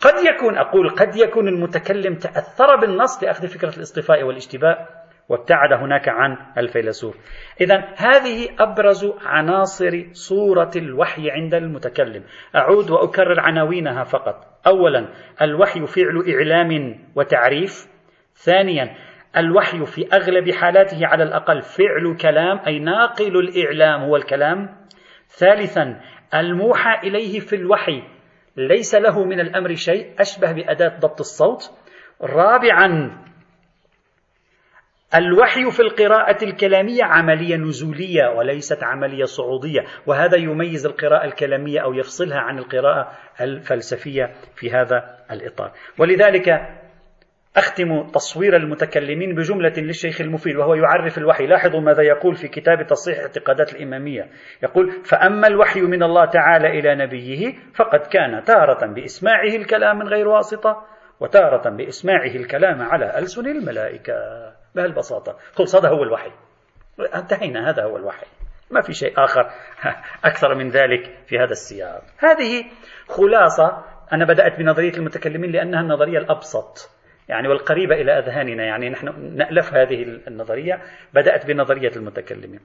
قد 0.00 0.14
يكون 0.34 0.58
أقول 0.58 0.90
قد 0.90 1.16
يكون 1.16 1.48
المتكلم 1.48 2.14
تأثر 2.14 2.76
بالنص 2.76 3.22
لأخذ 3.22 3.48
فكرة 3.48 3.76
الاصطفاء 3.76 4.22
والاشتباء 4.22 4.88
وابتعد 5.28 5.72
هناك 5.72 6.08
عن 6.08 6.36
الفيلسوف. 6.58 7.16
إذا 7.60 7.84
هذه 7.96 8.48
أبرز 8.58 9.12
عناصر 9.24 10.04
صورة 10.12 10.70
الوحي 10.76 11.30
عند 11.30 11.54
المتكلم. 11.54 12.24
أعود 12.56 12.90
وأكرر 12.90 13.40
عناوينها 13.40 14.04
فقط. 14.04 14.46
أولا 14.66 15.08
الوحي 15.42 15.86
فعل 15.86 16.24
إعلام 16.28 16.98
وتعريف. 17.16 17.86
ثانيا 18.34 18.96
الوحي 19.36 19.86
في 19.86 20.08
أغلب 20.12 20.50
حالاته 20.50 21.06
على 21.06 21.22
الأقل 21.22 21.62
فعل 21.62 22.16
كلام 22.20 22.60
أي 22.66 22.78
ناقل 22.78 23.36
الإعلام 23.36 24.00
هو 24.00 24.16
الكلام 24.16 24.76
ثالثا 25.28 26.00
الموحى 26.34 27.08
إليه 27.08 27.40
في 27.40 27.56
الوحي 27.56 28.02
ليس 28.56 28.94
له 28.94 29.24
من 29.24 29.40
الأمر 29.40 29.74
شيء 29.74 30.14
أشبه 30.20 30.52
بأداة 30.52 30.98
ضبط 30.98 31.20
الصوت. 31.20 31.70
رابعا 32.22 33.10
الوحي 35.14 35.70
في 35.70 35.80
القراءة 35.80 36.44
الكلامية 36.44 37.04
عملية 37.04 37.56
نزولية 37.56 38.28
وليست 38.36 38.82
عملية 38.82 39.24
صعودية. 39.24 39.80
وهذا 40.06 40.36
يميز 40.36 40.86
القراءة 40.86 41.24
الكلامية 41.24 41.80
أو 41.80 41.92
يفصلها 41.92 42.38
عن 42.38 42.58
القراءة 42.58 43.12
الفلسفية 43.40 44.32
في 44.56 44.70
هذا 44.70 45.16
الإطار. 45.30 45.72
ولذلك 45.98 46.79
أختم 47.56 48.06
تصوير 48.06 48.56
المتكلمين 48.56 49.34
بجملة 49.34 49.72
للشيخ 49.76 50.20
المفيد 50.20 50.56
وهو 50.56 50.74
يعرف 50.74 51.18
الوحي. 51.18 51.46
لاحظوا 51.46 51.80
ماذا 51.80 52.02
يقول 52.02 52.34
في 52.34 52.48
كتاب 52.48 52.86
تصحيح 52.86 53.18
اعتقادات 53.18 53.74
الإمامية. 53.74 54.28
يقول 54.62 54.90
فأما 54.90 55.46
الوحي 55.46 55.80
من 55.80 56.02
الله 56.02 56.24
تعالى 56.24 56.78
إلى 56.78 56.94
نبيه 56.94 57.54
فقد 57.74 58.00
كان 58.00 58.44
تارة 58.44 58.86
بإسماعه 58.86 59.56
الكلام 59.56 59.98
من 59.98 60.08
غير 60.08 60.28
واسطة 60.28 60.86
وتارة 61.20 61.70
بإسماعه 61.70 62.36
الكلام 62.36 62.82
على 62.82 63.18
ألسن 63.18 63.46
الملائكة. 63.46 64.14
بهالبساطة 64.74 65.36
خلص 65.54 65.76
هذا 65.76 65.88
هو 65.88 66.02
الوحي. 66.02 66.30
انتهينا. 67.14 67.70
هذا 67.70 67.84
هو 67.84 67.96
الوحي. 67.96 68.26
ما 68.70 68.80
في 68.80 68.92
شيء 68.92 69.12
آخر 69.24 69.50
أكثر 70.30 70.54
من 70.54 70.68
ذلك 70.68 71.18
في 71.26 71.38
هذا 71.38 71.50
السياق. 71.50 72.02
هذه 72.18 72.64
خلاصة 73.08 73.84
أنا 74.12 74.24
بدأت 74.24 74.58
بنظرية 74.58 74.92
المتكلمين 74.92 75.50
لأنها 75.50 75.80
النظرية 75.80 76.18
الأبسط. 76.18 76.99
يعني 77.30 77.48
والقريبة 77.48 77.94
إلى 77.94 78.18
أذهاننا 78.18 78.64
يعني 78.64 78.90
نحن 78.90 79.34
نألف 79.36 79.74
هذه 79.74 80.02
النظرية 80.28 80.82
بدأت 81.14 81.46
بنظرية 81.46 81.90
المتكلمين 81.96 82.60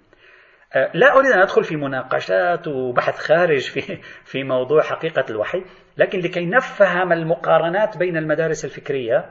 أه، 0.73 0.91
لا 0.93 1.15
أريد 1.17 1.31
أن 1.31 1.39
أدخل 1.39 1.63
في 1.63 1.75
مناقشات 1.75 2.67
وبحث 2.67 3.17
خارج 3.17 3.71
في 3.71 3.81
في 4.23 4.43
موضوع 4.43 4.81
حقيقة 4.81 5.25
الوحي، 5.29 5.63
لكن 5.97 6.19
لكي 6.19 6.45
نفهم 6.45 7.13
المقارنات 7.13 7.97
بين 7.97 8.17
المدارس 8.17 8.65
الفكرية 8.65 9.25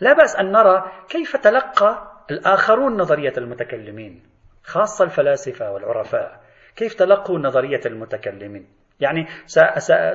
لا 0.00 0.12
بأس 0.12 0.36
أن 0.36 0.52
نرى 0.52 0.92
كيف 1.08 1.36
تلقى 1.36 2.12
الآخرون 2.30 2.96
نظرية 2.96 3.32
المتكلمين، 3.38 4.22
خاصة 4.64 5.04
الفلاسفة 5.04 5.72
والعرفاء، 5.72 6.40
كيف 6.76 6.94
تلقوا 6.94 7.38
نظرية 7.38 7.80
المتكلمين؟ 7.86 8.66
يعني 9.00 9.26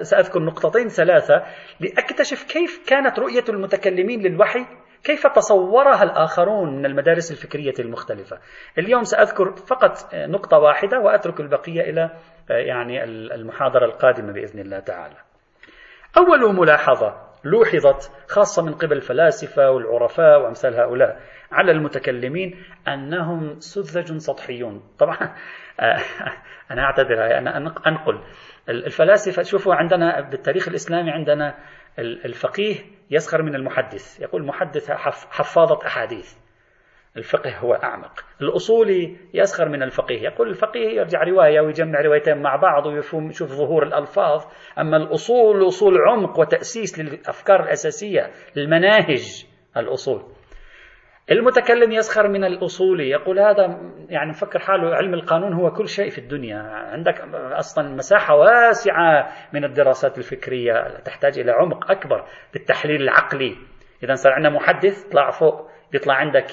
سأذكر 0.01 0.39
نقطتين 0.39 0.87
ثلاثة 0.87 1.43
لأكتشف 1.79 2.43
كيف 2.43 2.89
كانت 2.89 3.19
رؤية 3.19 3.43
المتكلمين 3.49 4.21
للوحي 4.21 4.65
كيف 5.03 5.27
تصورها 5.27 6.03
الآخرون 6.03 6.77
من 6.77 6.85
المدارس 6.85 7.31
الفكرية 7.31 7.73
المختلفة. 7.79 8.39
اليوم 8.77 9.03
سأذكر 9.03 9.55
فقط 9.55 10.13
نقطة 10.13 10.57
واحدة 10.57 10.99
وأترك 10.99 11.39
البقية 11.39 11.81
إلى 11.81 12.09
يعني 12.49 13.03
المحاضرة 13.03 13.85
القادمة 13.85 14.33
بإذن 14.33 14.59
الله 14.59 14.79
تعالى. 14.79 15.15
أول 16.17 16.55
ملاحظة 16.55 17.33
لوحظت 17.43 18.11
خاصة 18.29 18.63
من 18.63 18.73
قبل 18.73 18.97
الفلاسفة 18.97 19.71
والعرفاء 19.71 20.41
وأمثال 20.41 20.75
هؤلاء 20.75 21.19
على 21.53 21.71
المتكلمين 21.71 22.55
أنهم 22.87 23.59
سذج 23.59 24.17
سطحيون. 24.17 24.83
طبعا 24.99 25.35
أنا 26.71 26.81
أعتذر 26.81 27.37
أنا 27.37 27.57
أنقل. 27.87 28.19
الفلاسفة 28.69 29.43
شوفوا 29.43 29.75
عندنا 29.75 30.21
بالتاريخ 30.21 30.67
الإسلامي 30.67 31.11
عندنا 31.11 31.55
الفقيه 31.99 32.75
يسخر 33.11 33.41
من 33.41 33.55
المحدث. 33.55 34.21
يقول 34.21 34.41
المحدث 34.41 34.91
حفاظة 35.31 35.85
أحاديث. 35.85 36.33
الفقه 37.17 37.57
هو 37.57 37.73
أعمق. 37.73 38.25
الأصولي 38.41 39.17
يسخر 39.33 39.69
من 39.69 39.83
الفقيه. 39.83 40.21
يقول 40.21 40.49
الفقيه 40.49 40.89
يرجع 40.89 41.23
رواية 41.23 41.61
ويجمع 41.61 42.01
روايتين 42.01 42.41
مع 42.41 42.55
بعض 42.55 42.85
ويفهم 42.85 43.29
يشوف 43.29 43.49
ظهور 43.49 43.83
الألفاظ. 43.83 44.43
أما 44.79 44.97
الأصول 44.97 45.67
أصول 45.67 45.97
عمق 46.07 46.39
وتأسيس 46.39 46.99
للأفكار 46.99 47.63
الأساسية 47.63 48.31
المناهج 48.57 49.45
الأصول. 49.77 50.23
المتكلم 51.31 51.91
يسخر 51.91 52.27
من 52.27 52.43
الأصولي 52.43 53.09
يقول 53.09 53.39
هذا 53.39 53.77
يعني 54.09 54.29
مفكر 54.29 54.59
حاله 54.59 54.95
علم 54.95 55.13
القانون 55.13 55.53
هو 55.53 55.71
كل 55.71 55.87
شيء 55.87 56.09
في 56.09 56.17
الدنيا. 56.17 56.57
عندك 56.91 57.21
أصلا 57.33 57.89
مساحة 57.95 58.35
واسعة 58.35 59.31
من 59.53 59.63
الدراسات 59.63 60.17
الفكرية 60.17 60.97
تحتاج 61.05 61.39
إلى 61.39 61.51
عمق 61.51 61.91
أكبر 61.91 62.25
بالتحليل 62.53 63.01
العقلي. 63.01 63.55
إذا 64.03 64.15
صار 64.15 64.33
عندنا 64.33 64.49
محدث 64.49 65.03
طلع 65.03 65.31
فوق 65.31 65.69
بيطلع 65.91 66.13
عندك 66.13 66.45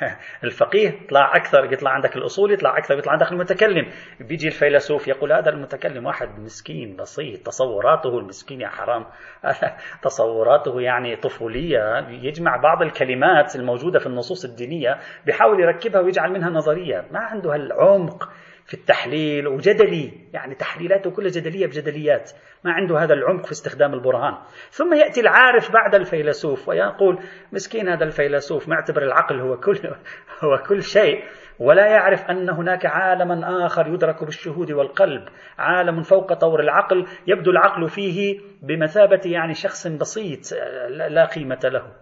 الفقيه 0.44 0.88
يطلع 0.88 1.36
أكثر 1.36 1.72
يطلع 1.72 1.90
عندك 1.90 2.16
الأصول 2.16 2.52
يطلع 2.52 2.78
أكثر 2.78 2.98
يطلع 2.98 3.12
عندك 3.12 3.32
المتكلم. 3.32 3.86
بيجي 4.20 4.46
الفيلسوف 4.46 5.08
يقول 5.08 5.32
هذا 5.32 5.50
المتكلم 5.50 6.06
واحد 6.06 6.40
مسكين 6.40 6.96
بسيط 6.96 7.46
تصوراته 7.46 8.18
المسكين 8.18 8.60
يا 8.60 8.68
حرام. 8.68 9.06
تصوراته 10.04 10.80
يعني 10.80 11.16
طفولية. 11.16 12.08
يجمع 12.08 12.56
بعض 12.56 12.82
الكلمات 12.82 13.56
الموجودة 13.56 13.98
في 13.98 14.06
النصوص 14.06 14.44
الدينية 14.44 14.98
بيحاول 15.26 15.60
يركبها 15.60 16.00
ويجعل 16.00 16.32
منها 16.32 16.50
نظرية. 16.50 17.04
ما 17.10 17.18
عنده 17.18 17.54
هالعمق. 17.54 18.28
في 18.72 18.78
التحليل 18.78 19.48
وجدلي 19.48 20.12
يعني 20.32 20.54
تحليلاته 20.54 21.10
كلها 21.10 21.30
جدلية 21.30 21.66
بجدليات 21.66 22.30
ما 22.64 22.72
عنده 22.72 22.98
هذا 22.98 23.14
العمق 23.14 23.46
في 23.46 23.52
استخدام 23.52 23.94
البرهان. 23.94 24.34
ثم 24.70 24.94
يأتي 24.94 25.20
العارف 25.20 25.72
بعد 25.72 25.94
الفيلسوف 25.94 26.68
ويقول 26.68 27.18
مسكين 27.52 27.88
هذا 27.88 28.04
الفيلسوف 28.04 28.68
معتبر 28.68 29.02
العقل 29.02 29.40
هو 29.40 29.56
كل, 29.56 29.78
هو 30.44 30.58
كل 30.58 30.82
شيء 30.82 31.24
ولا 31.58 31.86
يعرف 31.86 32.30
أن 32.30 32.50
هناك 32.50 32.86
عالما 32.86 33.66
آخر 33.66 33.86
يدرك 33.86 34.24
بالشهود 34.24 34.72
والقلب 34.72 35.28
عالم 35.58 36.02
فوق 36.02 36.32
طور 36.32 36.60
العقل 36.60 37.06
يبدو 37.26 37.50
العقل 37.50 37.88
فيه 37.88 38.40
بمثابة 38.62 39.20
يعني 39.24 39.54
شخص 39.54 39.86
بسيط 39.86 40.52
لا 40.88 41.24
قيمة 41.24 41.60
له. 41.64 41.92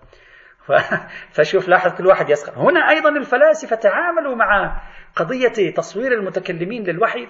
فشوف 1.35 1.69
لاحظ 1.69 1.99
كل 1.99 2.07
واحد 2.07 2.31
يسخر. 2.31 2.53
هنا 2.63 2.91
أيضا 2.91 3.11
الفلاسفة 3.11 3.77
تعاملوا 3.77 4.35
مع 4.35 4.81
قضية 5.17 5.75
تصوير 5.75 6.13
المتكلمين 6.13 6.85
للوحي 6.85 7.29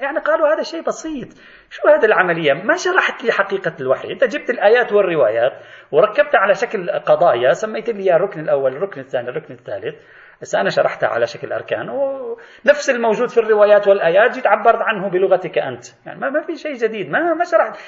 يعني 0.00 0.18
قالوا 0.18 0.54
هذا 0.54 0.62
شيء 0.62 0.82
بسيط. 0.82 1.28
شو 1.70 1.88
هذه 1.88 2.04
العملية؟ 2.04 2.52
ما 2.52 2.76
شرحت 2.76 3.24
لي 3.24 3.32
حقيقة 3.32 3.72
الوحي. 3.80 4.12
أنت 4.12 4.24
جبت 4.24 4.50
الآيات 4.50 4.92
والروايات 4.92 5.52
وركبتها 5.92 6.38
على 6.38 6.54
شكل 6.54 6.90
قضايا 6.90 7.52
سميت 7.52 7.90
لي 7.90 8.16
الركن 8.16 8.40
الأول 8.40 8.76
الركن 8.76 9.00
الثاني 9.00 9.28
الركن 9.28 9.54
الثالث. 9.54 9.94
بس 10.42 10.54
أنا 10.54 10.70
شرحتها 10.70 11.08
على 11.08 11.26
شكل 11.26 11.52
أركان. 11.52 11.88
ونفس 11.88 12.90
الموجود 12.90 13.28
في 13.28 13.38
الروايات 13.38 13.88
والآيات 13.88 14.34
جيت 14.34 14.46
عبرت 14.46 14.82
عنه 14.82 15.10
بلغتك 15.10 15.58
أنت. 15.58 15.84
يعني 16.06 16.20
ما 16.20 16.40
في 16.40 16.56
شيء 16.56 16.74
جديد. 16.74 17.10
ما 17.10 17.34
ما 17.34 17.44
شرحت. 17.44 17.78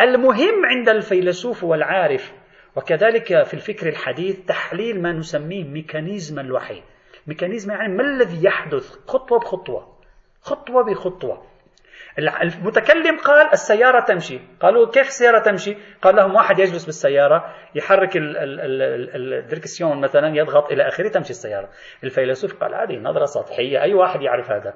المهم 0.00 0.66
عند 0.66 0.88
الفيلسوف 0.88 1.64
والعارف 1.64 2.32
وكذلك 2.76 3.42
في 3.42 3.54
الفكر 3.54 3.88
الحديث 3.88 4.40
تحليل 4.44 5.02
ما 5.02 5.12
نسميه 5.12 5.64
ميكانيزم 5.64 6.38
الوحي. 6.38 6.82
mechanism 7.26 7.70
يعني 7.70 7.94
ما 7.94 8.02
الذي 8.02 8.44
يحدث 8.44 8.96
خطوة 9.06 9.38
بخطوة؟ 9.38 9.96
خطوة 10.42 10.84
بخطوة. 10.84 11.46
المتكلم 12.18 13.18
قال 13.24 13.52
السيارة 13.52 14.00
تمشي. 14.00 14.40
قالوا 14.60 14.90
كيف 14.90 15.06
السيارة 15.06 15.38
تمشي؟ 15.38 15.76
قال 16.02 16.16
لهم 16.16 16.34
واحد 16.34 16.58
يجلس 16.58 16.84
بالسيارة 16.84 17.54
يحرك 17.74 18.10
الدركسيون 18.16 20.00
مثلا 20.00 20.36
يضغط 20.36 20.72
إلى 20.72 20.88
آخره 20.88 21.08
تمشي 21.08 21.30
السيارة. 21.30 21.68
الفيلسوف 22.04 22.54
قال 22.54 22.74
هذه 22.74 22.98
نظرة 22.98 23.24
سطحية 23.24 23.82
أي 23.82 23.94
واحد 23.94 24.22
يعرف 24.22 24.50
هذا. 24.50 24.74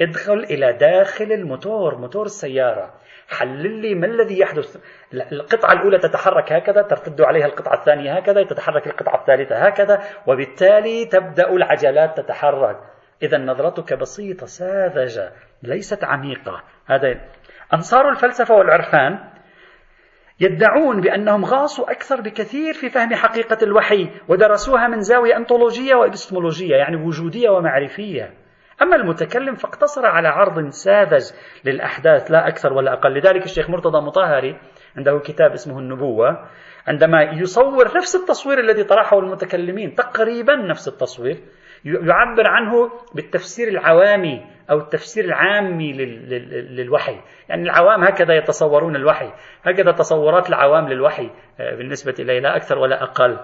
ادخل 0.00 0.38
إلى 0.38 0.72
داخل 0.72 1.32
الموتور 1.32 1.98
موتور 1.98 2.26
السيارة. 2.26 2.94
حلل 3.30 3.80
لي 3.80 3.94
ما 3.94 4.06
الذي 4.06 4.38
يحدث. 4.38 4.76
القطعة 5.32 5.72
الأولى 5.72 5.98
تتحرك 5.98 6.52
هكذا 6.52 6.82
ترتد 6.82 7.20
عليها 7.20 7.46
القطعة 7.46 7.74
الثانية 7.74 8.12
هكذا 8.12 8.42
تتحرك 8.42 8.86
القطعة 8.86 9.20
الثالثة 9.20 9.56
هكذا 9.56 10.02
وبالتالي 10.26 11.06
تبدأ 11.06 11.50
العجلات 11.50 12.20
تتحرك. 12.20 12.76
إذا 13.22 13.38
نظرتك 13.38 13.94
بسيطة 13.94 14.46
ساذجة 14.46 15.32
ليست 15.62 16.04
عميقة. 16.04 16.62
هذا 16.86 17.20
أنصار 17.74 18.08
الفلسفة 18.08 18.54
والعرفان 18.54 19.18
يدعون 20.40 21.00
بأنهم 21.00 21.44
غاصوا 21.44 21.90
أكثر 21.90 22.20
بكثير 22.20 22.74
في 22.74 22.88
فهم 22.90 23.14
حقيقة 23.14 23.58
الوحي 23.62 24.10
ودرسوها 24.28 24.88
من 24.88 25.00
زاوية 25.00 25.36
أنطولوجية 25.36 25.94
وإبستمولوجية 25.94 26.76
يعني 26.76 26.96
وجودية 26.96 27.50
ومعرفية. 27.50 28.30
أما 28.82 28.96
المتكلم 28.96 29.54
فاقتصر 29.54 30.06
على 30.06 30.28
عرض 30.28 30.68
ساذج 30.68 31.22
للأحداث 31.64 32.30
لا 32.30 32.48
أكثر 32.48 32.72
ولا 32.72 32.92
أقل. 32.92 33.14
لذلك 33.14 33.44
الشيخ 33.44 33.70
مرتضى 33.70 34.00
مطهري 34.00 34.56
عنده 34.96 35.18
كتاب 35.18 35.52
اسمه 35.52 35.78
النبوة 35.78 36.46
عندما 36.86 37.22
يصور 37.22 37.96
نفس 37.96 38.16
التصوير 38.16 38.58
الذي 38.60 38.84
طرحه 38.84 39.18
المتكلمين 39.18 39.94
تقريبا 39.94 40.56
نفس 40.56 40.88
التصوير 40.88 41.36
يعبر 41.84 42.48
عنه 42.48 42.90
بالتفسير 43.14 43.68
العوامي 43.68 44.46
أو 44.70 44.78
التفسير 44.78 45.24
العامي 45.24 45.92
للوحي. 46.70 47.20
يعني 47.48 47.62
العوام 47.62 48.04
هكذا 48.04 48.34
يتصورون 48.34 48.96
الوحي 48.96 49.32
هكذا 49.62 49.92
تصورات 49.92 50.48
العوام 50.48 50.88
للوحي 50.88 51.30
آه، 51.60 51.74
بالنسبة 51.76 52.14
إليه 52.18 52.40
لا 52.40 52.56
أكثر 52.56 52.78
ولا 52.78 53.02
أقل. 53.02 53.38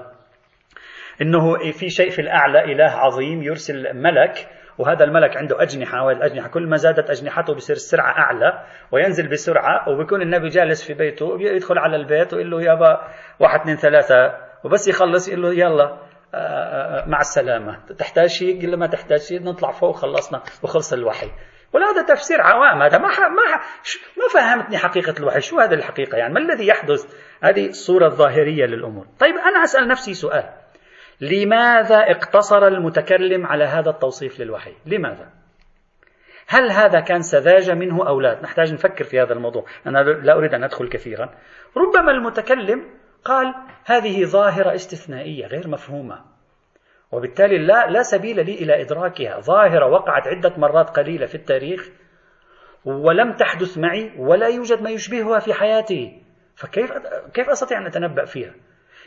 إنه 1.23 1.55
في 1.73 1.89
شيء 1.89 2.11
في 2.11 2.19
الأعلى 2.19 2.73
إله 2.73 2.91
عظيم 2.91 3.43
يرسل 3.43 3.95
ملك 3.95 4.49
وهذا 4.79 5.05
الملك 5.05 5.37
عنده 5.37 5.63
أجنحة 5.63 6.05
والأجنحة 6.05 6.49
كل 6.49 6.69
ما 6.69 6.77
زادت 6.77 7.11
أجنحته 7.11 7.55
بصير 7.55 7.77
السرعة 7.77 8.11
أعلى 8.11 8.65
وينزل 8.93 9.29
بسرعة 9.29 9.89
وبيكون 9.89 10.23
النبي 10.23 10.49
جالس 10.49 10.87
في 10.87 10.95
بيته 10.95 11.37
يدخل 11.41 11.79
على 11.79 11.97
البيت 11.97 12.35
ويقول 12.35 12.51
له 12.51 12.63
يابا 12.63 13.01
واحد 13.41 13.61
اثنين 13.61 13.77
ثلاثة 13.77 14.47
وبس 14.65 14.89
يخلص 14.89 15.29
يقول 15.29 15.43
له 15.43 15.55
يلا 15.55 16.07
آه، 16.35 16.39
آه، 16.39 17.09
مع 17.09 17.21
السلامة. 17.21 17.79
تحتاج 17.99 18.27
شيء؟ 18.27 18.63
قل 18.63 18.77
ما 18.77 18.87
تحتاج 18.87 19.19
شيء 19.19 19.43
نطلع 19.43 19.71
فوق 19.71 19.97
خلصنا 19.97 20.43
وخلص 20.63 20.93
الوحي. 20.93 21.31
ولا 21.73 21.87
هذا 21.87 22.03
تفسير 22.03 22.41
عوام 22.41 22.83
هذا 22.83 22.99
ما 22.99 23.09
ما 23.09 23.61
ما 24.17 24.29
فهمتني 24.35 24.79
حقيقة 24.79 25.15
الوحي 25.21 25.41
شو 25.41 25.61
هذه 25.61 25.75
الحقيقة 25.75 26.19
يعني؟ 26.19 26.35
ما 26.35 26.41
الذي 26.41 26.67
يحدث؟ 26.67 27.05
هذه 27.43 27.69
الصورة 27.69 28.07
الظاهرية 28.07 28.67
للأمور. 28.67 29.07
طيب 29.21 29.35
أنا 29.35 29.65
أسأل 29.65 29.89
نفسي 29.89 30.15
سؤال. 30.15 30.45
لماذا 31.21 31.97
اقتصر 31.97 32.67
المتكلم 32.67 33.47
على 33.47 33.65
هذا 33.65 33.91
التوصيف 33.91 34.41
للوحي؟ 34.41 34.73
لماذا؟ 34.87 35.31
هل 36.49 36.71
هذا 36.71 37.01
كان 37.01 37.23
سذاجة 37.23 37.75
منه 37.75 38.09
أو 38.09 38.21
لا؟ 38.21 38.41
نحتاج 38.43 38.73
نفكر 38.73 39.05
في 39.05 39.21
هذا 39.21 39.33
الموضوع. 39.33 39.65
أنا 39.87 39.99
لا 39.99 40.37
أريد 40.37 40.55
أن 40.55 40.65
أدخل 40.65 40.89
كثيرا. 40.89 41.35
ربما 41.77 42.11
المتكلم 42.11 42.85
قال 43.25 43.55
هذه 43.85 44.25
ظاهرة 44.25 44.75
استثنائية 44.75 45.47
غير 45.47 45.69
مفهومة. 45.69 46.25
وبالتالي 47.13 47.59
لا 47.59 47.91
لا 47.91 48.03
سبيل 48.03 48.47
لي 48.47 48.55
إلى 48.55 48.83
إدراكها. 48.83 49.41
ظاهرة 49.41 49.87
وقعت 49.87 50.29
عدة 50.29 50.53
مرات 50.57 50.91
قليلة 50.91 51.27
في 51.27 51.35
التاريخ 51.35 51.89
ولم 52.85 53.33
تحدث 53.33 53.79
معي 53.79 54.13
ولا 54.19 54.49
يوجد 54.49 54.83
ما 54.83 54.91
يشبهها 54.91 55.39
في 55.39 55.55
حياتي. 55.55 56.23
فكيف 56.57 56.93
كيف 57.35 57.49
أستطيع 57.49 57.79
أن 57.79 57.87
أتنبأ 57.87 58.25
فيها؟ 58.25 58.55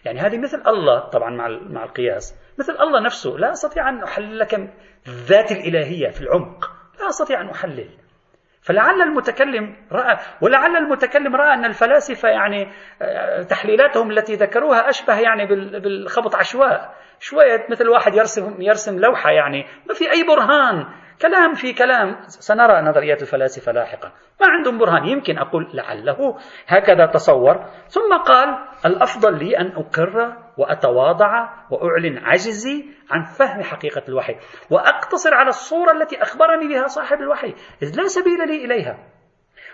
يعني 0.06 0.20
هذه 0.20 0.38
مثل 0.38 0.62
الله 0.68 1.10
طبعا 1.10 1.30
مع 1.30 1.48
مع 1.70 1.84
القياس. 1.84 2.36
مثل 2.60 2.74
الله 2.74 3.00
نفسه 3.00 3.30
لا 3.30 3.52
أستطيع 3.52 3.90
أن 3.90 4.04
أحلل 4.04 4.40
لك 4.40 4.54
الذات 5.08 5.52
الإلهية 5.52 6.10
في 6.10 6.22
العمق. 6.22 6.72
لا 7.00 7.10
أستطيع 7.10 7.42
أن 7.42 7.50
أحلل. 7.50 7.90
فلعل 8.62 9.02
المتكلم 9.02 9.76
رأى 9.92 10.18
ولعل 10.42 10.76
المتكلم 10.76 11.36
رأى 11.36 11.54
أن 11.54 11.66
الفلاسفة 11.66 12.30
يعني 12.30 12.72
آه، 13.02 13.44
تحليلاتهم 13.44 14.12
التي 14.12 14.34
ذكروها 14.34 14.90
أشبه 14.90 15.20
يعني 15.20 15.46
بالخبط 15.80 16.36
عشواء. 16.36 16.96
شوية 17.20 17.66
مثل 17.70 17.90
واحد 17.90 18.16
يرسم 18.16 18.62
يرسم 18.62 19.00
لوحة 19.00 19.32
يعني 19.32 19.66
ما 19.88 19.94
في 19.94 20.12
أي 20.12 20.24
برهان. 20.24 20.86
كلام 21.22 21.54
في 21.54 21.74
كلام. 21.74 22.16
سنرى 22.28 22.82
نظريات 22.82 23.22
الفلاسفة 23.22 23.72
لاحقا. 23.72 24.12
ما 24.42 24.48
عندهم 24.48 24.78
برهان. 24.78 25.06
يمكن 25.06 25.38
أقول 25.38 25.70
لعله 25.74 26.38
هكذا 26.68 27.06
تصور. 27.06 27.66
ثم 27.88 28.18
قال 28.28 28.58
الأفضل 28.86 29.40
لي 29.40 29.58
أن 29.58 29.72
أقر 29.72 30.34
وأتواضع 30.58 31.50
وأعلن 31.72 32.18
عجزي 32.18 32.86
عن 33.12 33.24
فهم 33.24 33.64
حقيقة 33.64 34.04
الوحي 34.10 34.36
وأقتصر 34.70 35.34
على 35.34 35.50
الصورة 35.50 35.92
التي 35.92 36.22
أخبرني 36.22 36.68
بها 36.68 36.88
صاحب 36.88 37.18
الوحي. 37.18 37.54
إذ 37.84 37.98
لا 37.98 38.08
سبيل 38.08 38.48
لي 38.48 38.66
إليها. 38.66 38.98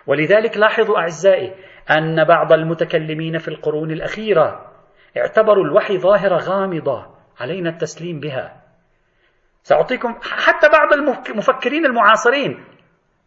ولذلك 0.07 0.57
لاحظوا 0.57 0.97
أعزائي 0.97 1.55
أن 1.91 2.23
بعض 2.23 2.53
المتكلمين 2.53 3.37
في 3.37 3.47
القرون 3.47 3.91
الأخيرة 3.91 4.71
اعتبروا 5.17 5.65
الوحي 5.65 5.97
ظاهرة 5.97 6.35
غامضة 6.35 7.05
علينا 7.39 7.69
التسليم 7.69 8.19
بها. 8.19 8.64
سأعطيكم 9.66 10.16
حتى 10.22 10.70
بعض 10.70 10.93
المفكرين 11.30 11.86
المعاصرين 11.86 12.63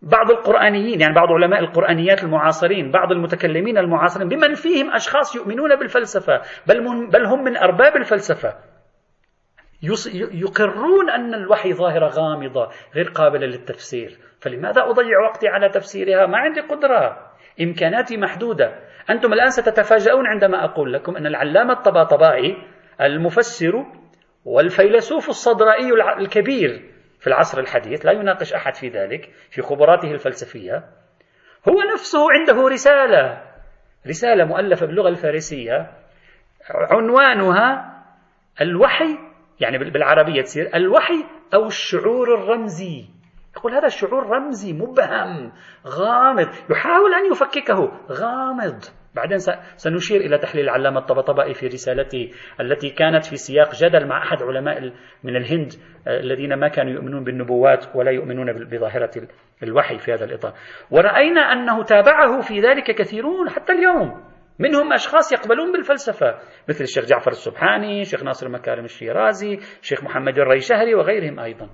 بعض 0.02 0.30
القرآنيين 0.30 1.00
يعني 1.00 1.14
بعض 1.14 1.32
علماء 1.32 1.60
القرآنيات 1.60 2.24
المعاصرين 2.24 2.90
بعض 2.90 3.12
المتكلمين 3.12 3.78
المعاصرين 3.78 4.28
بمن 4.28 4.54
فيهم 4.54 4.90
أشخاص 4.90 5.36
يؤمنون 5.36 5.76
بالفلسفة 5.76 6.42
بل, 6.66 7.06
بل 7.06 7.26
هم 7.26 7.44
من 7.44 7.56
أرباب 7.56 7.96
الفلسفة. 7.96 8.54
يقرون 10.32 11.10
أن 11.10 11.34
الوحي 11.34 11.72
ظاهرة 11.72 12.06
غامضة 12.06 12.68
غير 12.94 13.08
قابلة 13.08 13.46
للتفسير. 13.46 14.18
فلماذا 14.40 14.82
أضيع 14.82 15.20
وقتي 15.28 15.48
على 15.48 15.68
تفسيرها؟ 15.68 16.26
ما 16.26 16.38
عندي 16.38 16.60
قدرة. 16.60 17.18
إمكاناتي 17.60 18.16
محدودة. 18.16 18.74
أنتم 19.10 19.32
الآن 19.32 19.50
ستتفاجؤون 19.50 20.26
عندما 20.26 20.64
أقول 20.64 20.92
لكم 20.92 21.16
أن 21.16 21.26
العلامة 21.26 21.72
الطباطبائي 21.72 22.56
المفسر 23.00 23.84
والفيلسوف 24.48 25.28
الصدرائي 25.28 25.92
الكبير 26.18 26.90
في 27.20 27.26
العصر 27.26 27.60
الحديث 27.60 28.06
لا 28.06 28.12
يناقش 28.12 28.52
أحد 28.52 28.74
في 28.74 28.88
ذلك 28.88 29.30
في 29.50 29.62
خبراته 29.62 30.10
الفلسفية 30.10 30.84
هو 31.68 31.82
نفسه 31.92 32.18
عنده 32.32 32.68
رسالة 32.68 33.42
رسالة 34.06 34.44
مؤلفة 34.44 34.86
باللغة 34.86 35.08
الفارسية 35.08 35.90
عنوانها 36.70 37.94
الوحي 38.60 39.18
يعني 39.60 39.78
بالعربية 39.78 40.42
تصير 40.42 40.70
الوحي 40.74 41.24
أو 41.54 41.66
الشعور 41.66 42.34
الرمزي. 42.34 43.04
يقول 43.56 43.74
هذا 43.74 43.86
الشعور 43.86 44.26
رمزي 44.26 44.72
مبهم 44.72 45.52
غامض 45.86 46.48
يحاول 46.70 47.14
أن 47.14 47.32
يفككه 47.32 47.92
غامض. 48.10 48.84
بعدين 49.18 49.38
سنشير 49.76 50.20
إلى 50.20 50.38
تحليل 50.38 50.64
العلامة 50.64 51.00
الطبطبائي 51.00 51.54
في 51.54 51.66
رسالته 51.66 52.30
التي 52.60 52.90
كانت 52.90 53.24
في 53.24 53.36
سياق 53.36 53.74
جدل 53.74 54.06
مع 54.06 54.22
أحد 54.22 54.42
علماء 54.42 54.92
من 55.24 55.36
الهند 55.36 55.72
آه، 56.06 56.20
الذين 56.20 56.54
ما 56.54 56.68
كانوا 56.68 56.92
يؤمنون 56.92 57.24
بالنبوات 57.24 57.96
ولا 57.96 58.10
يؤمنون 58.10 58.52
بظاهرة 58.52 59.10
الوحي 59.62 59.98
في 59.98 60.12
هذا 60.12 60.24
الإطار. 60.24 60.52
ورأينا 60.90 61.40
أنه 61.40 61.84
تابعه 61.84 62.40
في 62.40 62.60
ذلك 62.60 62.84
كثيرون 62.84 63.50
حتى 63.50 63.72
اليوم. 63.72 64.24
منهم 64.58 64.92
أشخاص 64.92 65.32
يقبلون 65.32 65.72
بالفلسفة 65.72 66.34
مثل 66.68 66.84
الشيخ 66.84 67.04
جعفر 67.04 67.30
السبحاني 67.30 68.00
الشيخ 68.00 68.22
ناصر 68.22 68.48
مكارم 68.48 68.84
الشيرازي 68.84 69.58
الشيخ 69.82 70.04
محمد 70.04 70.38
الريشهري 70.38 70.94
وغيرهم 70.94 71.40
أيضا. 71.40 71.68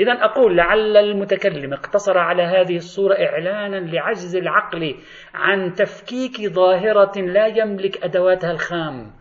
إذا 0.00 0.12
أقول 0.12 0.56
لعل 0.56 0.96
المتكلم 0.96 1.72
اقتصر 1.72 2.18
على 2.18 2.42
هذه 2.42 2.76
الصورة 2.76 3.14
إعلانا 3.14 3.76
لعجز 3.76 4.36
العقل 4.36 4.94
عن 5.34 5.72
تفكيك 5.72 6.52
ظاهرة 6.52 7.20
لا 7.20 7.46
يملك 7.46 8.04
أدواتها 8.04 8.50
الخام. 8.50 9.12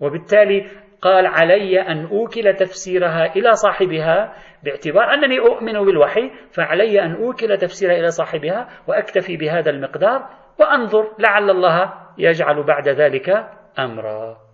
وبالتالي 0.00 0.66
قال 1.02 1.26
علي 1.26 1.80
أن 1.80 2.06
أوكل 2.06 2.54
تفسيرها 2.54 3.36
إلى 3.36 3.52
صاحبها 3.52 4.32
باعتبار 4.64 5.14
أنني 5.14 5.38
أؤمن 5.38 5.72
بالوحي 5.72 6.30
فعلي 6.50 7.04
أن 7.04 7.14
أوكل 7.14 7.56
تفسيرها 7.56 7.98
إلى 7.98 8.10
صاحبها 8.10 8.68
وأكتفي 8.86 9.36
بهذا 9.36 9.70
المقدار 9.70 10.28
وأنظر 10.60 11.14
لعل 11.18 11.50
الله 11.50 11.92
يجعل 12.18 12.62
بعد 12.62 12.88
ذلك 12.88 13.30
أمرا. 13.78 14.51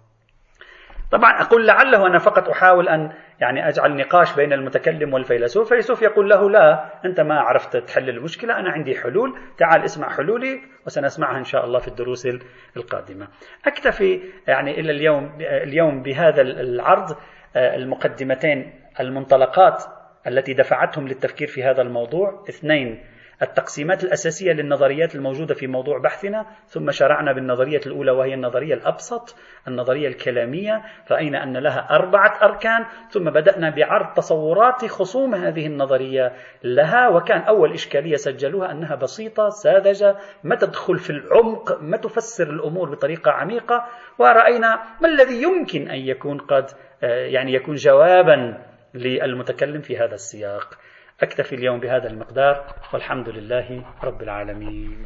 طبعا 1.11 1.41
أقول 1.41 1.67
لعله 1.67 2.07
أنا 2.07 2.19
فقط 2.19 2.49
أحاول 2.49 2.89
أن 2.89 3.13
يعني 3.41 3.69
أجعل 3.69 3.97
نقاش 3.97 4.35
بين 4.35 4.53
المتكلم 4.53 5.15
والفيلسوف. 5.15 5.63
الفيلسوف 5.63 6.03
يقول 6.03 6.31
له 6.31 6.51
لا 6.51 6.85
أنت 7.05 7.21
ما 7.21 7.41
عرفت 7.41 7.77
تحل 7.77 8.09
المشكلة 8.09 8.59
أنا 8.59 8.71
عندي 8.71 8.95
حلول. 8.99 9.39
تعال 9.59 9.85
اسمع 9.85 10.09
حلولي 10.09 10.61
وسنسمعها 10.87 11.39
إن 11.39 11.45
شاء 11.45 11.65
الله 11.65 11.79
في 11.79 11.89
الدروس 11.89 12.29
القادمة. 12.77 13.29
أكتفي 13.67 14.21
يعني 14.47 14.81
إلى 14.81 14.93
اليوم 14.93 15.39
اليوم 15.41 16.03
بهذا 16.03 16.43
العرض 16.43 17.17
آه، 17.57 17.77
المقدمتين 17.77 18.73
المنطلقات 19.01 19.85
التي 20.27 20.55
دفعتهم 20.55 21.09
للتفكير 21.09 21.49
في 21.49 21.65
هذا 21.65 21.83
الموضوع. 21.83 22.45
اثنين 22.49 23.05
التقسيمات 23.43 24.05
الأساسية 24.05 24.53
للنظريات 24.53 25.15
الموجودة 25.15 25.55
في 25.55 25.67
موضوع 25.67 25.99
بحثنا 25.99 26.47
ثم 26.67 26.91
شرعنا 26.91 27.33
بالنظرية 27.33 27.81
الأولى 27.87 28.11
وهي 28.11 28.35
النظرية 28.35 28.75
الأبسط 28.75 29.37
النظرية 29.69 30.09
الكلامية 30.09 30.83
رأينا 31.11 31.43
أن 31.43 31.57
لها 31.57 31.89
أربعة 31.91 32.39
أركان 32.43 32.85
ثم 33.11 33.31
بدأنا 33.31 33.71
بعرض 33.71 34.15
تصورات 34.15 34.87
خصوم 34.87 35.35
هذه 35.35 35.67
النظرية 35.67 36.33
لها 36.65 37.09
وكان 37.09 37.41
أول 37.41 37.73
إشكالية 37.73 38.17
سجلوها 38.17 38.73
أنها 38.73 38.95
بسيطة 38.95 39.49
ساذجة 39.49 40.17
ما 40.45 40.57
تدخل 40.57 40.99
في 40.99 41.11
العمق 41.11 41.83
ما 41.83 41.97
تفسر 41.97 42.51
الأمور 42.51 42.91
بطريقة 42.91 43.31
عميقة 43.31 43.85
ورأينا 44.19 44.81
ما 45.01 45.09
الذي 45.09 45.43
يمكن 45.43 45.91
أن 45.91 45.99
يكون 45.99 46.39
قد 46.39 46.71
آه، 47.03 47.27
يعني 47.27 47.53
يكون 47.53 47.75
جوابا 47.75 48.65
للمتكلم 48.95 49.81
في 49.81 49.99
هذا 49.99 50.15
السياق. 50.15 50.79
أكتفي 51.21 51.55
اليوم 51.55 51.81
بهذا 51.81 52.09
المقدار 52.09 52.75
والحمد 52.93 53.29
لله 53.29 53.85
رب 54.05 54.23
العالمين. 54.23 55.05